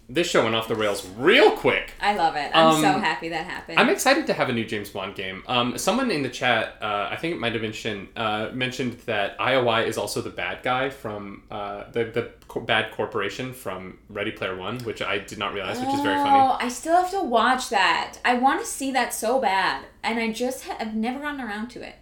this 0.10 0.30
show 0.30 0.42
went 0.44 0.56
off 0.56 0.68
the 0.70 0.76
rails 0.76 1.06
real 1.18 1.52
quick. 1.52 1.94
I 2.00 2.16
love 2.16 2.36
it. 2.38 2.50
I'm 2.54 2.82
so 2.82 2.92
Um, 2.94 3.02
happy 3.02 3.28
that 3.30 3.46
happened. 3.46 3.78
I'm 3.80 3.90
excited 3.90 4.26
to 4.28 4.34
have 4.34 4.48
a 4.48 4.54
new 4.54 4.64
James 4.66 4.90
Bond 4.90 5.16
game. 5.16 5.44
Um, 5.48 5.78
someone 5.78 6.10
in 6.12 6.24
the 6.24 6.30
chat, 6.30 6.76
uh, 6.82 7.10
I 7.12 7.18
think 7.18 7.34
it 7.36 7.40
might 7.40 7.52
have 7.54 7.62
been 7.62 7.74
Shin, 7.74 8.08
uh, 8.16 8.50
mentioned 8.54 8.94
that 9.06 9.38
IOI 9.38 9.86
is 9.86 9.98
also 9.98 10.22
the 10.22 10.30
bad 10.30 10.64
guy 10.64 10.90
from 10.90 11.44
uh, 11.52 11.84
the 11.92 12.06
the 12.06 12.32
co- 12.48 12.62
bad 12.62 12.92
corporation 12.92 13.52
from 13.54 14.00
Ready 14.10 14.32
Player 14.32 14.56
One, 14.56 14.80
which 14.80 15.02
I 15.02 15.18
did 15.20 15.38
not 15.38 15.54
realize, 15.54 15.78
which 15.80 15.90
is 15.94 16.00
very 16.02 16.16
funny. 16.16 16.40
Oh, 16.40 16.58
I 16.60 16.70
still 16.70 16.96
have 16.96 17.12
to 17.12 17.22
watch 17.22 17.70
that. 17.70 18.18
I 18.24 18.36
want 18.36 18.62
to 18.62 18.66
see 18.66 18.92
that 18.92 19.14
so 19.14 19.40
bad, 19.40 19.86
and 20.04 20.20
I 20.20 20.32
just 20.32 20.66
ha- 20.68 20.78
I've 20.80 20.96
never 20.96 21.20
gotten 21.20 21.42
around 21.42 21.68
to 21.72 21.82
it. 21.86 21.96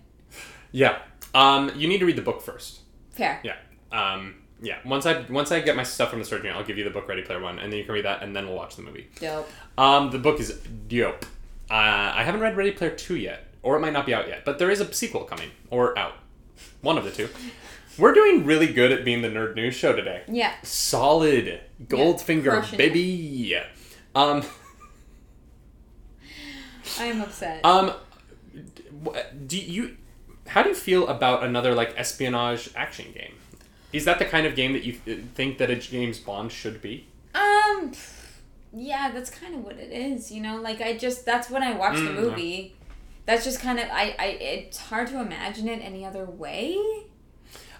Yeah. 0.71 0.99
Um, 1.33 1.71
you 1.75 1.87
need 1.87 1.99
to 1.99 2.05
read 2.05 2.15
the 2.17 2.21
book 2.21 2.41
first. 2.41 2.81
Fair. 3.11 3.41
Yeah. 3.43 3.55
Um, 3.91 4.35
yeah. 4.61 4.77
Once 4.85 5.05
I 5.05 5.21
once 5.29 5.51
I 5.51 5.59
get 5.59 5.75
my 5.75 5.83
stuff 5.83 6.09
from 6.09 6.19
the 6.19 6.25
surgery, 6.25 6.49
I'll 6.49 6.63
give 6.63 6.77
you 6.77 6.83
the 6.83 6.89
book 6.89 7.07
Ready 7.07 7.21
Player 7.21 7.39
One, 7.41 7.59
and 7.59 7.71
then 7.71 7.77
you 7.79 7.85
can 7.85 7.93
read 7.93 8.05
that, 8.05 8.23
and 8.23 8.35
then 8.35 8.47
we'll 8.47 8.55
watch 8.55 8.75
the 8.75 8.81
movie. 8.81 9.09
Dope. 9.19 9.49
Um, 9.77 10.11
the 10.11 10.19
book 10.19 10.39
is 10.39 10.59
dope. 10.87 11.25
Uh, 11.69 11.73
I 11.73 12.23
haven't 12.23 12.41
read 12.41 12.55
Ready 12.57 12.71
Player 12.71 12.91
Two 12.91 13.15
yet, 13.15 13.47
or 13.63 13.75
it 13.75 13.79
might 13.79 13.93
not 13.93 14.05
be 14.05 14.13
out 14.13 14.27
yet, 14.27 14.45
but 14.45 14.59
there 14.59 14.69
is 14.69 14.81
a 14.81 14.93
sequel 14.93 15.23
coming 15.23 15.51
or 15.69 15.97
out. 15.97 16.13
One 16.81 16.97
of 16.97 17.03
the 17.03 17.11
two. 17.11 17.29
We're 17.97 18.13
doing 18.13 18.45
really 18.45 18.67
good 18.67 18.91
at 18.91 19.05
being 19.05 19.21
the 19.21 19.29
nerd 19.29 19.55
news 19.55 19.73
show 19.73 19.93
today. 19.95 20.23
Yeah. 20.27 20.53
Solid 20.63 21.61
Goldfinger, 21.87 22.73
it. 22.73 22.77
baby. 22.77 23.55
Um, 24.13 24.43
I 26.99 27.05
am 27.05 27.21
upset. 27.21 27.63
um, 27.65 27.93
do 29.47 29.57
you? 29.57 29.97
How 30.47 30.61
do 30.61 30.69
you 30.69 30.75
feel 30.75 31.07
about 31.07 31.43
another 31.43 31.73
like 31.73 31.93
espionage 31.97 32.69
action 32.75 33.11
game? 33.13 33.33
Is 33.95 34.05
that 34.05 34.19
the 34.19 34.25
kind 34.25 34.45
of 34.45 34.55
game 34.55 34.73
that 34.73 34.83
you 34.83 34.93
th- 34.93 35.19
think 35.35 35.57
that 35.59 35.69
a 35.69 35.75
James 35.75 36.19
Bond 36.19 36.51
should 36.51 36.81
be? 36.81 37.07
Um, 37.33 37.91
yeah, 38.73 39.11
that's 39.11 39.29
kind 39.29 39.55
of 39.55 39.63
what 39.63 39.77
it 39.77 39.91
is. 39.91 40.31
You 40.31 40.41
know, 40.41 40.57
like 40.61 40.81
I 40.81 40.97
just 40.97 41.25
that's 41.25 41.49
when 41.49 41.63
I 41.63 41.73
watch 41.73 41.95
the 41.95 42.01
Mm. 42.09 42.15
movie. 42.15 42.75
That's 43.25 43.43
just 43.43 43.59
kind 43.59 43.79
of 43.79 43.87
I, 43.91 44.15
I. 44.19 44.25
It's 44.39 44.77
hard 44.77 45.07
to 45.07 45.19
imagine 45.21 45.67
it 45.67 45.77
any 45.81 46.05
other 46.05 46.25
way. 46.25 46.77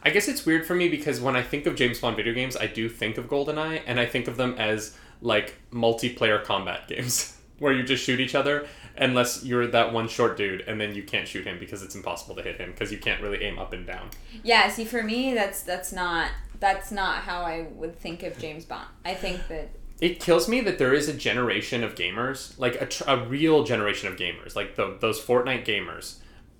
I 0.04 0.10
guess 0.12 0.28
it's 0.28 0.46
weird 0.46 0.66
for 0.66 0.76
me 0.76 0.88
because 0.88 1.20
when 1.20 1.36
I 1.36 1.42
think 1.42 1.66
of 1.66 1.76
James 1.76 2.00
Bond 2.00 2.16
video 2.16 2.34
games, 2.34 2.56
I 2.56 2.68
do 2.68 2.88
think 2.90 3.18
of 3.18 3.26
GoldenEye, 3.28 3.82
and 3.88 4.00
I 4.00 4.06
think 4.06 4.28
of 4.28 4.38
them 4.38 4.56
as 4.58 4.96
like 5.22 5.56
multiplayer 5.72 6.44
combat 6.44 6.88
games 6.88 7.38
where 7.60 7.74
you 7.74 7.84
just 7.84 8.04
shoot 8.04 8.20
each 8.20 8.36
other 8.36 8.68
unless 8.98 9.44
you're 9.44 9.68
that 9.68 9.94
one 9.94 10.08
short 10.08 10.38
dude, 10.38 10.62
and 10.62 10.80
then 10.80 10.96
you 10.96 11.04
can't 11.04 11.28
shoot 11.28 11.46
him 11.46 11.60
because 11.60 11.82
it's 11.84 11.96
impossible 11.96 12.36
to 12.36 12.42
hit 12.42 12.58
him 12.58 12.72
because 12.72 12.92
you 12.92 12.98
can't 12.98 13.22
really 13.22 13.44
aim 13.44 13.60
up 13.60 13.74
and 13.74 13.86
down. 13.86 14.10
Yeah. 14.44 14.70
See, 14.70 14.86
for 14.86 15.04
me, 15.04 15.34
that's 15.34 15.62
that's 15.64 15.92
not 15.92 16.32
that's 16.60 16.92
not 16.92 17.24
how 17.24 17.42
I 17.42 17.68
would 17.74 18.00
think 18.00 18.24
of 18.24 18.38
James 18.38 18.66
Bond. 18.66 18.88
I 19.04 19.14
think 19.14 19.48
that 19.50 19.70
It 20.02 20.20
kills 20.20 20.48
me 20.48 20.62
that 20.62 20.78
there 20.78 20.94
is 20.94 21.08
a 21.10 21.14
generation 21.14 21.84
of 21.84 21.96
gamers, 21.96 22.58
like 22.60 22.82
a, 22.82 22.86
tr- 22.86 23.04
a 23.08 23.26
real 23.26 23.64
generation 23.64 24.08
of 24.08 24.18
gamers, 24.18 24.56
like 24.56 24.76
the, 24.76 24.98
those 25.00 25.22
Fortnite 25.22 25.66
gamers, 25.66 26.18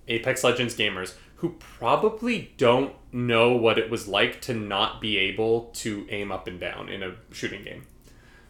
Apex 0.08 0.42
Legends 0.44 0.74
gamers, 0.74 1.14
who 1.36 1.50
probably 1.58 2.52
don't 2.56 2.94
know 3.12 3.52
what 3.52 3.78
it 3.78 3.90
was 3.90 4.08
like 4.08 4.40
to 4.42 4.54
not 4.54 5.00
be 5.00 5.18
able 5.18 5.64
to 5.74 6.06
aim 6.10 6.32
up 6.32 6.46
and 6.46 6.58
down 6.60 6.88
in 6.88 7.02
a 7.02 7.14
shooting 7.30 7.62
game. 7.64 7.86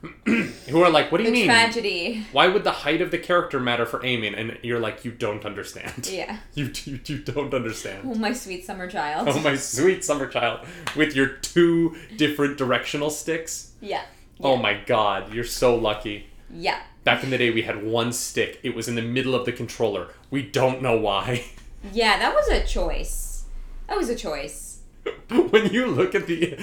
who 0.26 0.82
are 0.82 0.90
like, 0.90 1.10
what 1.10 1.18
do 1.18 1.24
you 1.24 1.30
the 1.30 1.36
mean? 1.36 1.46
tragedy. 1.46 2.26
Why 2.32 2.48
would 2.48 2.64
the 2.64 2.70
height 2.72 3.00
of 3.00 3.10
the 3.10 3.18
character 3.18 3.58
matter 3.58 3.86
for 3.86 4.04
aiming? 4.04 4.34
And 4.34 4.58
you're 4.62 4.78
like, 4.80 5.04
you 5.04 5.10
don't 5.10 5.44
understand. 5.44 6.08
Yeah. 6.12 6.38
You, 6.54 6.70
you, 6.84 7.00
you 7.04 7.18
don't 7.18 7.52
understand. 7.52 8.02
Oh, 8.10 8.14
my 8.14 8.32
sweet 8.32 8.64
summer 8.64 8.88
child. 8.88 9.28
Oh, 9.28 9.40
my 9.40 9.56
sweet 9.56 10.04
summer 10.04 10.26
child, 10.26 10.66
with 10.94 11.14
your 11.14 11.28
two 11.28 11.96
different 12.16 12.56
directional 12.56 13.10
sticks. 13.10 13.72
Yeah. 13.80 14.02
Oh 14.40 14.56
my 14.56 14.74
god, 14.74 15.32
you're 15.32 15.44
so 15.44 15.74
lucky. 15.74 16.26
Yeah. 16.50 16.80
Back 17.04 17.24
in 17.24 17.30
the 17.30 17.38
day, 17.38 17.50
we 17.50 17.62
had 17.62 17.84
one 17.84 18.12
stick. 18.12 18.60
It 18.62 18.74
was 18.74 18.88
in 18.88 18.94
the 18.94 19.02
middle 19.02 19.34
of 19.34 19.44
the 19.44 19.52
controller. 19.52 20.08
We 20.30 20.42
don't 20.42 20.82
know 20.82 20.96
why. 20.98 21.44
Yeah, 21.92 22.18
that 22.18 22.34
was 22.34 22.48
a 22.48 22.66
choice. 22.66 23.44
That 23.86 23.96
was 23.96 24.08
a 24.08 24.16
choice. 24.16 24.80
when 25.28 25.66
you 25.72 25.86
look 25.86 26.16
at 26.16 26.26
the. 26.26 26.58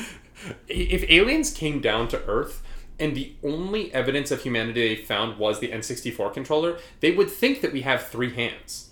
If 0.68 1.10
aliens 1.10 1.50
came 1.54 1.80
down 1.80 2.10
to 2.10 2.22
Earth 2.26 2.62
and 3.00 3.16
the 3.16 3.34
only 3.44 3.94
evidence 3.94 4.32
of 4.32 4.42
humanity 4.42 4.96
they 4.96 5.02
found 5.02 5.38
was 5.38 5.60
the 5.60 5.70
N64 5.70 6.34
controller, 6.34 6.78
they 7.00 7.12
would 7.12 7.30
think 7.30 7.62
that 7.62 7.74
we 7.74 7.82
have 7.82 8.08
three 8.08 8.34
hands. 8.34 8.90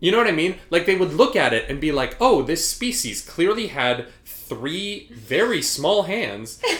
You 0.00 0.10
know 0.10 0.18
what 0.18 0.26
I 0.26 0.32
mean? 0.32 0.56
Like, 0.68 0.84
they 0.86 0.96
would 0.96 1.14
look 1.14 1.36
at 1.36 1.52
it 1.52 1.70
and 1.70 1.80
be 1.80 1.92
like, 1.92 2.16
oh, 2.20 2.42
this 2.42 2.68
species 2.68 3.24
clearly 3.24 3.68
had 3.68 4.08
three 4.24 5.08
very 5.12 5.62
small 5.62 6.02
hands. 6.02 6.60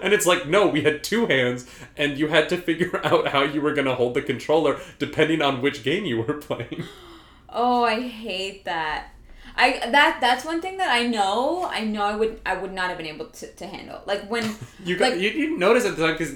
and 0.00 0.12
it's 0.12 0.26
like, 0.26 0.46
no, 0.46 0.68
we 0.68 0.82
had 0.82 1.02
two 1.02 1.26
hands, 1.26 1.66
and 1.96 2.16
you 2.16 2.28
had 2.28 2.48
to 2.50 2.56
figure 2.56 3.00
out 3.04 3.28
how 3.28 3.42
you 3.42 3.60
were 3.60 3.74
going 3.74 3.86
to 3.86 3.94
hold 3.96 4.14
the 4.14 4.22
controller 4.22 4.80
depending 5.00 5.42
on 5.42 5.60
which 5.62 5.82
game 5.82 6.04
you 6.04 6.22
were 6.22 6.34
playing. 6.34 6.84
Oh, 7.52 7.82
I 7.82 8.02
hate 8.02 8.64
that. 8.64 9.08
I 9.60 9.90
that 9.90 10.18
that's 10.22 10.44
one 10.44 10.62
thing 10.62 10.78
that 10.78 10.90
I 10.90 11.06
know. 11.06 11.68
I 11.70 11.84
know 11.84 12.02
I 12.02 12.16
would 12.16 12.40
I 12.46 12.56
would 12.56 12.72
not 12.72 12.88
have 12.88 12.96
been 12.96 13.06
able 13.06 13.26
to, 13.26 13.46
to 13.46 13.66
handle. 13.66 14.00
Like 14.06 14.30
when 14.30 14.56
You 14.84 14.96
got, 14.96 15.12
like 15.12 15.20
you 15.20 15.30
didn't 15.30 15.58
notice 15.58 15.84
at 15.84 15.96
the 15.96 16.06
time 16.06 16.16
because 16.16 16.34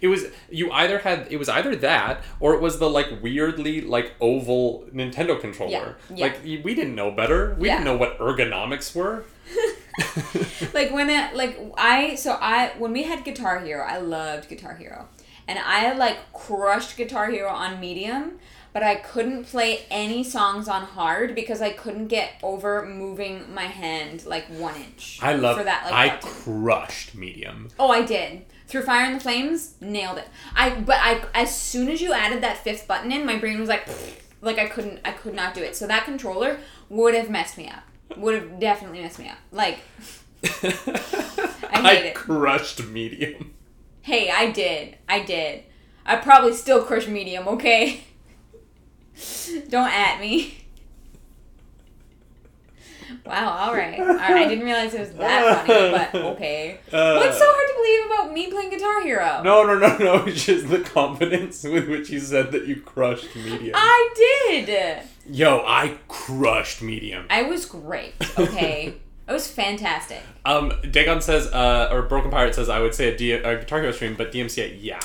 it 0.00 0.08
was 0.08 0.24
you 0.50 0.72
either 0.72 0.98
had 0.98 1.28
it 1.30 1.36
was 1.36 1.48
either 1.48 1.76
that 1.76 2.24
or 2.40 2.54
it 2.54 2.60
was 2.60 2.80
the 2.80 2.90
like 2.90 3.22
weirdly 3.22 3.80
like 3.80 4.14
oval 4.20 4.84
Nintendo 4.92 5.40
controller. 5.40 5.96
Yeah, 6.10 6.16
yeah. 6.16 6.26
Like 6.26 6.42
we 6.64 6.74
didn't 6.74 6.96
know 6.96 7.12
better. 7.12 7.54
We 7.58 7.68
didn't 7.68 7.84
know 7.84 7.96
what 7.96 8.18
ergonomics 8.18 8.94
were. 8.94 9.24
like 10.74 10.90
when 10.90 11.08
it 11.10 11.36
like 11.36 11.60
I 11.78 12.16
so 12.16 12.36
I 12.40 12.72
when 12.78 12.92
we 12.92 13.04
had 13.04 13.24
Guitar 13.24 13.60
Hero, 13.60 13.84
I 13.84 13.98
loved 13.98 14.48
Guitar 14.48 14.74
Hero. 14.74 15.08
And 15.46 15.58
I 15.58 15.92
like 15.92 16.32
crushed 16.32 16.96
Guitar 16.96 17.30
Hero 17.30 17.50
on 17.50 17.78
medium, 17.78 18.38
but 18.74 18.82
I 18.82 18.96
couldn't 18.96 19.44
play 19.44 19.86
any 19.88 20.24
songs 20.24 20.66
on 20.68 20.82
hard 20.82 21.36
because 21.36 21.62
I 21.62 21.70
couldn't 21.70 22.08
get 22.08 22.32
over 22.42 22.84
moving 22.84 23.54
my 23.54 23.66
hand 23.66 24.26
like 24.26 24.44
one 24.48 24.74
inch. 24.74 25.20
I 25.22 25.34
love 25.34 25.56
for 25.56 25.64
that 25.64 25.84
like 25.84 25.94
I 25.94 26.16
button. 26.16 26.30
crushed 26.30 27.14
medium. 27.14 27.68
Oh, 27.78 27.88
I 27.90 28.02
did. 28.02 28.44
Through 28.66 28.82
Fire 28.82 29.04
and 29.06 29.14
the 29.16 29.20
Flames, 29.20 29.76
nailed 29.80 30.18
it. 30.18 30.28
I 30.56 30.70
but 30.80 30.96
I 31.00 31.24
as 31.34 31.56
soon 31.56 31.88
as 31.88 32.02
you 32.02 32.12
added 32.12 32.42
that 32.42 32.58
fifth 32.58 32.88
button 32.88 33.12
in, 33.12 33.24
my 33.24 33.38
brain 33.38 33.60
was 33.60 33.68
like 33.68 33.86
like 34.42 34.58
I 34.58 34.66
couldn't 34.66 34.98
I 35.04 35.12
could 35.12 35.34
not 35.34 35.54
do 35.54 35.62
it. 35.62 35.76
So 35.76 35.86
that 35.86 36.04
controller 36.04 36.58
would 36.88 37.14
have 37.14 37.30
messed 37.30 37.56
me 37.56 37.68
up. 37.68 37.84
Would 38.18 38.34
have 38.34 38.58
definitely 38.60 39.00
messed 39.02 39.20
me 39.20 39.28
up. 39.28 39.38
Like 39.52 39.78
I, 40.62 42.02
it. 42.06 42.14
crushed 42.16 42.84
medium. 42.86 43.54
Hey, 44.02 44.30
I 44.30 44.50
did. 44.50 44.96
I 45.08 45.20
did. 45.20 45.62
I 46.04 46.16
probably 46.16 46.54
still 46.54 46.82
crush 46.84 47.06
medium, 47.06 47.46
okay? 47.48 48.00
Don't 49.68 49.88
at 49.90 50.20
me. 50.20 50.58
Wow, 53.24 53.68
alright. 53.68 53.98
Alright, 53.98 54.20
I 54.20 54.48
didn't 54.48 54.64
realize 54.64 54.92
it 54.92 55.00
was 55.00 55.12
that 55.12 55.66
funny, 55.66 55.90
but 55.90 56.14
okay. 56.32 56.78
Uh, 56.92 57.16
What's 57.16 57.38
so 57.38 57.44
hard 57.46 57.68
to 57.68 57.74
believe 57.74 58.06
about 58.06 58.34
me 58.34 58.50
playing 58.50 58.70
Guitar 58.70 59.02
Hero? 59.02 59.42
No, 59.42 59.62
no, 59.64 59.78
no, 59.78 59.96
no. 59.98 60.24
It's 60.26 60.44
just 60.44 60.68
the 60.68 60.80
confidence 60.80 61.64
with 61.64 61.88
which 61.88 62.10
you 62.10 62.20
said 62.20 62.52
that 62.52 62.66
you 62.66 62.80
crushed 62.80 63.34
medium. 63.36 63.72
I 63.74 64.10
did! 64.66 65.02
Yo, 65.30 65.62
I 65.66 65.98
crushed 66.08 66.82
medium. 66.82 67.26
I 67.30 67.42
was 67.42 67.64
great, 67.66 68.14
okay? 68.38 68.94
it 69.26 69.32
was 69.32 69.48
fantastic. 69.50 70.20
Um, 70.44 70.72
Dagon 70.90 71.22
says, 71.22 71.46
uh, 71.46 71.88
or 71.90 72.02
Broken 72.02 72.30
Pirate 72.30 72.54
says, 72.54 72.68
I 72.68 72.80
would 72.80 72.94
say 72.94 73.12
a, 73.14 73.16
D- 73.16 73.32
a 73.32 73.58
Guitar 73.58 73.80
Hero 73.80 73.92
stream, 73.92 74.16
but 74.16 74.32
DMCA, 74.32 74.78
yeah. 74.80 75.00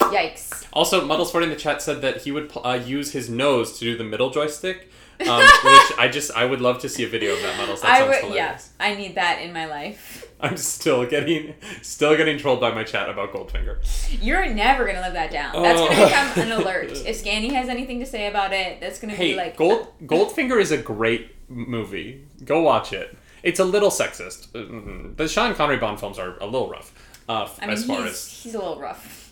Yikes. 0.00 0.66
Also, 0.72 1.06
Muddles40 1.06 1.44
in 1.44 1.48
the 1.50 1.56
chat 1.56 1.80
said 1.82 2.02
that 2.02 2.22
he 2.22 2.32
would 2.32 2.50
uh, 2.64 2.78
use 2.84 3.12
his 3.12 3.28
nose 3.30 3.78
to 3.78 3.84
do 3.84 3.96
the 3.96 4.04
middle 4.04 4.30
joystick, 4.30 4.90
um, 5.28 5.40
which 5.64 5.92
I 5.98 6.08
just, 6.12 6.30
I 6.32 6.44
would 6.44 6.60
love 6.60 6.78
to 6.80 6.88
see 6.88 7.04
a 7.04 7.08
video 7.08 7.32
of 7.34 7.42
that, 7.42 7.56
Muddles. 7.56 7.80
That 7.82 7.90
I 7.90 7.98
sounds 7.98 8.08
would, 8.10 8.16
hilarious. 8.32 8.70
yeah, 8.78 8.86
I 8.86 8.94
need 8.94 9.14
that 9.14 9.40
in 9.42 9.52
my 9.52 9.66
life. 9.66 10.30
I'm 10.40 10.56
still 10.58 11.06
getting, 11.06 11.54
still 11.80 12.16
getting 12.16 12.36
trolled 12.38 12.60
by 12.60 12.70
my 12.74 12.84
chat 12.84 13.08
about 13.08 13.32
Goldfinger. 13.32 13.78
You're 14.22 14.46
never 14.52 14.84
gonna 14.84 15.00
live 15.00 15.14
that 15.14 15.30
down. 15.30 15.62
That's 15.62 15.80
Oh. 15.80 15.88
gonna 15.88 16.04
become 16.06 16.42
an 16.52 16.52
alert. 16.60 16.90
If 17.06 17.16
Scanny 17.16 17.54
has 17.54 17.68
anything 17.68 18.00
to 18.00 18.06
say 18.06 18.26
about 18.26 18.52
it, 18.52 18.80
that's 18.80 18.98
gonna 18.98 19.14
Hey, 19.14 19.32
be 19.32 19.36
like 19.36 19.56
Gold 19.56 19.88
Goldfinger 20.04 20.60
is 20.60 20.70
a 20.70 20.76
great 20.78 21.34
movie. 21.48 22.26
Go 22.44 22.60
watch 22.62 22.92
it. 22.92 23.16
It's 23.42 23.60
a 23.60 23.64
little 23.64 23.90
sexist. 23.90 24.48
Mm, 24.52 25.16
The 25.16 25.28
Sean 25.28 25.54
Connery 25.54 25.76
Bond 25.78 25.98
films 26.00 26.18
are 26.18 26.36
a 26.38 26.46
little 26.46 26.68
rough. 26.68 26.92
Uh, 27.28 27.48
I 27.60 27.66
mean, 27.66 27.70
as 27.74 27.84
far 27.86 28.02
he's, 28.02 28.10
as 28.12 28.28
he's 28.42 28.54
a 28.54 28.58
little 28.58 28.78
rough. 28.80 29.23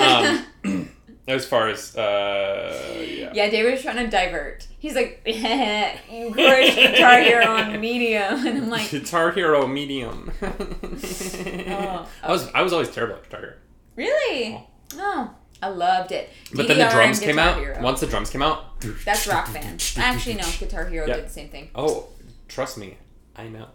Um, 0.00 0.88
as 1.28 1.46
far 1.46 1.68
as 1.68 1.96
uh, 1.96 3.04
yeah. 3.06 3.32
yeah, 3.34 3.48
David 3.50 3.72
was 3.72 3.82
trying 3.82 3.96
to 3.96 4.08
divert. 4.08 4.66
He's 4.78 4.94
like, 4.94 5.20
you 5.26 6.32
crushed 6.32 6.76
Guitar 6.76 7.20
Hero 7.20 7.46
on 7.46 7.80
medium, 7.80 8.46
and 8.46 8.58
I'm 8.58 8.70
like, 8.70 8.90
Guitar 8.90 9.30
Hero 9.32 9.66
medium. 9.66 10.32
Oh, 10.42 12.08
I 12.22 12.30
was 12.30 12.48
I 12.54 12.62
was 12.62 12.72
always 12.72 12.90
terrible 12.90 13.16
at 13.16 13.24
Guitar 13.24 13.40
Hero. 13.40 13.54
really? 13.96 14.66
Oh, 14.94 15.30
I 15.62 15.68
loved 15.68 16.12
it. 16.12 16.28
But 16.54 16.68
then 16.68 16.78
the 16.78 16.88
drums 16.88 17.20
came 17.20 17.38
out. 17.38 17.58
Hero. 17.58 17.80
Once 17.80 18.00
the 18.00 18.06
drums 18.08 18.30
came 18.30 18.42
out, 18.42 18.80
That's 19.04 19.26
Rock 19.26 19.52
Band. 19.52 19.82
Actually, 19.96 20.34
no, 20.34 20.48
Guitar 20.58 20.86
Hero 20.86 21.06
Yeah. 21.06 21.16
did 21.16 21.26
the 21.26 21.30
same 21.30 21.48
thing. 21.50 21.70
Oh, 21.74 22.08
trust 22.48 22.76
me, 22.78 22.98
I 23.36 23.48
know. 23.48 23.68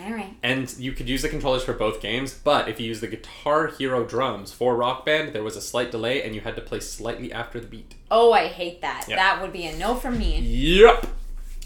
All 0.00 0.12
right. 0.12 0.34
And 0.42 0.74
you 0.78 0.92
could 0.92 1.08
use 1.08 1.22
the 1.22 1.28
controllers 1.28 1.64
for 1.64 1.74
both 1.74 2.00
games, 2.00 2.32
but 2.32 2.68
if 2.68 2.80
you 2.80 2.86
use 2.86 3.00
the 3.00 3.08
Guitar 3.08 3.66
Hero 3.66 4.04
drums 4.04 4.50
for 4.52 4.74
Rock 4.74 5.04
Band, 5.04 5.34
there 5.34 5.42
was 5.42 5.56
a 5.56 5.60
slight 5.60 5.90
delay 5.90 6.22
and 6.22 6.34
you 6.34 6.40
had 6.40 6.56
to 6.56 6.62
play 6.62 6.80
slightly 6.80 7.32
after 7.32 7.60
the 7.60 7.66
beat. 7.66 7.94
Oh, 8.10 8.32
I 8.32 8.46
hate 8.46 8.80
that. 8.80 9.04
Yeah. 9.06 9.16
That 9.16 9.42
would 9.42 9.52
be 9.52 9.66
a 9.66 9.76
no 9.76 9.94
from 9.94 10.18
me. 10.18 10.40
Yep. 10.40 11.06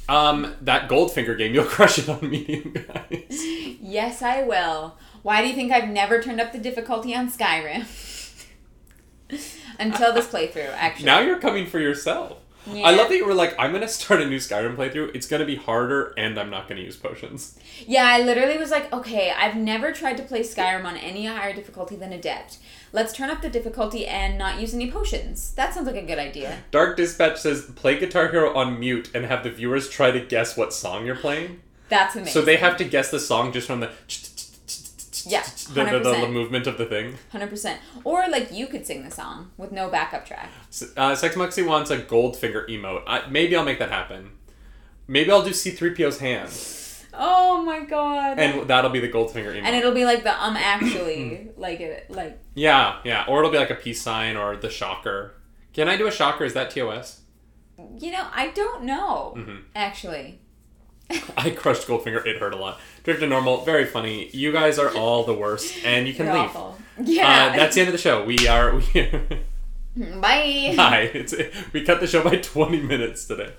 Um, 0.08 0.54
that 0.60 0.88
Goldfinger 0.88 1.38
game, 1.38 1.54
you'll 1.54 1.64
crush 1.66 1.98
it 1.98 2.08
on 2.08 2.28
medium, 2.28 2.72
guys. 2.72 3.26
Yes, 3.80 4.22
I 4.22 4.42
will. 4.42 4.96
Why 5.22 5.42
do 5.42 5.48
you 5.48 5.54
think 5.54 5.72
I've 5.72 5.88
never 5.88 6.20
turned 6.20 6.40
up 6.40 6.52
the 6.52 6.58
difficulty 6.58 7.14
on 7.14 7.30
Skyrim? 7.30 7.86
Until 9.78 10.12
this 10.12 10.28
playthrough, 10.28 10.72
actually. 10.74 11.06
Now 11.06 11.20
you're 11.20 11.40
coming 11.40 11.66
for 11.66 11.78
yourself. 11.80 12.38
I 12.68 12.94
love 12.94 13.08
that 13.08 13.16
you 13.16 13.26
were 13.26 13.34
like, 13.34 13.54
I'm 13.58 13.72
gonna 13.72 13.88
start 13.88 14.20
a 14.20 14.26
new 14.26 14.38
Skyrim 14.38 14.76
playthrough. 14.76 15.14
It's 15.14 15.26
gonna 15.26 15.44
be 15.44 15.56
harder, 15.56 16.12
and 16.16 16.38
I'm 16.38 16.50
not 16.50 16.68
gonna 16.68 16.80
use 16.80 16.96
potions. 16.96 17.58
Yeah, 17.86 18.04
I 18.04 18.22
literally 18.22 18.58
was 18.58 18.70
like, 18.70 18.92
okay, 18.92 19.30
I've 19.30 19.56
never 19.56 19.92
tried 19.92 20.16
to 20.16 20.22
play 20.22 20.40
Skyrim 20.40 20.84
on 20.84 20.96
any 20.96 21.26
higher 21.26 21.54
difficulty 21.54 21.96
than 21.96 22.12
Adept. 22.12 22.58
Let's 22.92 23.12
turn 23.12 23.30
up 23.30 23.42
the 23.42 23.50
difficulty 23.50 24.06
and 24.06 24.38
not 24.38 24.60
use 24.60 24.74
any 24.74 24.90
potions. 24.90 25.52
That 25.52 25.74
sounds 25.74 25.86
like 25.86 25.96
a 25.96 26.06
good 26.06 26.18
idea. 26.18 26.58
Dark 26.70 26.96
Dispatch 26.96 27.38
says, 27.38 27.70
play 27.76 27.98
Guitar 27.98 28.28
Hero 28.28 28.54
on 28.54 28.80
mute 28.80 29.10
and 29.14 29.26
have 29.26 29.42
the 29.42 29.50
viewers 29.50 29.88
try 29.88 30.10
to 30.10 30.20
guess 30.20 30.56
what 30.56 30.72
song 30.72 31.06
you're 31.06 31.16
playing. 31.16 31.60
That's 31.88 32.16
amazing. 32.16 32.32
So 32.32 32.42
they 32.42 32.56
have 32.56 32.76
to 32.78 32.84
guess 32.84 33.10
the 33.10 33.20
song 33.20 33.52
just 33.52 33.66
from 33.66 33.80
the 33.80 33.92
Yeah, 35.26 35.42
the, 35.74 35.84
the, 35.84 35.98
the, 35.98 36.20
the 36.22 36.28
movement 36.28 36.66
of 36.66 36.78
the 36.78 36.86
thing. 36.86 37.14
100%. 37.32 37.76
Or 38.04 38.28
like 38.28 38.52
you 38.52 38.66
could 38.68 38.86
sing 38.86 39.02
the 39.04 39.10
song 39.10 39.50
with 39.56 39.72
no 39.72 39.88
backup 39.90 40.24
track. 40.24 40.50
Uh, 40.96 41.14
Sex 41.16 41.34
Muxy 41.34 41.66
wants 41.66 41.90
a 41.90 41.98
Goldfinger 41.98 42.68
emote. 42.68 43.02
I, 43.06 43.26
maybe 43.28 43.56
I'll 43.56 43.64
make 43.64 43.78
that 43.80 43.90
happen. 43.90 44.30
Maybe 45.08 45.30
I'll 45.30 45.42
do 45.42 45.50
C3PO's 45.50 46.18
hand, 46.20 46.50
Oh 47.18 47.62
my 47.62 47.80
god. 47.80 48.38
and 48.38 48.68
that'll 48.68 48.90
be 48.90 49.00
the 49.00 49.08
Goldfinger 49.08 49.54
emote. 49.54 49.62
And 49.64 49.74
it'll 49.76 49.94
be 49.94 50.04
like 50.04 50.22
the 50.22 50.32
um 50.44 50.56
actually 50.56 51.48
like 51.56 51.80
it 51.80 52.10
like 52.10 52.38
yeah, 52.54 52.98
yeah. 53.04 53.24
Or 53.28 53.38
it'll 53.40 53.50
be 53.52 53.58
like 53.58 53.70
a 53.70 53.74
peace 53.76 54.02
sign 54.02 54.36
or 54.36 54.56
the 54.56 54.68
shocker. 54.70 55.34
Can 55.72 55.88
I 55.88 55.96
do 55.96 56.06
a 56.06 56.10
shocker? 56.12 56.44
Is 56.44 56.54
that 56.54 56.70
TOS? 56.70 57.22
you 57.98 58.10
know 58.10 58.26
I 58.32 58.48
don't 58.48 58.84
know 58.84 59.34
Mhm. 59.36 59.62
actually. 59.74 60.40
I 61.36 61.50
crushed 61.50 61.86
Goldfinger. 61.86 62.24
It 62.26 62.38
hurt 62.38 62.52
a 62.52 62.56
lot. 62.56 62.80
Drift 63.04 63.20
to 63.20 63.26
normal. 63.26 63.64
Very 63.64 63.84
funny. 63.84 64.28
You 64.32 64.52
guys 64.52 64.78
are 64.78 64.94
all 64.96 65.24
the 65.24 65.34
worst, 65.34 65.74
and 65.84 66.06
you 66.08 66.14
can 66.14 66.26
You're 66.26 66.34
leave. 66.34 66.44
awful. 66.46 66.78
Yeah. 67.02 67.50
Uh, 67.52 67.56
that's 67.56 67.74
the 67.74 67.82
end 67.82 67.88
of 67.88 67.92
the 67.92 67.98
show. 67.98 68.24
We 68.24 68.48
are. 68.48 68.74
We, 68.74 68.82
Bye. 70.20 70.74
hi. 70.76 71.10
It's, 71.14 71.34
we 71.72 71.82
cut 71.84 72.00
the 72.00 72.06
show 72.06 72.22
by 72.24 72.36
20 72.36 72.80
minutes 72.82 73.24
today. 73.26 73.52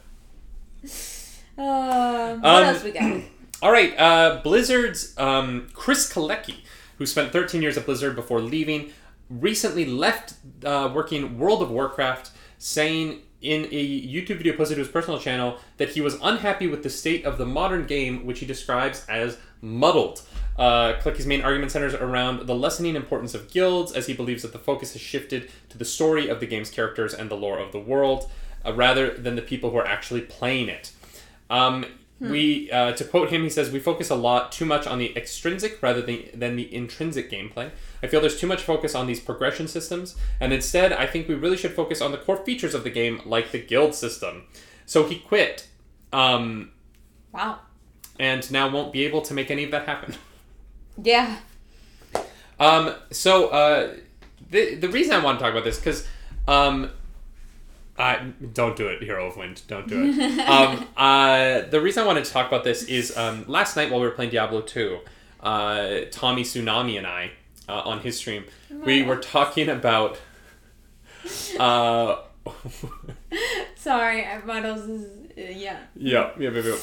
Uh, 1.57 2.35
what 2.35 2.45
Um, 2.45 2.63
else 2.65 2.83
we 2.83 2.91
got? 2.91 3.21
All 3.61 3.71
right. 3.71 3.97
Uh, 3.97 4.41
Blizzard's 4.43 5.17
um, 5.17 5.67
Chris 5.73 6.11
Kaleiki, 6.11 6.57
who 6.97 7.05
spent 7.05 7.31
13 7.31 7.61
years 7.61 7.77
at 7.77 7.85
Blizzard 7.85 8.15
before 8.15 8.39
leaving, 8.41 8.91
recently 9.29 9.85
left 9.85 10.33
uh, 10.63 10.91
working 10.93 11.39
World 11.39 11.61
of 11.61 11.71
Warcraft, 11.71 12.31
saying 12.59 13.21
in 13.47 13.65
a 13.71 14.01
YouTube 14.05 14.37
video 14.37 14.55
posted 14.55 14.75
to 14.75 14.83
his 14.83 14.91
personal 14.91 15.19
channel 15.19 15.57
that 15.77 15.89
he 15.89 16.01
was 16.01 16.17
unhappy 16.21 16.67
with 16.67 16.83
the 16.83 16.89
state 16.89 17.25
of 17.25 17.37
the 17.37 17.45
modern 17.45 17.85
game, 17.85 18.25
which 18.25 18.39
he 18.39 18.45
describes 18.45 19.05
as 19.07 19.37
muddled. 19.61 20.21
Uh, 20.57 20.93
main 21.25 21.41
argument 21.41 21.71
centers 21.71 21.93
around 21.93 22.45
the 22.45 22.55
lessening 22.55 22.95
importance 22.95 23.33
of 23.33 23.49
guilds, 23.49 23.93
as 23.93 24.07
he 24.07 24.13
believes 24.13 24.41
that 24.41 24.51
the 24.51 24.59
focus 24.59 24.93
has 24.93 25.01
shifted 25.01 25.49
to 25.69 25.77
the 25.77 25.85
story 25.85 26.27
of 26.27 26.39
the 26.39 26.45
game's 26.45 26.69
characters 26.69 27.13
and 27.13 27.31
the 27.31 27.35
lore 27.35 27.57
of 27.57 27.71
the 27.71 27.79
world, 27.79 28.29
uh, 28.65 28.73
rather 28.73 29.11
than 29.11 29.35
the 29.35 29.41
people 29.41 29.71
who 29.71 29.77
are 29.77 29.87
actually 29.87 30.21
playing 30.21 30.67
it. 30.67 30.91
Um, 31.49 31.85
We, 32.19 32.71
uh, 32.71 32.93
to 32.93 33.03
quote 33.05 33.29
him, 33.29 33.43
he 33.43 33.49
says, 33.49 33.69
"We 33.71 33.79
focus 33.79 34.09
a 34.09 34.15
lot 34.15 34.51
too 34.51 34.65
much 34.65 34.87
on 34.87 34.97
the 34.97 35.15
extrinsic 35.15 35.83
rather 35.83 36.01
than, 36.01 36.23
than 36.33 36.55
the 36.55 36.73
intrinsic 36.73 37.29
gameplay. 37.29 37.69
I 38.01 38.07
feel 38.07 38.21
there's 38.21 38.39
too 38.39 38.47
much 38.47 38.63
focus 38.63 38.95
on 38.95 39.05
these 39.05 39.19
progression 39.19 39.67
systems, 39.67 40.15
and 40.39 40.51
instead, 40.51 40.91
I 40.93 41.05
think 41.05 41.27
we 41.27 41.35
really 41.35 41.57
should 41.57 41.73
focus 41.73 42.01
on 42.01 42.11
the 42.11 42.17
core 42.17 42.37
features 42.43 42.73
of 42.73 42.83
the 42.83 42.89
game, 42.89 43.21
like 43.25 43.51
the 43.51 43.59
guild 43.59 43.93
system." 43.93 44.43
So 44.87 45.05
he 45.05 45.19
quit, 45.19 45.67
um, 46.11 46.71
Wow. 47.31 47.59
and 48.19 48.49
now 48.51 48.67
won't 48.69 48.91
be 48.93 49.05
able 49.05 49.21
to 49.21 49.33
make 49.35 49.51
any 49.51 49.63
of 49.63 49.71
that 49.71 49.85
happen. 49.85 50.15
Yeah. 51.03 51.37
Um, 52.59 52.95
so 53.11 53.49
uh, 53.49 53.93
the 54.49 54.73
the 54.75 54.89
reason 54.89 55.13
I 55.13 55.23
want 55.23 55.37
to 55.37 55.43
talk 55.45 55.51
about 55.51 55.63
this 55.63 55.77
because 55.77 56.07
um, 56.47 56.89
I 57.97 58.31
don't 58.53 58.75
do 58.75 58.87
it, 58.87 59.01
Hero 59.01 59.27
of 59.27 59.37
Wind. 59.37 59.61
Don't 59.67 59.87
do 59.87 60.03
it. 60.05 60.39
um, 60.47 60.87
uh, 60.95 61.61
the 61.61 61.81
reason 61.81 62.03
I 62.03 62.05
wanted 62.05 62.25
to 62.25 62.31
talk 62.31 62.47
about 62.47 62.63
this 62.63 62.83
is 62.83 63.15
um, 63.17 63.43
last 63.47 63.75
night 63.75 63.89
while 63.89 63.99
we 63.99 64.05
were 64.05 64.13
playing 64.13 64.31
Diablo 64.31 64.61
two, 64.61 64.99
uh, 65.41 66.01
Tommy 66.11 66.43
Tsunami 66.43 66.97
and 66.97 67.07
I 67.07 67.31
uh, 67.67 67.81
on 67.81 67.99
his 68.01 68.17
stream 68.17 68.45
we 68.69 69.03
were 69.03 69.17
talking 69.17 69.69
about. 69.69 70.19
Uh, 71.59 72.17
Sorry, 73.75 74.25
Models 74.45 74.87
is 74.87 75.03
uh, 75.05 75.41
yeah. 75.51 75.79
yeah, 75.95 76.31
yeah, 76.37 76.49
yeah, 76.49 76.61
yeah. 76.61 76.75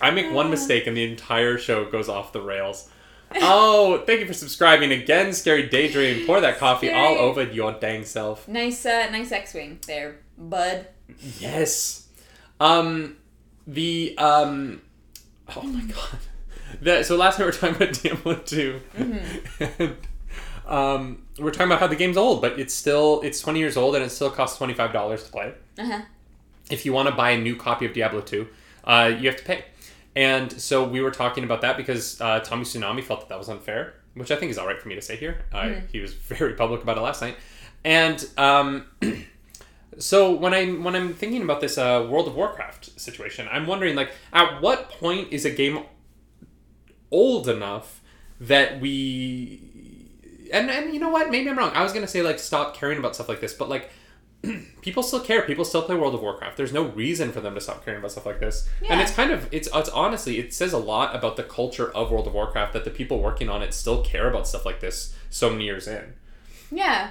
I 0.00 0.10
make 0.10 0.32
one 0.32 0.50
mistake 0.50 0.86
and 0.86 0.96
the 0.96 1.04
entire 1.04 1.58
show 1.58 1.84
goes 1.84 2.08
off 2.08 2.32
the 2.32 2.40
rails. 2.40 2.88
Oh, 3.36 4.02
thank 4.04 4.20
you 4.20 4.26
for 4.26 4.34
subscribing 4.34 4.92
again, 4.92 5.32
Scary 5.32 5.68
Daydream. 5.68 6.26
Pour 6.26 6.40
that 6.40 6.58
coffee 6.58 6.90
all 6.92 7.14
over 7.14 7.42
your 7.42 7.72
dang 7.72 8.04
self. 8.04 8.46
Nice, 8.48 8.84
uh, 8.84 9.08
nice 9.10 9.32
X-wing 9.32 9.78
there, 9.86 10.18
bud. 10.50 10.86
Yes. 11.38 12.08
Um, 12.60 13.16
the 13.66 14.14
um, 14.18 14.82
oh 15.56 15.62
my 15.62 15.82
god. 15.82 16.18
That 16.80 17.06
so 17.06 17.16
last 17.16 17.38
night 17.38 17.44
we 17.44 17.50
were 17.50 17.56
talking 17.56 17.76
about 17.76 17.92
Diablo 18.02 18.34
2 18.36 18.80
and 18.96 19.20
um, 20.66 21.22
we're 21.38 21.50
talking 21.50 21.66
about 21.66 21.80
how 21.80 21.86
the 21.86 21.96
game's 21.96 22.16
old, 22.16 22.40
but 22.40 22.58
it's 22.58 22.74
still 22.74 23.20
it's 23.22 23.40
twenty 23.40 23.58
years 23.60 23.76
old 23.76 23.94
and 23.94 24.04
it 24.04 24.10
still 24.10 24.30
costs 24.30 24.56
twenty 24.58 24.74
five 24.74 24.92
dollars 24.92 25.24
to 25.24 25.30
play. 25.30 25.52
Uh 25.78 25.84
huh. 25.86 26.00
If 26.70 26.86
you 26.86 26.92
want 26.92 27.08
to 27.08 27.14
buy 27.14 27.30
a 27.32 27.38
new 27.40 27.56
copy 27.56 27.84
of 27.86 27.92
Diablo 27.92 28.20
2, 28.22 28.46
uh, 28.84 29.12
you 29.18 29.28
have 29.28 29.36
to 29.38 29.44
pay. 29.44 29.64
And 30.16 30.50
so 30.52 30.84
we 30.86 31.00
were 31.00 31.10
talking 31.10 31.44
about 31.44 31.60
that 31.62 31.76
because 31.76 32.20
uh, 32.20 32.40
Tommy 32.40 32.64
Tsunami 32.64 33.02
felt 33.02 33.20
that 33.20 33.28
that 33.30 33.38
was 33.38 33.48
unfair, 33.48 33.94
which 34.14 34.30
I 34.30 34.36
think 34.36 34.50
is 34.50 34.58
all 34.58 34.66
right 34.66 34.80
for 34.80 34.88
me 34.88 34.94
to 34.94 35.02
say 35.02 35.16
here. 35.16 35.42
Uh, 35.52 35.74
He 35.90 36.00
was 36.00 36.14
very 36.14 36.54
public 36.54 36.82
about 36.82 36.96
it 36.96 37.00
last 37.00 37.20
night, 37.20 37.36
and 37.84 38.24
um, 38.38 38.86
so 39.98 40.32
when 40.32 40.54
I 40.54 40.70
when 40.70 40.94
I'm 40.96 41.14
thinking 41.14 41.42
about 41.42 41.60
this 41.60 41.78
uh, 41.78 42.06
World 42.08 42.28
of 42.28 42.34
Warcraft 42.34 43.00
situation, 43.00 43.48
I'm 43.50 43.66
wondering 43.66 43.94
like 43.94 44.12
at 44.32 44.60
what 44.60 44.90
point 44.90 45.32
is 45.32 45.44
a 45.44 45.50
game 45.50 45.84
old 47.10 47.48
enough 47.48 48.00
that 48.40 48.80
we 48.80 49.60
and 50.52 50.70
and 50.70 50.92
you 50.92 51.00
know 51.00 51.10
what? 51.10 51.30
Maybe 51.30 51.48
I'm 51.50 51.58
wrong. 51.58 51.72
I 51.74 51.82
was 51.82 51.92
gonna 51.92 52.08
say 52.08 52.22
like 52.22 52.38
stop 52.38 52.76
caring 52.76 52.98
about 52.98 53.14
stuff 53.14 53.28
like 53.28 53.40
this, 53.40 53.54
but 53.54 53.68
like 53.68 53.90
people 54.82 55.02
still 55.02 55.20
care. 55.20 55.42
People 55.42 55.64
still 55.64 55.82
play 55.82 55.94
World 55.94 56.14
of 56.14 56.22
Warcraft. 56.22 56.56
There's 56.56 56.72
no 56.72 56.84
reason 56.84 57.32
for 57.32 57.40
them 57.40 57.54
to 57.54 57.60
stop 57.60 57.84
caring 57.84 58.00
about 58.00 58.12
stuff 58.12 58.26
like 58.26 58.40
this. 58.40 58.68
And 58.88 59.00
it's 59.00 59.12
kind 59.12 59.30
of 59.30 59.48
it's 59.52 59.68
it's 59.74 59.88
honestly 59.90 60.38
it 60.38 60.52
says 60.52 60.72
a 60.72 60.78
lot 60.78 61.14
about 61.14 61.36
the 61.36 61.44
culture 61.44 61.90
of 61.92 62.10
World 62.10 62.26
of 62.26 62.34
Warcraft 62.34 62.72
that 62.72 62.84
the 62.84 62.90
people 62.90 63.20
working 63.20 63.48
on 63.48 63.62
it 63.62 63.74
still 63.74 64.02
care 64.02 64.28
about 64.28 64.48
stuff 64.48 64.64
like 64.66 64.80
this 64.80 65.14
so 65.30 65.50
many 65.50 65.64
years 65.64 65.86
in. 65.86 66.14
Yeah. 66.70 67.10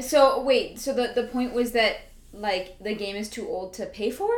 So 0.00 0.42
wait, 0.42 0.78
so 0.78 0.92
the 0.92 1.12
the 1.14 1.24
point 1.24 1.52
was 1.54 1.72
that 1.72 1.96
like 2.32 2.76
the 2.80 2.94
game 2.94 3.16
is 3.16 3.28
too 3.28 3.48
old 3.48 3.74
to 3.74 3.86
pay 3.86 4.10
for? 4.10 4.30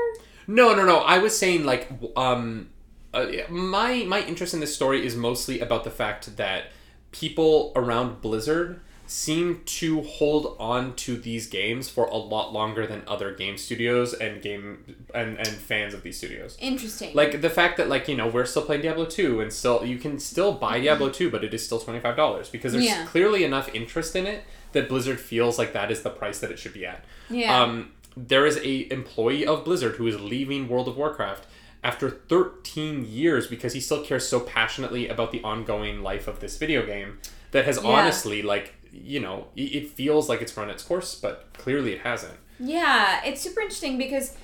No, 0.46 0.74
no, 0.74 0.84
no. 0.84 0.98
I 0.98 1.18
was 1.18 1.36
saying 1.38 1.64
like 1.64 1.88
um 2.16 2.70
uh, 3.14 3.26
my 3.48 4.04
my 4.04 4.20
interest 4.22 4.54
in 4.54 4.60
this 4.60 4.74
story 4.74 5.04
is 5.06 5.16
mostly 5.16 5.60
about 5.60 5.84
the 5.84 5.90
fact 5.90 6.36
that 6.36 6.64
people 7.12 7.72
around 7.74 8.20
Blizzard 8.20 8.80
seem 9.08 9.62
to 9.64 10.02
hold 10.02 10.56
on 10.58 10.92
to 10.96 11.16
these 11.16 11.46
games 11.46 11.88
for 11.88 12.06
a 12.06 12.16
lot 12.16 12.52
longer 12.52 12.86
than 12.88 13.02
other 13.06 13.32
game 13.32 13.56
studios 13.56 14.12
and 14.12 14.42
game 14.42 14.96
and, 15.14 15.38
and 15.38 15.46
fans 15.46 15.94
of 15.94 16.02
these 16.02 16.18
studios. 16.18 16.56
Interesting. 16.60 17.14
Like 17.14 17.40
the 17.40 17.48
fact 17.48 17.76
that 17.76 17.88
like, 17.88 18.08
you 18.08 18.16
know, 18.16 18.26
we're 18.26 18.44
still 18.46 18.62
playing 18.62 18.82
Diablo 18.82 19.04
2 19.06 19.40
and 19.40 19.52
still 19.52 19.84
you 19.84 19.98
can 19.98 20.18
still 20.18 20.52
buy 20.52 20.80
Diablo 20.80 21.08
2 21.08 21.30
but 21.30 21.44
it 21.44 21.54
is 21.54 21.64
still 21.64 21.78
$25 21.80 22.50
because 22.50 22.72
there's 22.72 22.84
Yeah. 22.84 23.06
clearly 23.06 23.44
enough 23.44 23.72
interest 23.72 24.16
in 24.16 24.26
it 24.26 24.42
that 24.72 24.88
Blizzard 24.88 25.20
feels 25.20 25.58
like 25.58 25.72
that 25.72 25.90
is 25.90 26.02
the 26.02 26.10
price 26.10 26.38
that 26.40 26.50
it 26.50 26.58
should 26.58 26.74
be 26.74 26.84
at. 26.86 27.04
Yeah. 27.30 27.62
Um, 27.62 27.92
there 28.16 28.46
is 28.46 28.56
a 28.58 28.90
employee 28.92 29.46
of 29.46 29.64
Blizzard 29.64 29.96
who 29.96 30.06
is 30.06 30.20
leaving 30.20 30.68
World 30.68 30.88
of 30.88 30.96
Warcraft 30.96 31.46
after 31.84 32.10
13 32.10 33.04
years 33.04 33.46
because 33.46 33.72
he 33.74 33.80
still 33.80 34.02
cares 34.04 34.26
so 34.26 34.40
passionately 34.40 35.08
about 35.08 35.30
the 35.32 35.42
ongoing 35.42 36.02
life 36.02 36.26
of 36.26 36.40
this 36.40 36.56
video 36.58 36.84
game 36.84 37.18
that 37.52 37.64
has 37.64 37.78
Yeah. 37.82 37.88
honestly 37.90 38.42
like 38.42 38.74
you 38.92 39.20
know 39.20 39.48
it 39.54 39.62
it 39.74 39.90
feels 39.90 40.28
like 40.28 40.40
it's 40.40 40.56
run 40.56 40.70
its 40.70 40.82
course 40.82 41.14
but 41.14 41.46
clearly 41.52 41.92
it 41.92 42.00
hasn't 42.00 42.38
Yeah, 42.58 43.20
it's 43.24 43.40
super 43.42 43.60
interesting 43.60 43.98
because, 43.98 44.34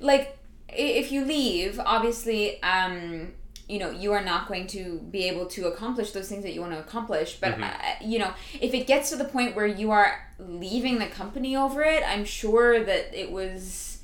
like, 0.00 0.38
if 0.70 1.12
you 1.12 1.24
leave, 1.26 1.78
obviously, 1.84 2.62
um, 2.62 3.32
you 3.68 3.78
know, 3.78 3.90
you 3.90 4.12
are 4.12 4.24
not 4.24 4.48
going 4.48 4.66
to 4.68 4.98
be 5.10 5.28
able 5.28 5.46
to 5.46 5.66
accomplish 5.66 6.12
those 6.12 6.28
things 6.28 6.42
that 6.42 6.54
you 6.54 6.60
want 6.60 6.72
to 6.72 6.78
accomplish. 6.78 7.36
But, 7.38 7.58
uh, 7.60 7.72
you 8.00 8.18
know, 8.18 8.32
if 8.60 8.72
it 8.72 8.86
gets 8.86 9.10
to 9.10 9.16
the 9.16 9.24
point 9.26 9.54
where 9.54 9.66
you 9.66 9.90
are 9.90 10.26
leaving 10.38 10.98
the 10.98 11.06
company 11.06 11.54
over 11.56 11.82
it, 11.82 12.02
I'm 12.06 12.24
sure 12.24 12.82
that 12.82 13.12
it 13.12 13.30
was, 13.30 13.98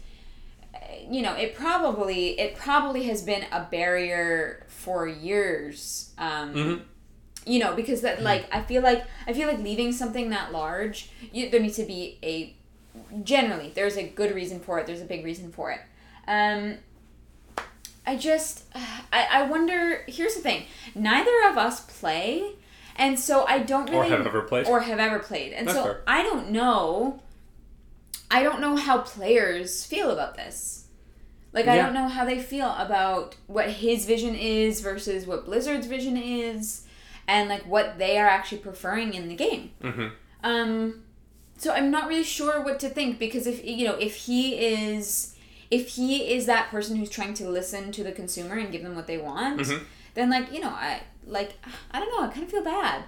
you 1.11 1.23
know, 1.23 1.35
it 1.35 1.55
probably 1.55 2.39
it 2.39 2.57
probably 2.57 3.05
has 3.05 3.23
been 3.23 3.45
a 3.53 3.67
barrier 3.71 4.65
for 4.69 5.07
years. 5.09 6.11
Um, 6.19 6.55
Mhm. 6.55 6.81
You 7.47 7.59
know, 7.59 7.75
because 7.75 8.01
that 8.03 8.23
like 8.23 8.47
I 8.55 8.63
feel 8.63 8.83
like 8.83 9.05
I 9.27 9.33
feel 9.35 9.49
like 9.49 9.59
leaving 9.59 9.93
something 9.93 10.31
that 10.31 10.51
large, 10.53 11.11
you, 11.33 11.51
there 11.51 11.61
needs 11.61 11.77
to 11.77 11.85
be 11.85 12.19
a 12.23 12.55
generally 13.25 13.71
there's 13.75 13.97
a 13.97 14.05
good 14.05 14.33
reason 14.35 14.61
for 14.61 14.79
it 14.79 14.87
there's 14.87 15.01
a 15.01 15.05
big 15.05 15.25
reason 15.25 15.51
for 15.51 15.73
it 15.73 15.81
um 16.29 16.77
i 18.07 18.17
just 18.17 18.65
i, 19.13 19.27
I 19.31 19.43
wonder 19.43 20.05
here's 20.07 20.35
the 20.35 20.41
thing. 20.41 20.65
Neither 20.95 21.49
of 21.51 21.59
us 21.59 21.81
play 21.81 22.53
and 22.97 23.19
so 23.19 23.45
i 23.47 23.59
don't 23.59 23.91
really 23.91 24.07
or 24.07 24.17
have 24.17 24.27
ever 24.27 24.43
played. 24.43 24.67
or 24.67 24.81
have 24.81 24.99
ever 24.99 25.19
played. 25.19 25.53
And 25.53 25.67
That's 25.67 25.79
so 25.79 25.85
fair. 25.85 26.03
i 26.07 26.23
don't 26.23 26.51
know 26.51 27.21
i 28.31 28.43
don't 28.43 28.61
know 28.61 28.77
how 28.77 28.99
players 28.99 29.85
feel 29.85 30.11
about 30.11 30.37
this. 30.37 30.87
Like 31.53 31.69
i 31.69 31.77
don't 31.77 31.95
know 31.95 32.09
how 32.09 32.25
they 32.25 32.41
feel 32.41 32.75
about 32.79 33.37
what 33.47 33.71
his 33.71 34.07
vision 34.07 34.35
is 34.35 34.81
versus 34.81 35.27
what 35.27 35.45
blizzard's 35.45 35.87
vision 35.87 36.17
is 36.17 36.85
and 37.27 37.49
like 37.49 37.63
what 37.67 37.97
they 37.99 38.19
are 38.19 38.27
actually 38.27 38.59
preferring 38.59 39.15
in 39.15 39.29
the 39.29 39.37
game. 39.37 39.71
Hmm 39.81 40.09
um, 40.45 41.03
so 41.57 41.73
I'm 41.73 41.91
not 41.91 42.07
really 42.07 42.23
sure 42.23 42.63
what 42.63 42.79
to 42.81 42.89
think 42.89 43.19
because 43.19 43.47
if 43.47 43.65
you 43.65 43.87
know 43.89 43.95
if 43.95 44.15
he 44.15 44.57
is 44.57 45.34
if 45.75 45.89
he 45.97 46.33
is 46.35 46.47
that 46.47 46.71
person 46.71 46.97
who's 46.97 47.11
trying 47.11 47.35
to 47.35 47.49
listen 47.49 47.93
to 47.93 48.03
the 48.05 48.13
consumer 48.13 48.57
and 48.59 48.71
give 48.73 48.83
them 48.83 48.95
what 48.97 49.07
they 49.07 49.19
want, 49.19 49.61
Mhm. 49.61 49.83
then 50.15 50.31
like 50.31 50.53
you 50.53 50.61
know 50.61 50.71
I 50.71 51.01
like 51.27 51.53
I 51.91 51.99
don't 52.01 52.11
know 52.13 52.23
I 52.27 52.31
kind 52.33 52.45
of 52.45 52.51
feel 52.51 52.65
bad. 52.65 53.05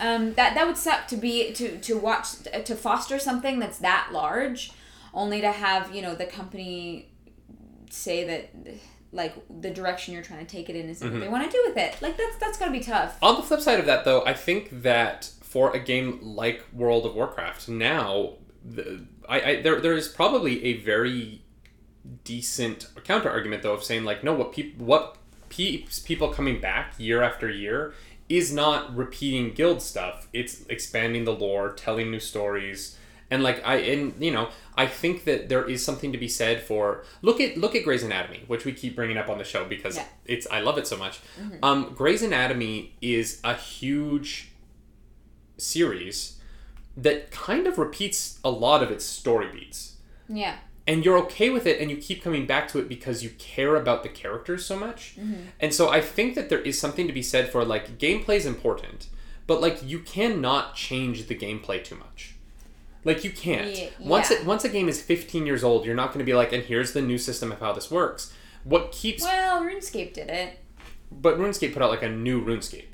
Um, 0.00 0.34
that 0.34 0.54
that 0.54 0.66
would 0.66 0.76
suck 0.76 1.06
to 1.08 1.16
be 1.16 1.52
to 1.52 1.78
to 1.78 1.96
watch 1.98 2.26
to 2.64 2.74
foster 2.74 3.18
something 3.18 3.58
that's 3.58 3.78
that 3.78 4.08
large, 4.12 4.72
only 5.14 5.40
to 5.40 5.52
have 5.52 5.94
you 5.94 6.02
know 6.02 6.14
the 6.14 6.26
company 6.26 7.08
say 7.90 8.24
that 8.24 8.50
like 9.12 9.34
the 9.60 9.70
direction 9.70 10.12
you're 10.12 10.22
trying 10.30 10.44
to 10.44 10.50
take 10.56 10.68
it 10.68 10.76
in 10.76 10.88
isn't 10.90 11.10
what 11.12 11.20
they 11.20 11.28
want 11.28 11.44
to 11.44 11.50
do 11.50 11.62
with 11.66 11.76
it. 11.76 11.96
Like 12.02 12.16
that's 12.18 12.36
that's 12.38 12.58
gotta 12.58 12.72
be 12.72 12.80
tough. 12.80 13.16
On 13.22 13.36
the 13.36 13.42
flip 13.42 13.60
side 13.60 13.78
of 13.80 13.86
that, 13.86 14.04
though, 14.04 14.24
I 14.26 14.34
think 14.34 14.82
that 14.82 15.30
for 15.42 15.70
a 15.74 15.78
game 15.78 16.18
like 16.22 16.64
World 16.72 17.06
of 17.06 17.14
Warcraft, 17.14 17.68
now 17.68 18.34
the, 18.64 19.06
I, 19.28 19.40
I 19.40 19.62
there 19.62 19.80
there 19.80 19.96
is 19.96 20.08
probably 20.08 20.64
a 20.64 20.72
very 20.82 21.42
decent 22.24 22.88
counter 23.04 23.30
argument 23.30 23.62
though 23.62 23.74
of 23.74 23.84
saying 23.84 24.04
like 24.04 24.22
no, 24.24 24.32
what 24.34 24.52
people 24.52 24.84
what 24.84 25.16
keeps 25.48 25.98
people 26.00 26.28
coming 26.32 26.60
back 26.60 26.94
year 26.98 27.22
after 27.22 27.48
year 27.48 27.94
is 28.28 28.52
not 28.52 28.94
repeating 28.96 29.52
guild 29.54 29.80
stuff. 29.80 30.26
It's 30.32 30.66
expanding 30.66 31.24
the 31.24 31.32
lore, 31.32 31.72
telling 31.72 32.10
new 32.10 32.18
stories. 32.20 32.98
And 33.30 33.42
like 33.42 33.64
I 33.66 33.76
and 33.76 34.14
you 34.22 34.30
know, 34.32 34.50
I 34.76 34.86
think 34.86 35.24
that 35.24 35.48
there 35.48 35.64
is 35.68 35.84
something 35.84 36.12
to 36.12 36.18
be 36.18 36.28
said 36.28 36.62
for 36.62 37.04
look 37.22 37.40
at 37.40 37.56
look 37.56 37.74
at 37.74 37.84
Grey's 37.84 38.02
Anatomy, 38.04 38.44
which 38.46 38.64
we 38.64 38.72
keep 38.72 38.94
bringing 38.96 39.16
up 39.16 39.28
on 39.28 39.38
the 39.38 39.44
show 39.44 39.64
because 39.64 39.96
Yeah. 39.96 40.06
it's 40.26 40.46
I 40.48 40.60
love 40.60 40.78
it 40.78 40.86
so 40.86 40.96
much. 40.96 41.20
Um, 41.62 41.92
Grey's 41.94 42.22
Anatomy 42.22 42.94
is 43.00 43.40
a 43.42 43.54
huge 43.54 44.52
series 45.58 46.38
that 46.96 47.30
kind 47.30 47.66
of 47.66 47.78
repeats 47.78 48.38
a 48.44 48.50
lot 48.50 48.82
of 48.82 48.90
its 48.90 49.04
story 49.04 49.48
beats. 49.52 49.96
Yeah. 50.28 50.56
And 50.88 51.04
you're 51.04 51.18
okay 51.18 51.50
with 51.50 51.66
it 51.66 51.80
and 51.80 51.90
you 51.90 51.96
keep 51.96 52.22
coming 52.22 52.46
back 52.46 52.68
to 52.68 52.78
it 52.78 52.88
because 52.88 53.22
you 53.24 53.30
care 53.38 53.74
about 53.74 54.04
the 54.04 54.08
characters 54.08 54.64
so 54.64 54.78
much. 54.78 55.16
Mm-hmm. 55.18 55.34
And 55.58 55.74
so 55.74 55.88
I 55.90 56.00
think 56.00 56.34
that 56.36 56.48
there 56.48 56.60
is 56.60 56.78
something 56.78 57.06
to 57.08 57.12
be 57.12 57.22
said 57.22 57.48
for 57.50 57.64
like 57.64 57.98
gameplay 57.98 58.36
is 58.36 58.46
important, 58.46 59.08
but 59.48 59.60
like 59.60 59.82
you 59.82 59.98
cannot 59.98 60.74
change 60.76 61.26
the 61.26 61.34
gameplay 61.34 61.82
too 61.82 61.96
much. 61.96 62.34
Like 63.04 63.24
you 63.24 63.30
can't. 63.30 63.66
Ye- 63.68 63.90
Once 63.98 64.30
it 64.30 64.44
once 64.46 64.64
a 64.64 64.68
game 64.68 64.88
is 64.88 65.02
15 65.02 65.44
years 65.46 65.64
old, 65.64 65.84
you're 65.84 65.94
not 65.96 66.08
going 66.08 66.20
to 66.20 66.24
be 66.24 66.34
like 66.34 66.52
and 66.52 66.62
here's 66.62 66.92
the 66.92 67.02
new 67.02 67.18
system 67.18 67.50
of 67.50 67.58
how 67.60 67.72
this 67.72 67.90
works. 67.90 68.32
What 68.62 68.92
keeps 68.92 69.22
Well, 69.24 69.62
RuneScape 69.62 70.12
did 70.14 70.28
it. 70.28 70.58
but 71.10 71.36
RuneScape 71.38 71.72
put 71.72 71.82
out 71.82 71.90
like 71.90 72.02
a 72.02 72.08
new 72.08 72.44
RuneScape. 72.44 72.86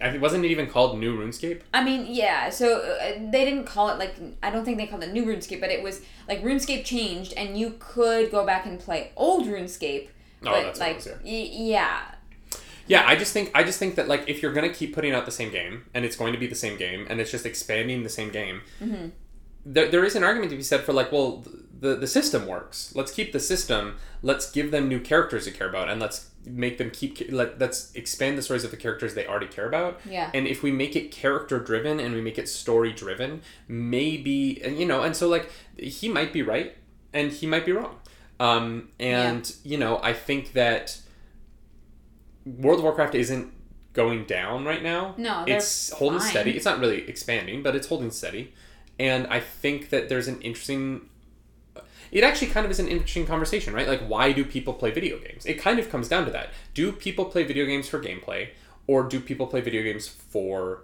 I 0.00 0.10
think 0.10 0.22
wasn't 0.22 0.44
it 0.44 0.50
even 0.50 0.68
called 0.68 0.98
New 0.98 1.18
RuneScape? 1.18 1.62
I 1.74 1.82
mean, 1.82 2.06
yeah. 2.08 2.50
So 2.50 2.80
uh, 2.82 3.14
they 3.30 3.44
didn't 3.44 3.64
call 3.64 3.88
it 3.90 3.98
like 3.98 4.14
I 4.42 4.50
don't 4.50 4.64
think 4.64 4.78
they 4.78 4.86
called 4.86 5.02
it 5.02 5.12
new 5.12 5.24
RuneScape, 5.24 5.60
but 5.60 5.70
it 5.70 5.82
was 5.82 6.00
like 6.28 6.42
RuneScape 6.42 6.84
changed, 6.84 7.32
and 7.36 7.58
you 7.58 7.74
could 7.78 8.30
go 8.30 8.46
back 8.46 8.64
and 8.66 8.78
play 8.78 9.10
old 9.16 9.46
RuneScape. 9.46 10.08
Oh, 10.42 10.52
but 10.52 10.62
that's 10.62 10.78
what 10.78 10.88
it 10.88 10.90
like, 10.90 10.96
was, 10.96 11.06
yeah. 11.06 11.14
y- 11.24 11.50
yeah, 11.52 12.00
Yeah, 12.86 13.04
I 13.06 13.16
just 13.16 13.32
think 13.32 13.50
I 13.54 13.64
just 13.64 13.78
think 13.80 13.96
that 13.96 14.06
like 14.06 14.28
if 14.28 14.40
you're 14.40 14.52
gonna 14.52 14.72
keep 14.72 14.94
putting 14.94 15.12
out 15.12 15.26
the 15.26 15.32
same 15.32 15.50
game 15.50 15.84
and 15.94 16.04
it's 16.04 16.16
going 16.16 16.32
to 16.32 16.38
be 16.38 16.46
the 16.46 16.54
same 16.54 16.76
game 16.78 17.06
and 17.10 17.20
it's 17.20 17.30
just 17.32 17.44
expanding 17.44 18.02
the 18.04 18.08
same 18.08 18.30
game, 18.30 18.60
Mm-hmm. 18.80 19.08
There, 19.68 19.90
there 19.90 20.04
is 20.04 20.16
an 20.16 20.24
argument 20.24 20.50
to 20.50 20.56
be 20.56 20.62
said 20.62 20.82
for 20.82 20.92
like, 20.92 21.12
well, 21.12 21.44
the 21.80 21.94
the 21.94 22.06
system 22.06 22.46
works. 22.46 22.92
Let's 22.96 23.12
keep 23.12 23.32
the 23.32 23.40
system. 23.40 23.96
Let's 24.22 24.50
give 24.50 24.70
them 24.70 24.88
new 24.88 24.98
characters 24.98 25.44
to 25.44 25.50
care 25.50 25.68
about 25.68 25.88
and 25.88 26.00
let's 26.00 26.30
make 26.44 26.78
them 26.78 26.90
keep 26.90 27.20
let 27.30 27.58
let's 27.58 27.94
expand 27.94 28.38
the 28.38 28.42
stories 28.42 28.64
of 28.64 28.70
the 28.70 28.76
characters 28.76 29.14
they 29.14 29.26
already 29.26 29.46
care 29.46 29.66
about. 29.68 30.00
Yeah. 30.08 30.30
And 30.34 30.46
if 30.46 30.62
we 30.62 30.72
make 30.72 30.96
it 30.96 31.12
character 31.12 31.58
driven 31.60 32.00
and 32.00 32.14
we 32.14 32.20
make 32.20 32.38
it 32.38 32.48
story 32.48 32.92
driven, 32.92 33.42
maybe 33.68 34.60
and 34.64 34.78
you 34.78 34.86
know 34.86 35.02
and 35.02 35.14
so 35.14 35.28
like 35.28 35.50
he 35.76 36.08
might 36.08 36.32
be 36.32 36.42
right 36.42 36.74
and 37.12 37.30
he 37.30 37.46
might 37.46 37.66
be 37.66 37.72
wrong. 37.72 37.96
Um, 38.40 38.88
and 38.98 39.52
you 39.62 39.76
know 39.76 40.00
I 40.02 40.14
think 40.14 40.52
that 40.54 40.98
World 42.44 42.78
of 42.78 42.84
Warcraft 42.84 43.14
isn't 43.14 43.52
going 43.92 44.24
down 44.24 44.64
right 44.64 44.82
now. 44.82 45.14
No, 45.16 45.44
it's 45.46 45.92
holding 45.92 46.20
fine. 46.20 46.30
steady. 46.30 46.56
It's 46.56 46.64
not 46.64 46.80
really 46.80 47.08
expanding, 47.08 47.62
but 47.62 47.76
it's 47.76 47.88
holding 47.88 48.10
steady. 48.10 48.54
And 48.98 49.26
I 49.28 49.40
think 49.40 49.90
that 49.90 50.08
there's 50.08 50.28
an 50.28 50.40
interesting. 50.40 51.08
It 52.10 52.24
actually 52.24 52.48
kind 52.48 52.64
of 52.64 52.70
is 52.70 52.80
an 52.80 52.88
interesting 52.88 53.26
conversation, 53.26 53.74
right? 53.74 53.86
Like, 53.86 54.00
why 54.00 54.32
do 54.32 54.44
people 54.44 54.72
play 54.72 54.90
video 54.90 55.18
games? 55.18 55.44
It 55.44 55.54
kind 55.54 55.78
of 55.78 55.90
comes 55.90 56.08
down 56.08 56.24
to 56.24 56.30
that. 56.32 56.50
Do 56.74 56.90
people 56.90 57.26
play 57.26 57.44
video 57.44 57.66
games 57.66 57.86
for 57.88 58.00
gameplay, 58.00 58.48
or 58.86 59.02
do 59.04 59.20
people 59.20 59.46
play 59.46 59.60
video 59.60 59.82
games 59.82 60.08
for 60.08 60.82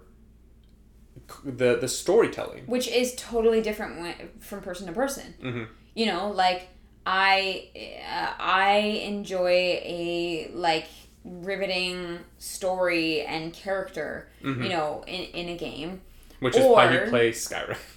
the 1.43 1.77
the 1.77 1.87
storytelling? 1.87 2.63
which 2.67 2.87
is 2.87 3.15
totally 3.15 3.61
different 3.61 3.99
when, 3.99 4.13
from 4.39 4.61
person 4.61 4.85
to 4.87 4.93
person. 4.93 5.33
Mhm. 5.41 5.67
You 5.95 6.05
know, 6.07 6.29
like 6.31 6.67
I 7.05 7.69
uh, 8.07 8.33
I 8.39 8.77
enjoy 9.05 9.79
a 9.83 10.51
like 10.53 10.87
riveting 11.23 12.19
story 12.37 13.21
and 13.21 13.53
character. 13.53 14.29
Mm-hmm. 14.43 14.63
You 14.63 14.69
know, 14.69 15.03
in 15.07 15.23
in 15.23 15.49
a 15.49 15.57
game. 15.57 16.01
Which 16.39 16.55
is 16.55 16.65
why 16.65 16.91
you 16.93 17.09
play 17.09 17.31
Skyrim. 17.31 17.77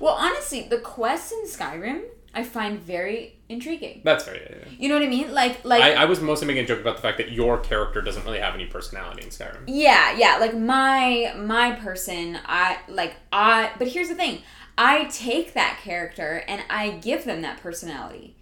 Well, 0.00 0.14
honestly, 0.14 0.62
the 0.68 0.78
quests 0.78 1.32
in 1.32 1.44
Skyrim 1.44 2.02
I 2.34 2.44
find 2.44 2.78
very 2.78 3.36
intriguing. 3.48 4.02
That's 4.04 4.24
very. 4.24 4.40
Yeah, 4.40 4.56
yeah. 4.60 4.72
You 4.78 4.88
know 4.88 4.94
what 4.96 5.04
I 5.04 5.08
mean? 5.08 5.32
Like 5.32 5.64
like 5.64 5.82
I, 5.82 5.94
I 5.94 6.04
was 6.04 6.20
mostly 6.20 6.46
making 6.46 6.64
a 6.64 6.66
joke 6.66 6.80
about 6.80 6.96
the 6.96 7.02
fact 7.02 7.18
that 7.18 7.32
your 7.32 7.58
character 7.58 8.00
doesn't 8.00 8.24
really 8.24 8.38
have 8.38 8.54
any 8.54 8.66
personality 8.66 9.22
in 9.22 9.30
Skyrim. 9.30 9.64
Yeah, 9.66 10.16
yeah, 10.16 10.36
like 10.38 10.56
my 10.56 11.34
my 11.36 11.72
person, 11.72 12.38
I 12.46 12.78
like 12.88 13.16
I 13.32 13.72
but 13.78 13.88
here's 13.88 14.08
the 14.08 14.14
thing. 14.14 14.42
I 14.76 15.06
take 15.06 15.54
that 15.54 15.80
character 15.82 16.44
and 16.46 16.62
I 16.70 16.90
give 16.90 17.24
them 17.24 17.42
that 17.42 17.60
personality. 17.60 18.36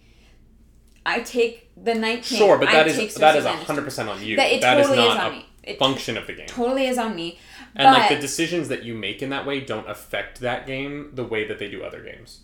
I 1.05 1.21
take 1.21 1.71
the 1.81 1.95
Night 1.95 2.23
King. 2.23 2.37
Sure, 2.37 2.57
but 2.57 2.67
I 2.67 2.83
that 2.83 2.95
take 2.95 3.09
is 3.09 3.15
that 3.15 3.35
is 3.37 3.45
hundred 3.45 3.85
percent 3.85 4.09
on 4.09 4.21
you. 4.23 4.35
That 4.35 4.51
it 4.51 4.61
That 4.61 4.79
is 4.79 4.87
totally 4.87 5.07
is 5.07 5.15
not 5.15 5.25
on 5.25 5.31
a 5.31 5.35
me. 5.37 5.45
It 5.63 5.79
function 5.79 6.17
of 6.17 6.27
the 6.27 6.33
game. 6.33 6.47
totally 6.47 6.87
is 6.87 6.97
on 6.97 7.15
me. 7.15 7.39
And 7.77 7.85
but 7.85 7.99
like 7.99 8.09
the 8.09 8.19
decisions 8.19 8.67
that 8.69 8.83
you 8.83 8.93
make 8.95 9.21
in 9.21 9.29
that 9.29 9.45
way 9.45 9.61
don't 9.61 9.87
affect 9.87 10.39
that 10.41 10.65
game 10.65 11.11
the 11.13 11.23
way 11.23 11.47
that 11.47 11.59
they 11.59 11.69
do 11.69 11.83
other 11.83 12.01
games. 12.01 12.41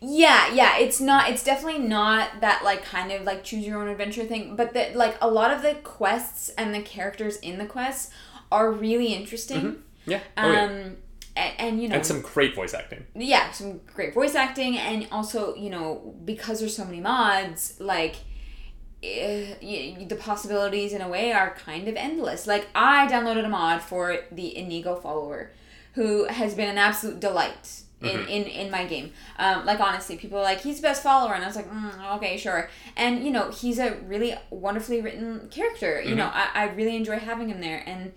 Yeah, 0.00 0.52
yeah, 0.52 0.76
it's 0.76 1.00
not. 1.00 1.30
It's 1.30 1.42
definitely 1.42 1.80
not 1.80 2.40
that 2.40 2.62
like 2.64 2.84
kind 2.84 3.12
of 3.12 3.22
like 3.22 3.44
choose 3.44 3.66
your 3.66 3.80
own 3.80 3.88
adventure 3.88 4.24
thing. 4.24 4.56
But 4.56 4.74
that 4.74 4.94
like 4.96 5.16
a 5.22 5.30
lot 5.30 5.50
of 5.52 5.62
the 5.62 5.74
quests 5.76 6.50
and 6.50 6.74
the 6.74 6.82
characters 6.82 7.36
in 7.38 7.58
the 7.58 7.64
quests 7.66 8.12
are 8.52 8.70
really 8.70 9.14
interesting. 9.14 9.82
Yeah. 10.04 10.20
Oh, 10.36 10.52
yeah. 10.52 10.62
Um, 10.64 10.96
and, 11.36 11.54
and 11.58 11.82
you 11.82 11.88
know, 11.88 11.96
And 11.96 12.06
some 12.06 12.20
great 12.20 12.54
voice 12.54 12.74
acting. 12.74 13.06
yeah, 13.14 13.50
some 13.52 13.80
great 13.94 14.14
voice 14.14 14.34
acting, 14.34 14.76
and 14.78 15.06
also 15.12 15.54
you 15.54 15.70
know 15.70 16.14
because 16.24 16.60
there's 16.60 16.76
so 16.76 16.84
many 16.84 17.00
mods, 17.00 17.76
like. 17.78 18.16
Eh, 19.06 20.04
the 20.06 20.16
possibilities 20.16 20.92
in 20.92 21.00
a 21.00 21.08
way 21.08 21.32
are 21.32 21.54
kind 21.54 21.88
of 21.88 21.96
endless. 21.96 22.46
Like 22.46 22.68
I 22.74 23.06
downloaded 23.06 23.44
a 23.44 23.48
mod 23.48 23.82
for 23.82 24.18
the 24.30 24.56
Inigo 24.56 24.96
follower, 24.96 25.50
who 25.94 26.24
has 26.24 26.54
been 26.54 26.68
an 26.68 26.78
absolute 26.78 27.20
delight 27.20 27.82
in, 28.02 28.20
in, 28.28 28.44
in 28.44 28.70
my 28.70 28.84
game. 28.84 29.12
Um, 29.38 29.64
like 29.64 29.80
honestly, 29.80 30.16
people 30.16 30.38
are 30.38 30.42
like 30.42 30.60
he's 30.60 30.76
the 30.76 30.82
best 30.82 31.02
follower, 31.02 31.34
and 31.34 31.42
I 31.42 31.46
was 31.46 31.56
like, 31.56 31.70
mm, 31.70 32.16
okay, 32.16 32.36
sure. 32.36 32.68
And 32.96 33.24
you 33.24 33.30
know 33.30 33.50
he's 33.50 33.78
a 33.78 33.96
really 34.06 34.34
wonderfully 34.50 35.00
written 35.00 35.48
character. 35.50 36.02
You 36.02 36.14
know 36.14 36.30
I, 36.32 36.48
I 36.54 36.64
really 36.70 36.96
enjoy 36.96 37.18
having 37.18 37.48
him 37.48 37.60
there, 37.60 37.82
and 37.86 38.12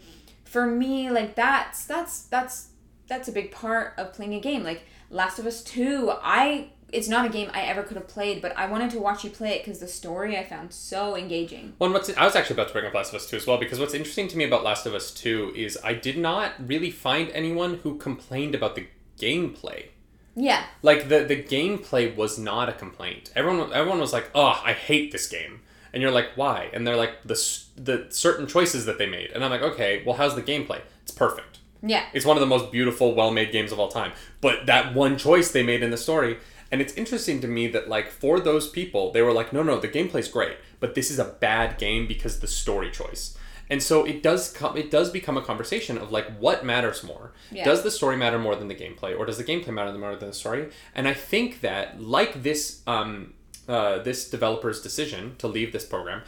for 0.45 0.65
me 0.65 1.09
like 1.09 1.35
that's 1.35 1.85
that's 1.85 2.23
that's 2.23 2.69
that's 3.07 3.27
a 3.27 3.31
big 3.31 3.51
part 3.51 3.93
of 3.97 4.13
playing 4.13 4.33
a 4.35 4.39
game. 4.39 4.63
Like 4.63 4.83
Last 5.09 5.39
of 5.39 5.45
Us 5.45 5.63
Two, 5.63 6.11
I 6.21 6.69
it's 6.91 7.07
not 7.07 7.25
a 7.25 7.29
game 7.29 7.49
I 7.53 7.61
ever 7.61 7.83
could 7.83 7.97
have 7.97 8.07
played, 8.07 8.41
but 8.41 8.57
I 8.57 8.65
wanted 8.67 8.89
to 8.91 8.99
watch 8.99 9.23
you 9.23 9.29
play 9.29 9.49
it 9.55 9.63
because 9.63 9.79
the 9.79 9.87
story 9.87 10.37
I 10.37 10.43
found 10.43 10.73
so 10.73 11.15
engaging. 11.15 11.73
Well, 11.79 11.87
and 11.87 11.93
what's 11.93 12.15
I 12.17 12.25
was 12.25 12.35
actually 12.35 12.55
about 12.55 12.67
to 12.67 12.73
bring 12.73 12.85
up 12.85 12.93
Last 12.93 13.09
of 13.09 13.15
Us 13.15 13.29
2 13.29 13.37
as 13.37 13.47
well 13.47 13.57
because 13.57 13.79
what's 13.79 13.93
interesting 13.93 14.27
to 14.29 14.37
me 14.37 14.43
about 14.45 14.63
Last 14.63 14.85
of 14.85 14.93
Us 14.93 15.11
2 15.13 15.53
is 15.55 15.77
I 15.83 15.93
did 15.93 16.17
not 16.17 16.53
really 16.59 16.91
find 16.91 17.29
anyone 17.31 17.75
who 17.83 17.97
complained 17.97 18.55
about 18.55 18.75
the 18.75 18.87
gameplay. 19.19 19.87
Yeah, 20.35 20.63
Like 20.83 21.09
the 21.09 21.19
the 21.25 21.35
gameplay 21.43 22.15
was 22.15 22.37
not 22.39 22.69
a 22.69 22.73
complaint. 22.73 23.31
Everyone 23.35 23.73
everyone 23.73 23.99
was 23.99 24.13
like, 24.13 24.29
"Oh, 24.33 24.61
I 24.63 24.71
hate 24.73 25.11
this 25.11 25.27
game." 25.27 25.61
And 25.91 26.01
you're 26.01 26.11
like, 26.11 26.29
"Why?" 26.35 26.69
And 26.71 26.85
they're 26.87 26.95
like, 26.95 27.23
"The 27.25 27.35
the 27.75 28.07
certain 28.09 28.47
choices 28.47 28.85
that 28.85 28.97
they 28.97 29.07
made." 29.07 29.31
And 29.31 29.43
I'm 29.43 29.51
like, 29.51 29.63
"Okay, 29.63 30.01
well, 30.05 30.15
how's 30.15 30.35
the 30.35 30.43
gameplay?" 30.43 30.81
It's 31.01 31.11
perfect. 31.11 31.57
yeah, 31.81 32.05
It's 32.13 32.25
one 32.25 32.37
of 32.37 32.41
the 32.41 32.47
most 32.55 32.71
beautiful, 32.71 33.15
well-made 33.15 33.51
games 33.51 33.71
of 33.71 33.79
all 33.79 33.87
time. 33.89 34.11
But 34.39 34.65
that 34.67 34.93
one 34.93 35.17
choice 35.17 35.51
they 35.51 35.63
made 35.63 35.81
in 35.83 35.91
the 35.91 35.97
story, 35.97 36.37
and 36.71 36.81
it's 36.81 36.93
interesting 36.93 37.41
to 37.41 37.47
me 37.47 37.67
that 37.67 37.89
like 37.89 38.09
for 38.09 38.39
those 38.39 38.69
people, 38.69 39.11
they 39.11 39.21
were 39.21 39.33
like, 39.33 39.53
"No, 39.53 39.63
no, 39.63 39.79
the 39.79 39.87
gameplay's 39.87 40.27
great, 40.27 40.57
but 40.79 40.95
this 40.95 41.09
is 41.11 41.19
a 41.19 41.25
bad 41.25 41.77
game 41.77 42.07
because 42.07 42.39
the 42.39 42.47
story 42.47 42.91
choice." 42.91 43.37
And 43.69 43.83
so 43.83 44.03
it 44.03 44.23
does 44.23 44.51
come 44.51 44.75
it 44.77 44.89
does 44.89 45.11
become 45.11 45.37
a 45.37 45.41
conversation 45.41 45.97
of 45.97 46.11
like 46.11 46.27
what 46.37 46.65
matters 46.65 47.03
more. 47.03 47.33
Yeah. 47.51 47.65
Does 47.65 47.83
the 47.83 47.91
story 47.91 48.17
matter 48.17 48.39
more 48.39 48.55
than 48.55 48.67
the 48.67 48.75
gameplay 48.75 49.17
or 49.17 49.25
does 49.25 49.37
the 49.37 49.43
gameplay 49.43 49.73
matter 49.73 49.95
more 49.97 50.15
than 50.15 50.29
the 50.29 50.35
story? 50.35 50.69
And 50.95 51.07
I 51.07 51.13
think 51.13 51.61
that 51.61 52.01
like 52.01 52.41
this 52.41 52.81
um 52.87 53.33
uh, 53.67 53.99
this 53.99 54.27
developer's 54.27 54.81
decision 54.81 55.35
to 55.37 55.47
leave 55.47 55.71
this 55.71 55.85
program, 55.85 56.23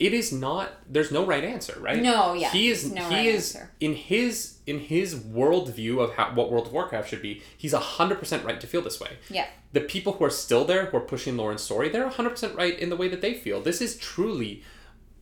it 0.00 0.12
is 0.14 0.32
not. 0.32 0.70
There's 0.88 1.12
no 1.12 1.24
right 1.24 1.44
answer, 1.44 1.76
right? 1.78 2.02
No, 2.02 2.32
yeah, 2.34 2.50
He 2.50 2.68
is. 2.70 2.90
no 2.90 3.08
he 3.08 3.14
right 3.14 3.26
is 3.26 3.54
answer. 3.54 3.70
in 3.80 3.94
his 3.94 4.56
in 4.66 4.78
his 4.80 5.14
worldview 5.14 6.02
of 6.02 6.14
how, 6.14 6.32
what 6.34 6.50
World 6.50 6.66
of 6.68 6.72
Warcraft 6.72 7.08
should 7.10 7.22
be. 7.22 7.42
He's 7.56 7.72
hundred 7.74 8.18
percent 8.18 8.44
right 8.44 8.60
to 8.60 8.66
feel 8.66 8.82
this 8.82 8.98
way. 9.00 9.18
yeah, 9.28 9.46
The 9.72 9.80
people 9.82 10.14
who 10.14 10.24
are 10.24 10.30
still 10.30 10.64
there, 10.64 10.86
who 10.86 10.96
are 10.96 11.00
pushing 11.14 11.36
Lauren's 11.36 11.62
story, 11.62 11.88
they're 11.90 12.08
hundred 12.08 12.30
percent 12.30 12.54
right 12.56 12.76
in 12.78 12.88
the 12.88 12.96
way 12.96 13.08
that 13.08 13.20
they 13.20 13.34
feel. 13.34 13.60
This 13.60 13.80
is 13.80 13.96
truly, 13.98 14.62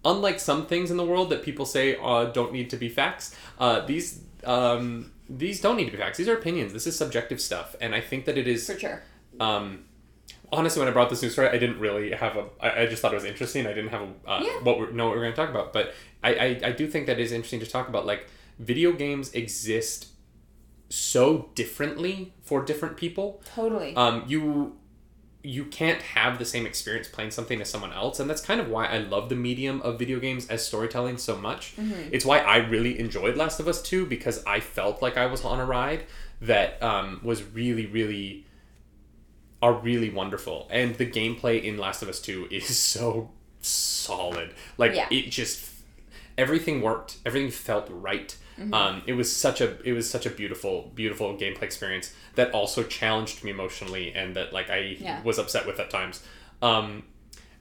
unlike 0.05 0.39
some 0.41 0.67
things 0.67 0.91
in 0.91 0.97
the 0.97 1.05
world 1.05 1.31
that 1.31 1.43
people 1.43 1.67
say 1.67 1.97
uh, 2.03 2.27
don't 2.27 2.53
need 2.53 2.71
to 2.71 2.77
be 2.77 2.89
facts. 2.89 3.35
Uh, 3.59 3.81
these 3.85 4.21
um, 4.45 5.11
these 5.29 5.61
don't 5.61 5.77
need 5.77 5.87
to 5.87 5.91
be 5.93 5.99
facts. 5.99 6.19
These 6.19 6.29
are 6.29 6.37
opinions. 6.37 6.73
This 6.73 6.87
is 6.87 6.97
subjective 6.97 7.41
stuff, 7.41 7.75
and 7.81 7.95
I 7.95 8.01
think 8.01 8.25
that 8.27 8.39
it 8.39 8.47
is 8.47 8.67
for 8.67 8.79
sure. 8.79 9.03
um, 9.41 9.85
honestly, 10.53 10.81
when 10.81 10.89
I 10.89 10.93
brought 10.93 11.11
this 11.11 11.23
news 11.23 11.33
story, 11.33 11.49
I 11.49 11.59
didn't 11.59 11.79
really 11.79 12.13
have 12.13 12.37
a. 12.37 12.45
I, 12.61 12.83
I 12.83 12.87
just 12.87 13.03
thought 13.03 13.13
it 13.13 13.17
was 13.17 13.25
interesting. 13.25 13.67
I 13.67 13.73
didn't 13.73 13.91
have 13.91 14.03
a 14.03 14.31
uh, 14.31 14.41
Yeah. 14.43 14.51
what 14.63 14.79
we're, 14.79 14.91
know 14.91 15.07
what 15.07 15.17
we're 15.17 15.23
going 15.23 15.33
to 15.33 15.37
talk 15.37 15.51
about, 15.51 15.73
but 15.73 15.95
I, 16.23 16.35
I 16.35 16.61
I 16.65 16.73
do 16.73 16.87
think 16.89 17.07
that 17.07 17.19
is 17.19 17.33
interesting 17.33 17.61
to 17.61 17.67
talk 17.67 17.89
about. 17.89 18.07
Like 18.07 18.27
video 18.59 18.93
games 18.93 19.33
exist 19.35 20.09
so 20.89 21.51
differently 21.55 22.33
for 22.43 22.63
different 22.65 22.97
people. 22.97 23.43
Totally. 23.55 23.95
Um, 23.97 24.25
you 24.27 24.77
you 25.45 25.65
can't 25.67 26.03
have 26.03 26.39
the 26.39 26.45
same 26.45 26.67
experience 26.67 27.07
playing 27.07 27.31
something 27.31 27.61
as 27.61 27.71
someone 27.71 27.93
else 27.93 28.19
and 28.19 28.29
that's 28.29 28.41
kind 28.41 28.61
of 28.61 28.69
why 28.69 28.87
i 28.87 28.99
love 28.99 29.29
the 29.29 29.37
medium 29.37 29.81
of 29.83 29.97
video 29.97 30.19
games 30.19 30.49
as 30.49 30.67
storytelling 30.67 31.17
so 31.17 31.37
much 31.37 31.75
it's 32.11 32.25
why 32.25 32.41
i 32.41 32.57
really 32.57 32.99
enjoyed 32.99 33.37
last 33.37 33.61
of 33.61 33.69
us 33.69 33.81
2 33.81 34.05
because 34.07 34.45
i 34.47 34.59
felt 34.59 35.01
like 35.01 35.17
i 35.17 35.27
was 35.27 35.45
on 35.45 35.61
a 35.61 35.65
ride 35.65 36.03
that 36.41 36.83
um, 36.83 37.21
was 37.23 37.45
really 37.45 37.87
really 37.87 38.45
are 39.63 39.73
really 39.73 40.11
wonderful. 40.11 40.69
And 40.71 40.95
the 40.97 41.07
gameplay 41.07 41.63
in 41.63 41.77
last 41.79 42.03
of 42.03 42.09
us 42.09 42.21
2 42.21 42.49
is 42.51 42.79
so 42.79 43.31
solid. 43.61 44.55
Like 44.77 44.95
Yeah. 44.95 45.09
it 45.11 45.31
just 45.31 45.69
everything 46.37 46.81
worked. 46.83 47.19
Everything 47.27 47.51
felt 47.51 47.89
right. 47.91 48.37
Mm-hmm. 48.59 48.75
um, 48.75 49.03
it 49.07 49.13
was 49.13 49.35
such 49.35 49.61
a 49.61 49.81
it 49.85 49.93
was 49.93 50.11
such 50.11 50.27
a 50.27 50.31
beautiful 50.31 50.91
beautiful 50.97 51.37
gameplay 51.37 51.63
experience 51.63 52.13
that 52.35 52.51
also 52.51 52.83
challenged 52.83 53.45
me 53.45 53.53
emotionally 53.53 54.13
and 54.13 54.35
that 54.35 54.53
like 54.53 54.69
i 54.69 54.97
Yeah. 54.99 55.23
was 55.23 55.39
upset 55.39 55.65
with 55.65 55.79
at 55.79 55.91
times. 55.91 56.25
Um, 56.61 57.05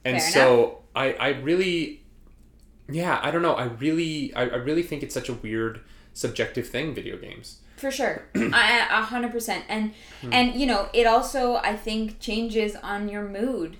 and 0.03 0.19
Fair 0.19 0.31
so 0.31 0.79
i 0.95 1.13
i 1.13 1.27
really 1.29 2.01
yeah 2.89 3.19
i 3.21 3.29
don't 3.29 3.43
know. 3.43 3.53
I 3.53 3.65
really 3.65 4.33
I, 4.33 4.43
I 4.43 4.55
really 4.55 4.81
think 4.81 5.03
it's 5.03 5.13
such 5.13 5.29
a 5.29 5.33
weird 5.33 5.81
subjective 6.13 6.67
thing 6.67 6.95
video 6.95 7.15
games 7.17 7.59
For 7.77 7.91
sure, 7.91 8.23
I 8.35 8.87
a 8.89 9.01
hundred 9.03 9.31
percent, 9.31 9.63
and 9.69 9.93
Hmm. 10.21 10.33
and 10.33 10.55
you 10.59 10.65
know 10.65 10.89
it 10.93 11.05
also 11.07 11.55
I 11.57 11.75
think 11.75 12.19
changes 12.19 12.75
on 12.75 13.07
your 13.07 13.23
mood. 13.23 13.77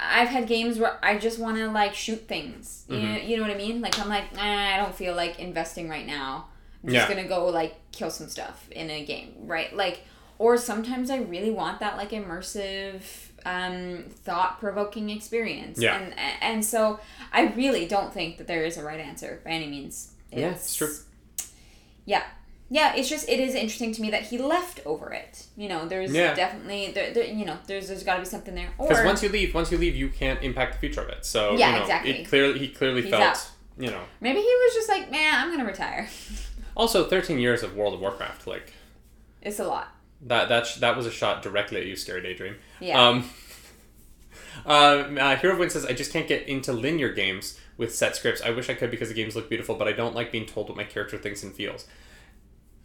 I've 0.00 0.28
had 0.28 0.46
games 0.46 0.78
where 0.78 0.96
I 1.04 1.18
just 1.18 1.38
want 1.38 1.56
to 1.58 1.68
like 1.70 1.94
shoot 1.94 2.26
things. 2.28 2.84
You, 2.88 2.96
Mm-hmm. 2.96 3.06
know, 3.14 3.20
you 3.20 3.36
know 3.36 3.42
what 3.42 3.50
I 3.50 3.56
mean? 3.56 3.80
Like 3.80 3.98
I'm 3.98 4.08
like 4.08 4.36
I 4.38 4.76
don't 4.78 4.94
feel 4.94 5.14
like 5.14 5.38
investing 5.38 5.88
right 5.88 6.06
now. 6.06 6.46
I'm 6.82 6.90
just 6.90 7.08
Yeah. 7.08 7.14
gonna 7.16 7.28
go 7.28 7.46
like 7.46 7.74
kill 7.92 8.10
some 8.10 8.28
stuff 8.28 8.66
in 8.70 8.88
a 8.90 9.04
game, 9.04 9.34
right? 9.44 9.74
Like, 9.74 10.02
or 10.38 10.56
sometimes 10.56 11.10
I 11.10 11.16
really 11.18 11.50
want 11.50 11.80
that 11.80 11.96
like 11.96 12.10
immersive, 12.12 13.02
um, 13.44 14.04
thought 14.24 14.60
provoking 14.60 15.10
experience. 15.10 15.78
Yeah. 15.80 15.98
And 15.98 16.14
and 16.40 16.64
so 16.64 17.00
I 17.32 17.46
really 17.56 17.86
don't 17.86 18.14
think 18.14 18.38
that 18.38 18.46
there 18.46 18.64
is 18.64 18.76
a 18.78 18.84
right 18.84 19.00
answer 19.00 19.40
by 19.44 19.50
any 19.50 19.66
means. 19.66 20.12
Yeah, 20.32 20.50
it's 20.52 20.74
true. 20.76 20.94
Yeah. 22.06 22.22
Yeah, 22.70 22.94
it's 22.94 23.08
just 23.08 23.28
it 23.28 23.40
is 23.40 23.54
interesting 23.54 23.92
to 23.92 24.02
me 24.02 24.10
that 24.10 24.24
he 24.24 24.36
left 24.38 24.80
over 24.84 25.10
it. 25.12 25.46
You 25.56 25.68
know, 25.70 25.88
there's 25.88 26.12
Yeah. 26.12 26.34
definitely 26.34 26.92
there, 26.92 27.12
there 27.14 27.24
you 27.24 27.44
know, 27.46 27.56
there's 27.66 27.88
there's 27.88 28.02
got 28.04 28.14
to 28.16 28.20
be 28.20 28.26
something 28.26 28.54
there. 28.54 28.68
Because 28.78 29.04
once 29.04 29.22
you 29.22 29.30
leave 29.30 29.54
once 29.54 29.70
you 29.72 29.78
leave 29.78 29.96
you 29.96 30.08
can't 30.10 30.42
impact 30.42 30.74
the 30.74 30.78
future 30.78 31.00
of 31.00 31.08
it 31.08 31.24
so 31.24 31.56
Yeah, 31.56 31.68
you 31.70 31.76
know 31.76 31.82
exactly. 31.82 32.10
it 32.20 32.28
clearly 32.28 32.58
he 32.58 32.68
clearly 32.68 33.02
He's 33.02 33.10
felt 33.10 33.22
out. 33.22 33.48
you 33.78 33.90
know 33.90 34.02
maybe 34.20 34.40
he 34.40 34.44
was 34.46 34.74
just 34.74 34.88
like, 34.88 35.10
"Man, 35.10 35.34
I'm 35.34 35.56
to 35.58 35.64
retire." 35.64 36.08
also 36.76 37.04
13 37.08 37.38
years 37.38 37.62
of 37.62 37.74
world 37.74 37.94
of 37.94 38.00
warcraft 38.00 38.46
like 38.46 38.72
it's 39.40 39.58
a 39.58 39.64
lot. 39.64 39.88
that 40.20 40.48
that 40.50 40.66
sh- 40.66 40.76
that 40.76 40.94
was 40.96 41.06
a 41.06 41.10
shot 41.10 41.42
directly 41.42 41.80
at 41.80 41.86
you 41.86 41.96
scary 41.96 42.20
daydream 42.20 42.56
Yeah. 42.80 43.00
um 43.02 43.30
uh, 44.66 44.68
uh, 45.20 45.36
Hero 45.36 45.54
of 45.54 45.58
Wind 45.60 45.72
says, 45.72 45.86
I 45.86 45.92
just 45.92 46.12
can't 46.12 46.26
get 46.28 46.46
into 46.48 46.72
linear 46.72 47.12
games 47.12 47.58
with 47.76 47.94
set 47.94 48.16
scripts. 48.16 48.42
I 48.42 48.50
wish 48.50 48.68
I 48.68 48.74
could 48.74 48.90
because 48.90 49.08
the 49.08 49.14
games 49.14 49.36
look 49.36 49.48
beautiful, 49.48 49.76
but 49.76 49.86
I 49.86 49.92
don't 49.92 50.14
like 50.16 50.32
being 50.32 50.46
told 50.46 50.68
what 50.68 50.76
my 50.76 50.84
character 50.84 51.16
thinks 51.16 51.42
and 51.44 51.54
feels. 51.54 51.86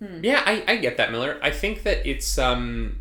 Hmm. 0.03 0.23
Yeah, 0.23 0.43
I, 0.45 0.63
I 0.67 0.75
get 0.77 0.97
that, 0.97 1.11
Miller. 1.11 1.39
I 1.41 1.51
think 1.51 1.83
that 1.83 2.05
it's 2.05 2.37
um 2.37 2.99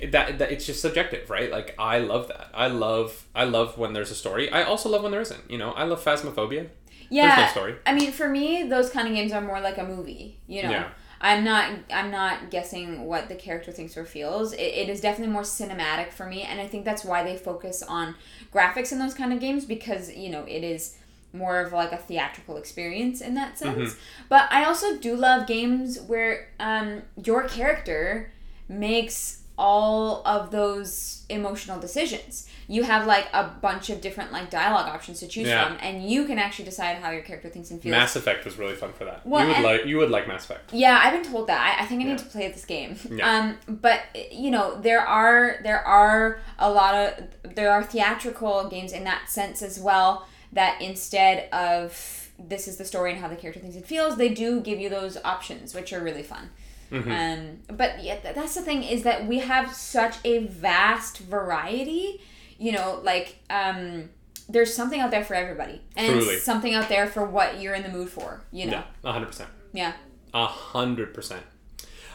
that, 0.00 0.38
that 0.38 0.52
it's 0.52 0.64
just 0.64 0.80
subjective, 0.80 1.28
right? 1.28 1.50
Like 1.50 1.74
I 1.78 1.98
love 1.98 2.28
that. 2.28 2.48
I 2.54 2.68
love 2.68 3.26
I 3.34 3.44
love 3.44 3.76
when 3.76 3.92
there's 3.92 4.10
a 4.10 4.14
story. 4.14 4.50
I 4.50 4.62
also 4.62 4.88
love 4.88 5.02
when 5.02 5.10
there 5.12 5.20
isn't. 5.20 5.50
You 5.50 5.58
know, 5.58 5.72
I 5.72 5.84
love 5.84 6.02
Phasmophobia. 6.04 6.68
yeah. 7.10 7.34
There's 7.34 7.48
no 7.48 7.52
story. 7.52 7.74
I 7.84 7.94
mean, 7.94 8.12
for 8.12 8.28
me, 8.28 8.62
those 8.68 8.90
kind 8.90 9.08
of 9.08 9.14
games 9.14 9.32
are 9.32 9.40
more 9.40 9.60
like 9.60 9.78
a 9.78 9.84
movie, 9.84 10.38
you 10.46 10.62
know. 10.62 10.70
Yeah. 10.70 10.88
I'm 11.20 11.42
not 11.42 11.72
I'm 11.92 12.12
not 12.12 12.50
guessing 12.50 13.04
what 13.04 13.28
the 13.28 13.34
character 13.34 13.72
thinks 13.72 13.96
or 13.96 14.04
feels. 14.04 14.52
It, 14.52 14.60
it 14.60 14.88
is 14.88 15.00
definitely 15.00 15.32
more 15.32 15.42
cinematic 15.42 16.12
for 16.12 16.26
me, 16.26 16.42
and 16.42 16.60
I 16.60 16.68
think 16.68 16.84
that's 16.84 17.04
why 17.04 17.24
they 17.24 17.36
focus 17.36 17.82
on 17.82 18.14
graphics 18.54 18.92
in 18.92 19.00
those 19.00 19.14
kind 19.14 19.32
of 19.32 19.40
games 19.40 19.64
because 19.64 20.14
you 20.14 20.30
know 20.30 20.44
it 20.44 20.62
is 20.62 20.96
more 21.32 21.60
of 21.60 21.72
like 21.72 21.92
a 21.92 21.96
theatrical 21.98 22.56
experience 22.56 23.20
in 23.20 23.34
that 23.34 23.58
sense. 23.58 23.96
But 24.28 24.48
I 24.50 24.64
also 24.64 24.96
do 24.96 25.14
love 25.14 25.46
games 25.46 26.00
where 26.00 26.48
um, 26.58 27.02
your 27.22 27.44
character 27.48 28.32
makes 28.68 29.42
all 29.60 30.22
of 30.24 30.52
those 30.52 31.24
emotional 31.28 31.80
decisions. 31.80 32.48
You 32.68 32.84
have 32.84 33.06
like 33.08 33.26
a 33.32 33.42
bunch 33.60 33.90
of 33.90 34.00
different 34.00 34.30
like 34.30 34.50
dialogue 34.50 34.86
options 34.88 35.18
to 35.20 35.26
choose 35.26 35.48
Yeah. 35.48 35.66
from, 35.66 35.78
and 35.80 36.08
you 36.08 36.26
can 36.26 36.38
actually 36.38 36.66
decide 36.66 36.98
how 36.98 37.10
your 37.10 37.22
character 37.22 37.48
thinks 37.48 37.70
and 37.72 37.82
feels. 37.82 37.90
Mass 37.90 38.14
Effect 38.14 38.44
was 38.44 38.56
really 38.56 38.76
fun 38.76 38.92
for 38.92 39.04
that. 39.06 39.26
Well, 39.26 39.42
you 39.46 39.52
would 39.54 39.62
like 39.64 39.84
you 39.86 39.96
would 39.98 40.10
like 40.10 40.28
Mass 40.28 40.44
Effect. 40.44 40.72
Yeah, 40.72 41.00
I've 41.02 41.12
been 41.12 41.30
told 41.32 41.48
that. 41.48 41.60
I, 41.78 41.82
I 41.82 41.86
think 41.86 42.02
I 42.02 42.04
need 42.04 42.10
Yeah. 42.12 42.16
to 42.18 42.24
play 42.26 42.48
this 42.48 42.64
game. 42.64 42.96
Yeah. 43.10 43.28
Um, 43.28 43.58
but 43.80 44.00
you 44.30 44.50
know, 44.52 44.80
there 44.80 45.00
are 45.00 45.56
there 45.64 45.80
are 45.84 46.38
a 46.60 46.70
lot 46.70 46.94
of 46.94 47.54
there 47.56 47.72
are 47.72 47.82
theatrical 47.82 48.68
games 48.68 48.92
in 48.92 49.02
that 49.04 49.28
sense 49.28 49.60
as 49.60 49.80
well. 49.80 50.26
That 50.52 50.80
instead 50.80 51.48
of 51.52 52.30
this 52.38 52.68
is 52.68 52.76
the 52.76 52.84
story 52.84 53.12
and 53.12 53.20
how 53.20 53.28
the 53.28 53.36
character 53.36 53.60
thinks 53.60 53.76
and 53.76 53.84
feels, 53.84 54.16
they 54.16 54.28
do 54.30 54.60
give 54.60 54.78
you 54.80 54.88
those 54.88 55.16
options, 55.24 55.74
which 55.74 55.92
are 55.92 56.00
really 56.02 56.22
fun. 56.22 56.50
Mm-hmm. 56.90 57.10
Um, 57.10 57.76
but 57.76 58.02
yeah, 58.02 58.16
th- 58.16 58.34
that's 58.34 58.54
the 58.54 58.62
thing 58.62 58.82
is 58.82 59.02
that 59.02 59.26
we 59.26 59.40
have 59.40 59.74
such 59.74 60.16
a 60.24 60.38
vast 60.46 61.18
variety. 61.18 62.20
You 62.58 62.72
know, 62.72 63.00
like 63.02 63.36
um, 63.50 64.08
there's 64.48 64.74
something 64.74 64.98
out 65.00 65.10
there 65.10 65.24
for 65.24 65.34
everybody, 65.34 65.82
and 65.96 66.20
Truly. 66.20 66.36
something 66.38 66.72
out 66.74 66.88
there 66.88 67.06
for 67.06 67.24
what 67.24 67.60
you're 67.60 67.74
in 67.74 67.82
the 67.82 67.88
mood 67.90 68.08
for. 68.08 68.40
You 68.50 68.66
know, 68.66 68.82
Yeah, 69.04 69.12
hundred 69.12 69.26
percent. 69.26 69.50
yeah. 69.72 69.92
A 70.34 70.46
hundred 70.46 71.12
percent. 71.14 71.42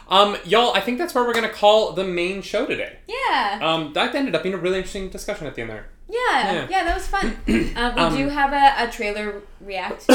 Um, 0.08 0.36
y'all, 0.44 0.74
I 0.74 0.80
think 0.80 0.98
that's 0.98 1.14
where 1.14 1.24
we're 1.24 1.32
gonna 1.34 1.48
call 1.48 1.92
the 1.92 2.04
main 2.04 2.42
show 2.42 2.66
today. 2.66 2.98
Yeah. 3.06 3.60
Um, 3.62 3.92
that 3.94 4.14
ended 4.14 4.34
up 4.34 4.42
being 4.42 4.54
a 4.54 4.58
really 4.58 4.76
interesting 4.78 5.08
discussion 5.08 5.46
at 5.46 5.54
the 5.54 5.62
end 5.62 5.70
there. 5.70 5.86
Yeah, 6.08 6.18
Yeah. 6.52 6.66
yeah, 6.70 6.84
that 6.84 6.94
was 6.94 7.06
fun. 7.06 7.36
Um, 7.76 7.94
we 7.96 8.00
Um, 8.02 8.16
do 8.16 8.28
have 8.28 8.52
a, 8.52 8.84
a 8.88 8.90
trailer 8.92 9.42
react. 9.60 10.04
All 10.10 10.14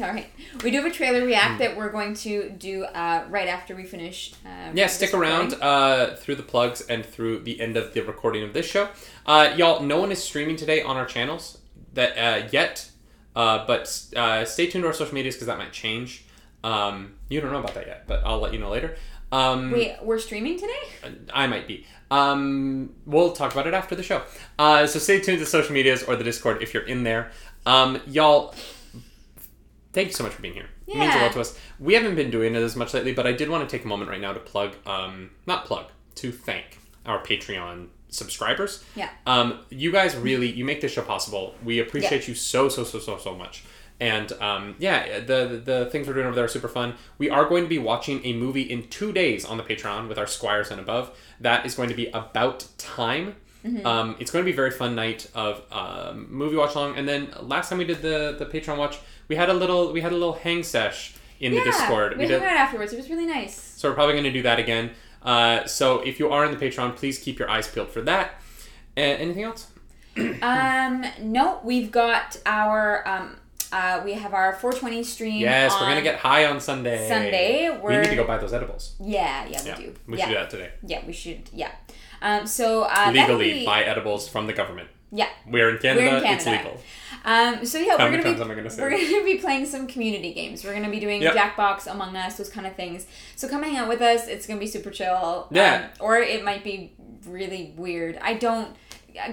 right, 0.00 0.26
we 0.64 0.70
do 0.70 0.78
have 0.78 0.86
a 0.86 0.90
trailer 0.94 1.24
react 1.24 1.58
that 1.60 1.76
we're 1.76 1.90
going 1.90 2.14
to 2.14 2.50
do 2.50 2.84
uh, 2.84 3.24
right 3.30 3.48
after 3.48 3.74
we 3.76 3.84
finish. 3.84 4.32
Uh, 4.44 4.70
Yeah, 4.74 4.88
stick 4.88 5.14
around 5.14 5.54
uh, 5.60 6.16
through 6.16 6.34
the 6.36 6.42
plugs 6.42 6.80
and 6.82 7.04
through 7.06 7.40
the 7.44 7.60
end 7.60 7.76
of 7.76 7.94
the 7.94 8.00
recording 8.02 8.42
of 8.42 8.52
this 8.52 8.66
show. 8.66 8.88
Uh, 9.24 9.54
y'all, 9.56 9.82
no 9.82 9.98
one 10.00 10.10
is 10.12 10.22
streaming 10.22 10.56
today 10.56 10.82
on 10.82 10.96
our 10.96 11.06
channels 11.06 11.58
that 11.94 12.18
uh, 12.18 12.48
yet, 12.50 12.90
uh, 13.36 13.64
but 13.66 13.82
uh, 14.16 14.44
stay 14.44 14.66
tuned 14.66 14.82
to 14.82 14.88
our 14.88 14.92
social 14.94 15.14
medias 15.14 15.36
because 15.36 15.46
that 15.46 15.58
might 15.58 15.72
change. 15.72 16.24
Um, 16.64 17.14
you 17.28 17.40
don't 17.40 17.52
know 17.52 17.58
about 17.60 17.74
that 17.74 17.86
yet, 17.86 18.04
but 18.06 18.22
I'll 18.24 18.38
let 18.40 18.52
you 18.52 18.58
know 18.58 18.70
later. 18.70 18.96
Um, 19.32 19.70
Wait, 19.72 19.96
we're 20.02 20.18
streaming 20.18 20.58
today? 20.58 21.14
I 21.32 21.46
might 21.46 21.66
be. 21.66 21.86
Um, 22.10 22.94
we'll 23.06 23.32
talk 23.32 23.52
about 23.52 23.66
it 23.66 23.74
after 23.74 23.94
the 23.96 24.02
show. 24.02 24.22
Uh, 24.58 24.86
so 24.86 24.98
stay 24.98 25.20
tuned 25.20 25.38
to 25.38 25.46
social 25.46 25.72
medias 25.72 26.02
or 26.02 26.14
the 26.16 26.24
Discord 26.24 26.62
if 26.62 26.74
you're 26.74 26.82
in 26.86 27.02
there. 27.02 27.32
Um, 27.64 28.00
y'all, 28.06 28.54
thank 29.94 30.08
you 30.08 30.14
so 30.14 30.22
much 30.24 30.32
for 30.34 30.42
being 30.42 30.54
here. 30.54 30.68
It 30.86 30.96
means 30.96 31.14
a 31.14 31.16
Yeah. 31.18 31.22
lot 31.24 31.32
to 31.32 31.40
us. 31.40 31.58
We 31.80 31.94
haven't 31.94 32.14
been 32.16 32.30
doing 32.30 32.54
it 32.54 32.58
as 32.58 32.76
much 32.76 32.92
lately, 32.92 33.12
but 33.14 33.26
I 33.26 33.32
did 33.32 33.48
want 33.48 33.66
to 33.68 33.74
take 33.76 33.84
a 33.84 33.88
moment 33.88 34.10
right 34.10 34.20
now 34.20 34.32
to 34.34 34.40
plug, 34.40 34.74
um, 34.86 35.30
not 35.46 35.64
plug, 35.64 35.86
to 36.16 36.30
thank 36.30 36.78
our 37.06 37.22
Patreon 37.22 37.88
subscribers. 38.10 38.84
Yeah. 38.94 39.08
Um, 39.26 39.60
you 39.70 39.90
guys 39.90 40.14
really, 40.14 40.50
you 40.52 40.66
make 40.66 40.82
this 40.82 40.92
show 40.92 41.02
possible. 41.02 41.54
We 41.64 41.78
appreciate 41.78 42.28
you 42.28 42.34
so, 42.34 42.68
so, 42.68 42.84
so, 42.84 42.98
so, 42.98 43.16
so 43.16 43.34
much. 43.34 43.64
And 44.00 44.32
um, 44.40 44.74
yeah, 44.78 45.20
the, 45.20 45.62
the 45.64 45.88
things 45.92 46.08
we're 46.08 46.14
doing 46.14 46.26
over 46.26 46.34
there 46.34 46.44
are 46.44 46.48
super 46.48 46.68
fun. 46.68 46.94
We 47.18 47.30
are 47.30 47.48
going 47.48 47.62
to 47.62 47.68
be 47.68 47.78
watching 47.78 48.24
a 48.24 48.32
movie 48.32 48.62
in 48.62 48.88
two 48.88 49.12
days 49.12 49.44
on 49.44 49.56
the 49.58 49.62
Patreon 49.62 50.08
with 50.08 50.18
our 50.18 50.26
Squires 50.26 50.70
and 50.70 50.80
above. 50.80 51.16
That 51.40 51.64
is 51.64 51.74
going 51.74 51.88
to 51.88 51.94
be 51.94 52.06
about 52.08 52.66
time. 52.78 53.36
Um, 53.84 54.16
it's 54.18 54.32
going 54.32 54.44
to 54.44 54.46
be 54.46 54.52
a 54.52 54.56
very 54.56 54.72
fun 54.72 54.96
night 54.96 55.30
of 55.36 55.62
um, 55.70 56.26
movie 56.30 56.56
watch 56.56 56.74
along. 56.74 56.96
And 56.96 57.08
then 57.08 57.28
last 57.40 57.68
time 57.68 57.78
we 57.78 57.84
did 57.84 58.02
the 58.02 58.34
the 58.36 58.46
Patreon 58.46 58.76
watch, 58.76 58.98
we 59.28 59.36
had 59.36 59.48
a 59.50 59.54
little 59.54 59.92
we 59.92 60.00
had 60.00 60.10
a 60.10 60.16
little 60.16 60.32
hang 60.32 60.64
sesh 60.64 61.14
in 61.38 61.52
yeah, 61.52 61.60
the 61.60 61.64
Discord. 61.66 62.12
We 62.16 62.24
We 62.24 62.26
did, 62.26 62.42
out 62.42 62.56
afterwards. 62.56 62.92
It 62.92 62.96
was 62.96 63.08
really 63.08 63.26
nice. 63.26 63.54
so 63.54 63.88
we're 63.88 63.94
probably 63.94 64.14
going 64.14 64.24
to 64.24 64.32
do 64.32 64.42
that 64.42 64.58
again. 64.58 64.90
Uh, 65.22 65.64
so 65.66 66.00
if 66.00 66.18
you 66.18 66.28
are 66.30 66.44
in 66.44 66.50
the 66.50 66.56
Patreon, 66.56 66.96
please 66.96 67.18
keep 67.20 67.38
your 67.38 67.48
eyes 67.48 67.68
peeled 67.68 67.90
for 67.90 68.00
that. 68.02 68.32
Uh, 68.96 69.00
anything 69.00 69.44
else? 69.44 69.68
Um, 70.42 71.06
no, 71.22 71.60
we've 71.64 71.90
got 71.90 72.36
our 72.44 73.06
um, 73.08 73.36
uh, 73.72 74.02
we 74.04 74.12
have 74.12 74.34
our 74.34 74.52
420 74.54 75.02
stream. 75.04 75.40
Yes, 75.40 75.72
we're 75.72 75.86
gonna 75.88 76.02
get 76.02 76.18
high 76.18 76.46
on 76.46 76.60
Sunday. 76.60 77.08
Sunday. 77.08 77.70
We 77.70 77.78
We're 77.80 78.02
need 78.02 78.10
to 78.10 78.16
go 78.16 78.24
buy 78.24 78.38
those 78.38 78.52
edibles. 78.52 78.94
Yeah, 79.00 79.46
yeah, 79.46 79.62
we 79.62 79.68
Yeah, 79.68 79.76
do. 79.76 79.94
we 80.06 80.18
yeah. 80.18 80.24
should 80.24 80.30
do 80.30 80.38
that 80.38 80.50
today. 80.50 80.70
Yeah, 80.86 81.06
we 81.06 81.12
should. 81.12 81.48
Yeah. 81.52 81.70
Um, 82.20 82.46
so 82.46 82.82
uh, 82.84 83.10
Legally 83.12 83.52
be- 83.52 83.66
buy 83.66 83.82
edibles 83.82 84.28
from 84.28 84.46
the 84.46 84.52
government. 84.52 84.88
Yeah. 85.10 85.28
We're 85.46 85.70
in 85.70 85.78
Canada. 85.78 86.06
We're 86.06 86.16
in 86.18 86.24
It's 86.34 86.46
legal. 86.46 86.80
Um, 87.24 87.64
so 87.66 87.78
yeah, 87.78 87.96
How 87.98 88.04
we're 88.06 88.10
gonna 88.12 88.22
be 88.22 88.38
gonna 88.38 88.54
we're 88.54 88.62
that? 88.90 89.10
gonna 89.10 89.24
be 89.24 89.38
playing 89.38 89.66
some 89.66 89.86
community 89.86 90.32
games. 90.32 90.64
We're 90.64 90.72
gonna 90.74 90.90
be 90.90 91.00
doing 91.00 91.20
Yep. 91.22 91.34
Jackbox, 91.34 91.86
Among 91.86 92.16
Us, 92.16 92.36
those 92.38 92.48
kind 92.48 92.66
of 92.66 92.74
things. 92.76 93.06
So 93.36 93.46
come 93.48 93.62
hang 93.62 93.76
out 93.76 93.88
with 93.88 94.00
us. 94.00 94.26
It's 94.26 94.46
gonna 94.46 94.58
be 94.60 94.66
super 94.66 94.90
chill. 94.90 95.48
Yeah. 95.50 95.74
Um, 95.74 95.90
or 96.00 96.16
it 96.18 96.44
might 96.44 96.64
be 96.64 96.94
really 97.26 97.74
weird. 97.76 98.18
I 98.22 98.34
don't, 98.34 98.74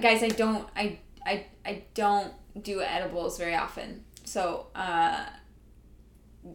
guys. 0.00 0.22
I 0.22 0.28
don't. 0.28 0.68
I 0.76 0.98
I 1.24 1.46
I 1.64 1.82
don't 1.94 2.32
do 2.62 2.80
edibles 2.82 3.38
very 3.38 3.54
often. 3.54 4.04
So 4.30 4.68
uh, 4.76 5.24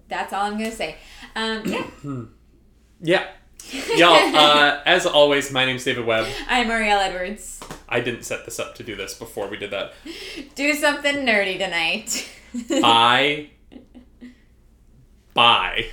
that's 0.07 0.31
all 0.31 0.45
I'm 0.45 0.53
gonna 0.57 0.71
say. 0.71 0.95
Um, 1.35 1.61
yeah. 1.65 1.87
Yeah. 3.01 3.27
Y'all, 3.97 4.13
uh, 4.35 4.81
as 4.85 5.05
always, 5.05 5.51
my 5.51 5.65
name's 5.65 5.83
David 5.83 6.05
Webb. 6.05 6.27
I'm 6.47 6.71
Ariel 6.71 6.97
Edwards. 6.97 7.59
I 7.89 7.99
didn't 7.99 8.23
set 8.23 8.45
this 8.45 8.57
up 8.57 8.75
to 8.75 8.83
do 8.83 8.95
this 8.95 9.13
before 9.13 9.49
we 9.49 9.57
did 9.57 9.71
that. 9.71 9.93
Do 10.55 10.73
something 10.73 11.13
nerdy 11.17 11.57
tonight. 11.59 12.29
Bye. 12.81 13.49
Bye. 15.33 15.87